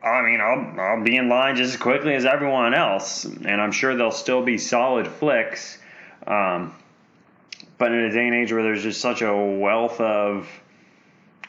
I 0.04 0.24
mean, 0.24 0.42
I'll 0.42 0.80
I'll 0.80 1.04
be 1.04 1.16
in 1.16 1.30
line 1.30 1.56
just 1.56 1.76
as 1.76 1.80
quickly 1.80 2.16
as 2.16 2.26
everyone 2.26 2.74
else, 2.74 3.26
and 3.26 3.62
I'm 3.62 3.72
sure 3.72 3.96
they'll 3.96 4.12
still 4.12 4.44
be 4.44 4.58
solid 4.58 5.08
flicks. 5.08 5.78
Um, 6.26 6.76
but 7.78 7.92
in 7.92 8.00
a 8.00 8.12
day 8.12 8.26
and 8.26 8.36
age 8.36 8.52
where 8.52 8.64
there's 8.64 8.84
just 8.84 9.02
such 9.02 9.22
a 9.22 9.36
wealth 9.36 10.00
of 10.00 10.48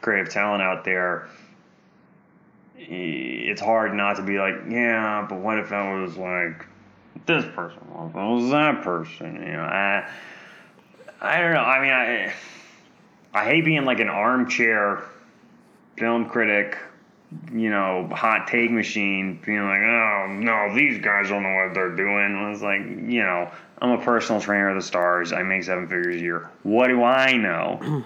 creative 0.01 0.33
talent 0.33 0.63
out 0.63 0.85
there, 0.85 1.29
it's 2.77 3.61
hard 3.61 3.95
not 3.95 4.17
to 4.17 4.23
be 4.23 4.39
like, 4.39 4.55
yeah, 4.69 5.27
but 5.29 5.39
what 5.39 5.59
if 5.59 5.73
I 5.73 6.01
was 6.01 6.17
like 6.17 6.67
this 7.27 7.45
person? 7.55 7.79
What 7.93 8.15
was 8.15 8.51
that 8.51 8.83
person? 8.83 9.35
You 9.37 9.53
know, 9.53 9.63
I, 9.63 10.09
I 11.21 11.41
don't 11.41 11.55
know. 11.55 11.61
I 11.61 11.81
mean, 11.81 11.93
I, 11.93 12.33
I 13.35 13.45
hate 13.45 13.65
being 13.65 13.85
like 13.85 14.01
an 14.01 14.09
armchair 14.09 15.03
film 15.97 16.29
critic, 16.29 16.79
you 17.53 17.71
know, 17.71 18.09
hot 18.13 18.49
take 18.49 18.71
machine, 18.71 19.41
being 19.45 19.63
like, 19.63 19.81
oh 19.81 20.27
no, 20.31 20.75
these 20.75 21.03
guys 21.03 21.29
don't 21.29 21.43
know 21.43 21.65
what 21.65 21.75
they're 21.75 21.95
doing. 21.95 22.37
I 22.37 22.51
was 22.51 22.63
like, 22.63 22.81
you 22.81 23.23
know, 23.23 23.51
I'm 23.79 23.91
a 23.91 24.05
personal 24.05 24.41
trainer 24.41 24.71
of 24.71 24.77
the 24.77 24.83
stars. 24.83 25.33
I 25.33 25.43
make 25.43 25.65
seven 25.65 25.89
figures 25.89 26.17
a 26.17 26.21
year. 26.21 26.51
What 26.63 26.89
do 26.89 27.03
I 27.03 27.33
know? 27.33 28.05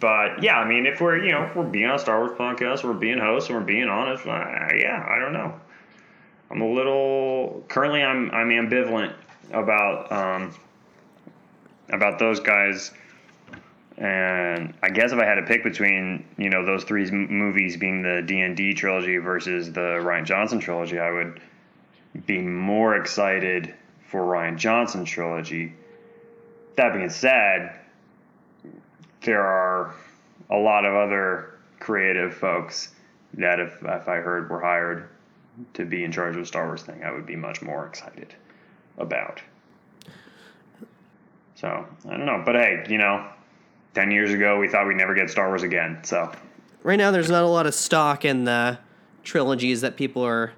but 0.00 0.42
yeah, 0.42 0.58
I 0.58 0.68
mean, 0.68 0.86
if 0.86 1.00
we're 1.00 1.22
you 1.24 1.32
know 1.32 1.44
if 1.44 1.56
we're 1.56 1.64
being 1.64 1.86
on 1.86 1.96
a 1.96 1.98
Star 1.98 2.18
Wars 2.18 2.36
podcast, 2.38 2.84
we're 2.84 2.94
being 2.94 3.18
hosts, 3.18 3.48
and 3.50 3.58
we're 3.58 3.64
being 3.64 3.88
honest. 3.88 4.26
Uh, 4.26 4.68
yeah, 4.76 5.04
I 5.08 5.18
don't 5.18 5.32
know. 5.32 5.54
I'm 6.50 6.60
a 6.62 6.70
little 6.72 7.64
currently. 7.68 8.02
I'm 8.02 8.30
I'm 8.30 8.48
ambivalent 8.48 9.14
about 9.52 10.10
um, 10.12 10.54
about 11.90 12.18
those 12.18 12.40
guys 12.40 12.92
And 13.98 14.74
I 14.80 14.90
guess 14.90 15.10
if 15.10 15.18
I 15.18 15.24
had 15.24 15.36
to 15.36 15.42
pick 15.42 15.64
between 15.64 16.24
you 16.36 16.50
know 16.50 16.64
those 16.64 16.84
three 16.84 17.10
movies 17.10 17.76
being 17.76 18.02
the 18.02 18.22
D 18.24 18.40
and 18.40 18.56
D 18.56 18.72
trilogy 18.72 19.16
versus 19.18 19.72
the 19.72 19.98
Rian 20.00 20.24
Johnson 20.24 20.60
trilogy, 20.60 20.98
I 21.00 21.10
would 21.10 21.40
be 22.26 22.38
more 22.38 22.96
excited 22.96 23.74
for 24.06 24.22
Rian 24.22 24.56
Johnson 24.56 25.04
trilogy. 25.04 25.74
That 26.76 26.94
being 26.94 27.10
said, 27.10 27.80
there 29.22 29.44
are 29.44 29.94
a 30.48 30.56
lot 30.56 30.84
of 30.84 30.94
other 30.94 31.58
creative 31.80 32.34
folks 32.34 32.92
that 33.34 33.58
if 33.58 33.82
if 33.82 34.08
I 34.08 34.16
heard 34.16 34.48
were 34.48 34.60
hired 34.60 35.08
to 35.74 35.84
be 35.84 36.04
in 36.04 36.12
charge 36.12 36.34
of 36.34 36.40
the 36.42 36.46
Star 36.46 36.66
Wars 36.66 36.82
thing, 36.82 37.02
I 37.02 37.12
would 37.12 37.26
be 37.26 37.36
much 37.36 37.62
more 37.62 37.86
excited 37.86 38.34
about. 38.96 39.40
So 41.56 41.86
I 42.08 42.10
don't 42.10 42.26
know, 42.26 42.42
but 42.44 42.54
hey, 42.54 42.84
you 42.88 42.98
know, 42.98 43.28
ten 43.94 44.10
years 44.10 44.32
ago 44.32 44.58
we 44.58 44.68
thought 44.68 44.86
we'd 44.86 44.96
never 44.96 45.14
get 45.14 45.30
Star 45.30 45.48
Wars 45.48 45.62
again. 45.62 46.00
So 46.04 46.32
Right 46.82 46.96
now, 46.96 47.10
there's 47.10 47.30
not 47.30 47.42
a 47.42 47.48
lot 47.48 47.66
of 47.66 47.74
stock 47.74 48.24
in 48.24 48.44
the 48.44 48.78
trilogies 49.24 49.80
that 49.80 49.96
people 49.96 50.24
are. 50.24 50.52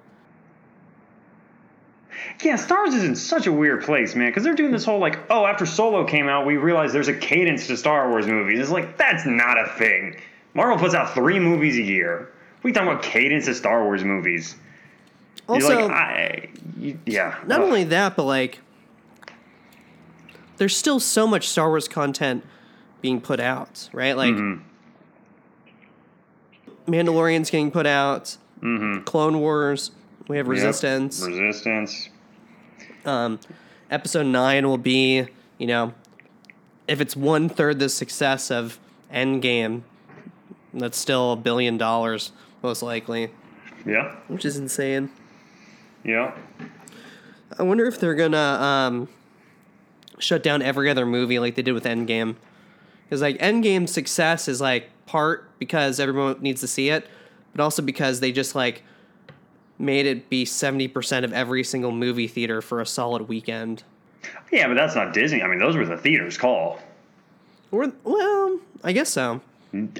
yeah, 2.43 2.55
Star 2.55 2.85
Wars 2.85 2.93
is 2.93 3.03
in 3.03 3.15
such 3.15 3.47
a 3.47 3.51
weird 3.51 3.83
place, 3.83 4.15
man, 4.15 4.29
because 4.29 4.43
they're 4.43 4.53
doing 4.53 4.71
this 4.71 4.85
whole 4.85 4.99
like, 4.99 5.19
oh, 5.29 5.45
after 5.45 5.65
Solo 5.65 6.05
came 6.05 6.29
out, 6.29 6.45
we 6.45 6.57
realized 6.57 6.93
there's 6.93 7.07
a 7.07 7.15
cadence 7.17 7.67
to 7.67 7.75
Star 7.75 8.09
Wars 8.09 8.27
movies. 8.27 8.59
It's 8.59 8.69
like 8.69 8.97
that's 8.97 9.25
not 9.25 9.59
a 9.59 9.67
thing. 9.77 10.21
Marvel 10.53 10.77
puts 10.77 10.93
out 10.93 11.13
three 11.13 11.39
movies 11.39 11.77
a 11.77 11.81
year. 11.81 12.31
We 12.61 12.71
talking 12.71 12.89
about 12.89 13.03
cadence 13.03 13.47
of 13.47 13.55
Star 13.55 13.83
Wars 13.83 14.03
movies. 14.03 14.55
Also, 15.49 15.87
like, 15.87 15.91
I, 15.91 16.49
you- 16.79 16.99
yeah. 17.05 17.37
not 17.45 17.59
Ugh. 17.61 17.67
only 17.67 17.83
that, 17.85 18.15
but 18.15 18.23
like, 18.23 18.59
there's 20.57 20.75
still 20.77 20.99
so 20.99 21.25
much 21.27 21.49
Star 21.49 21.69
Wars 21.69 21.87
content 21.87 22.45
being 23.01 23.19
put 23.19 23.39
out, 23.39 23.89
right? 23.93 24.15
Like, 24.15 24.33
Mm-hmm. 24.33 24.61
Mandalorian's 26.87 27.49
getting 27.49 27.71
put 27.71 27.85
out, 27.85 28.37
Mhm. 28.61 29.05
Clone 29.05 29.39
Wars, 29.39 29.91
we 30.27 30.37
have 30.37 30.45
Yep. 30.47 30.51
Resistance. 30.51 31.21
Resistance. 31.25 32.09
Um, 33.05 33.39
episode 33.89 34.25
nine 34.27 34.67
will 34.67 34.77
be, 34.77 35.25
you 35.57 35.67
know, 35.67 35.93
if 36.87 36.99
it's 37.01 37.15
one 37.15 37.49
third 37.49 37.79
the 37.79 37.89
success 37.89 38.51
of 38.51 38.79
Endgame, 39.13 39.81
that's 40.73 40.97
still 40.97 41.33
a 41.33 41.35
billion 41.35 41.77
dollars, 41.77 42.31
most 42.63 42.81
likely, 42.81 43.29
Yeah. 43.85 44.15
which 44.27 44.45
is 44.45 44.57
insane. 44.57 45.09
Yeah. 46.03 46.35
I 47.59 47.63
wonder 47.63 47.85
if 47.85 47.99
they're 47.99 48.15
gonna 48.15 48.37
um, 48.37 49.09
shut 50.19 50.41
down 50.43 50.61
every 50.61 50.89
other 50.89 51.05
movie 51.05 51.39
like 51.39 51.55
they 51.55 51.61
did 51.61 51.73
with 51.73 51.83
Endgame, 51.85 52.35
because 53.03 53.21
like 53.21 53.37
Endgame's 53.39 53.91
success 53.91 54.47
is 54.47 54.61
like 54.61 54.89
part 55.05 55.47
because 55.59 55.99
everyone 55.99 56.41
needs 56.41 56.61
to 56.61 56.67
see 56.67 56.89
it, 56.89 57.07
but 57.53 57.61
also 57.61 57.81
because 57.81 58.19
they 58.19 58.31
just 58.31 58.55
like 58.55 58.83
made 59.77 60.05
it 60.05 60.29
be 60.29 60.45
seventy 60.45 60.87
percent 60.87 61.25
of 61.25 61.33
every 61.33 61.63
single 61.63 61.91
movie 61.91 62.27
theater 62.27 62.61
for 62.61 62.81
a 62.81 62.85
solid 62.85 63.27
weekend. 63.27 63.83
Yeah, 64.51 64.67
but 64.67 64.75
that's 64.75 64.95
not 64.95 65.13
Disney. 65.13 65.41
I 65.41 65.47
mean, 65.47 65.59
those 65.59 65.75
were 65.75 65.85
the 65.85 65.97
theater's 65.97 66.37
call. 66.37 66.79
Or 67.71 67.91
well, 68.03 68.59
I 68.83 68.91
guess 68.91 69.09
so. 69.09 69.41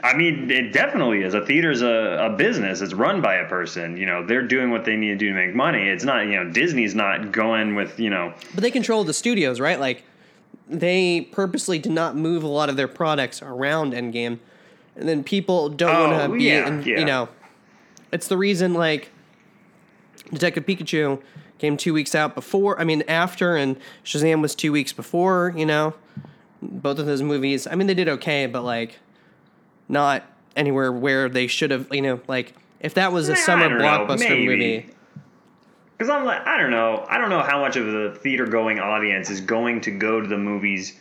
I 0.04 0.14
mean, 0.16 0.52
it 0.52 0.74
definitely 0.74 1.24
is. 1.24 1.34
A 1.34 1.46
theater's 1.46 1.82
a, 1.82 2.28
a 2.32 2.36
business. 2.36 2.82
It's 2.82 2.94
run 2.94 3.22
by 3.22 3.36
a 3.36 3.48
person. 3.48 3.96
You 3.96 4.06
know, 4.06 4.26
they're 4.26 4.46
doing 4.46 4.70
what 4.70 4.84
they 4.84 4.98
need 4.98 5.08
to 5.10 5.16
do 5.16 5.30
to 5.30 5.34
make 5.34 5.56
money. 5.56 5.84
It's 5.88 6.04
not, 6.04 6.26
you 6.26 6.34
know, 6.44 6.50
Disney's 6.52 6.94
not 6.94 7.32
going 7.32 7.76
with, 7.76 7.98
you 7.98 8.10
know, 8.10 8.34
But 8.54 8.64
they 8.64 8.72
control 8.72 9.06
the 9.06 9.14
studios, 9.14 9.62
right? 9.62 9.80
Like 9.80 10.04
they 10.68 11.22
purposely 11.32 11.80
did 11.80 11.94
not 11.94 12.18
move 12.18 12.44
a 12.44 12.48
lot 12.48 12.68
of 12.70 12.76
their 12.76 12.90
products 12.90 13.42
around 13.42 13.94
Endgame, 13.94 14.40
and 14.98 15.08
then 15.08 15.24
people 15.24 15.70
don't 15.70 15.96
Oh, 15.96 16.18
want 16.18 16.32
to 16.34 16.38
be, 16.38 16.44
yeah, 16.44 16.68
in, 16.68 16.84
yeah. 16.84 17.00
you 17.00 17.06
know, 17.06 17.30
it's 18.12 18.28
the 18.28 18.38
reason 18.38 18.74
like 18.74 19.10
Detective 20.34 20.66
Pikachu 20.66 21.22
came 21.60 21.78
two 21.78 21.94
weeks 21.94 22.14
out 22.16 22.36
before. 22.36 22.80
I 22.80 22.84
mean, 22.84 23.04
after, 23.08 23.56
and 23.56 23.78
Shazam 24.04 24.42
was 24.42 24.54
two 24.56 24.72
weeks 24.74 24.92
before. 24.92 25.54
You 25.56 25.66
know, 25.66 25.94
both 26.62 27.00
of 27.00 27.06
those 27.06 27.22
movies. 27.22 27.68
I 27.68 27.76
mean, 27.76 27.88
they 27.88 27.94
did 27.94 28.10
okay, 28.10 28.48
but 28.48 28.64
like 28.64 29.00
not 29.92 30.24
anywhere 30.56 30.92
where 30.92 31.30
they 31.30 31.48
should 31.48 31.72
have. 31.72 31.88
You 31.92 32.02
know, 32.02 32.20
like 32.28 32.54
if 32.80 32.96
that 32.96 33.12
was 33.12 33.30
a 33.30 33.36
summer 33.36 33.70
don't 33.70 33.78
know, 33.78 33.84
blockbuster 33.84 34.46
movie. 34.46 34.90
Because 35.98 36.10
I'm 36.10 36.26
like, 36.26 36.46
I 36.48 36.58
don't 36.58 36.72
know. 36.72 37.06
I 37.08 37.20
don't 37.20 37.30
know 37.30 37.44
how 37.44 37.60
much 37.60 37.76
of 37.76 37.86
the 37.86 38.18
theater 38.22 38.48
going 38.48 38.80
audience 38.80 39.30
is 39.30 39.42
going 39.42 39.82
to 39.82 39.92
go 39.92 40.20
to 40.20 40.28
the 40.28 40.38
movies 40.38 40.98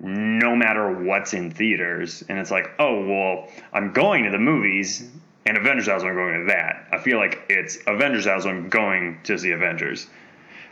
no 0.00 0.56
matter 0.56 0.90
what's 0.90 1.34
in 1.34 1.50
theaters. 1.50 2.24
And 2.28 2.38
it's 2.38 2.50
like, 2.50 2.70
oh, 2.78 3.06
well, 3.06 3.48
I'm 3.72 3.92
going 3.92 4.24
to 4.24 4.30
the 4.30 4.38
movies, 4.38 5.10
and 5.46 5.56
Avengers 5.56 5.86
House, 5.86 6.02
I'm 6.02 6.14
going 6.14 6.40
to 6.40 6.46
that. 6.46 6.88
I 6.90 6.98
feel 6.98 7.18
like 7.18 7.42
it's 7.48 7.78
Avengers 7.86 8.24
House, 8.24 8.46
I'm 8.46 8.68
going 8.68 9.20
to 9.24 9.38
see 9.38 9.50
Avengers. 9.50 10.06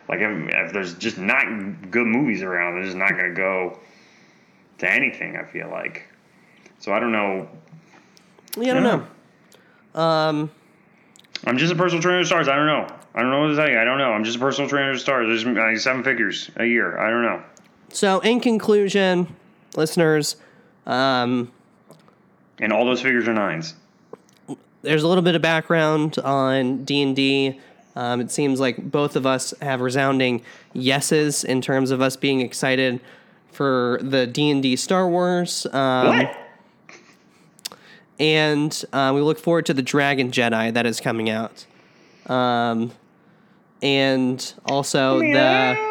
Like, 0.08 0.20
if, 0.20 0.48
if 0.48 0.72
there's 0.72 0.94
just 0.94 1.18
not 1.18 1.44
good 1.90 2.06
movies 2.06 2.42
around, 2.42 2.74
they're 2.74 2.84
just 2.84 2.96
not 2.96 3.10
going 3.10 3.28
to 3.28 3.34
go 3.34 3.78
to 4.78 4.90
anything, 4.90 5.36
I 5.36 5.44
feel 5.44 5.68
like. 5.68 6.08
So 6.82 6.92
I 6.92 6.98
don't 6.98 7.12
know. 7.12 7.48
Yeah, 8.58 8.72
I 8.72 8.80
don't 8.80 9.06
know. 9.94 10.00
Um, 10.00 10.50
I'm 11.46 11.56
just 11.56 11.72
a 11.72 11.76
personal 11.76 12.02
trainer 12.02 12.18
of 12.20 12.26
stars. 12.26 12.48
I 12.48 12.56
don't 12.56 12.66
know. 12.66 12.88
I 13.14 13.22
don't 13.22 13.30
know 13.30 13.40
what 13.42 13.48
to 13.48 13.56
tell 13.56 13.68
you. 13.68 13.78
I 13.78 13.84
don't 13.84 13.98
know. 13.98 14.10
I'm 14.12 14.24
just 14.24 14.36
a 14.36 14.40
personal 14.40 14.68
trainer 14.68 14.90
of 14.90 15.00
stars. 15.00 15.44
There's 15.44 15.82
seven 15.84 16.02
figures 16.02 16.50
a 16.56 16.64
year. 16.64 16.98
I 16.98 17.08
don't 17.08 17.22
know. 17.22 17.40
So, 17.90 18.18
in 18.20 18.40
conclusion, 18.40 19.28
listeners, 19.76 20.34
um, 20.84 21.52
And 22.58 22.72
all 22.72 22.84
those 22.84 23.00
figures 23.00 23.28
are 23.28 23.32
nines. 23.34 23.74
there's 24.82 25.04
a 25.04 25.08
little 25.08 25.22
bit 25.22 25.36
of 25.36 25.42
background 25.42 26.18
on 26.18 26.84
D 26.84 27.00
and 27.00 27.14
D. 27.14 27.60
Um, 27.94 28.20
It 28.20 28.32
seems 28.32 28.58
like 28.58 28.90
both 28.90 29.14
of 29.14 29.24
us 29.24 29.54
have 29.62 29.80
resounding 29.82 30.42
yeses 30.72 31.44
in 31.44 31.60
terms 31.60 31.92
of 31.92 32.00
us 32.00 32.16
being 32.16 32.40
excited 32.40 32.98
for 33.52 34.00
the 34.02 34.26
D 34.26 34.50
and 34.50 34.60
D 34.64 34.74
Star 34.74 35.08
Wars, 35.08 35.64
um, 35.72 36.18
What? 36.18 36.38
And 38.22 38.84
uh, 38.92 39.12
we 39.14 39.20
look 39.20 39.38
forward 39.38 39.66
to 39.66 39.74
the 39.74 39.82
Dragon 39.82 40.30
Jedi 40.30 40.72
that 40.72 40.86
is 40.86 41.00
coming 41.00 41.28
out, 41.28 41.66
um, 42.28 42.92
and 43.82 44.52
also 44.66 45.20
Yeah, 45.20 45.74
the 45.74 45.78
I 45.80 45.82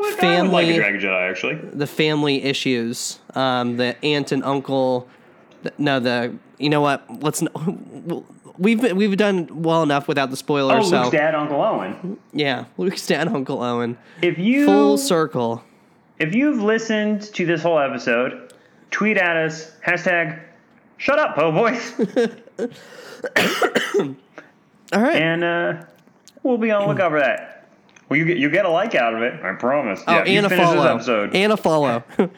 would- 0.00 0.06
I 0.06 0.10
like 0.10 0.18
family- 0.20 0.70
a 0.70 0.76
Dragon 0.76 1.00
Jedi, 1.00 1.30
actually. 1.30 1.54
the 1.72 1.86
family 1.86 2.42
issues, 2.44 3.18
um, 3.34 3.76
the 3.78 3.96
aunt 4.04 4.32
and 4.32 4.44
uncle. 4.44 5.08
th- 5.62 5.74
No, 5.78 5.98
the 5.98 6.34
you 6.58 6.68
know 6.70 6.80
what? 6.80 7.02
Let's. 7.22 7.42
We've 8.58 8.82
we've 8.92 9.16
done 9.16 9.62
well 9.62 9.84
enough 9.84 10.08
without 10.08 10.30
the 10.30 10.32
Oh, 10.32 10.34
spoilers. 10.34 10.90
so 10.90 10.98
Luke's 11.02 11.10
dad, 11.10 11.36
Uncle 11.36 11.62
Owen. 11.62 12.18
yeah, 12.32 12.64
Luke's 12.76 13.06
dad, 13.06 13.28
Uncle 13.28 13.62
Owen, 13.62 13.96
If 14.20 14.36
you 14.36 14.66
full 14.66 14.98
circle. 14.98 15.62
if 16.18 16.34
you've 16.34 16.60
listened 16.60 17.22
to 17.34 17.46
this 17.46 17.62
whole 17.62 17.78
episode, 17.78 18.52
tweet 18.90 19.16
at 19.16 19.36
us 19.36 19.70
hashtag 19.86 20.40
Shut 20.98 21.18
up, 21.18 21.34
po 21.36 21.52
boys, 21.52 21.94
All 24.92 25.00
right. 25.00 25.16
and 25.16 25.44
uh, 25.44 25.84
we'll 26.42 26.58
be 26.58 26.70
on 26.70 26.82
the 26.82 26.88
lookout 26.88 27.10
for 27.12 27.20
that. 27.20 27.68
Well, 28.08 28.18
you 28.18 28.24
get 28.24 28.38
you 28.38 28.50
get 28.50 28.64
a 28.64 28.68
like 28.70 28.94
out 28.94 29.14
of 29.14 29.22
it, 29.22 29.40
I 29.42 29.52
promise. 29.54 30.02
oh, 30.06 30.12
yeah, 30.12 30.22
and 30.24 30.46
a 30.46 30.48
finish 30.48 30.64
follow. 30.64 30.82
This 30.82 30.90
episode. 31.08 31.36
And 31.36 31.52
a 31.52 31.56
follow. 31.56 32.02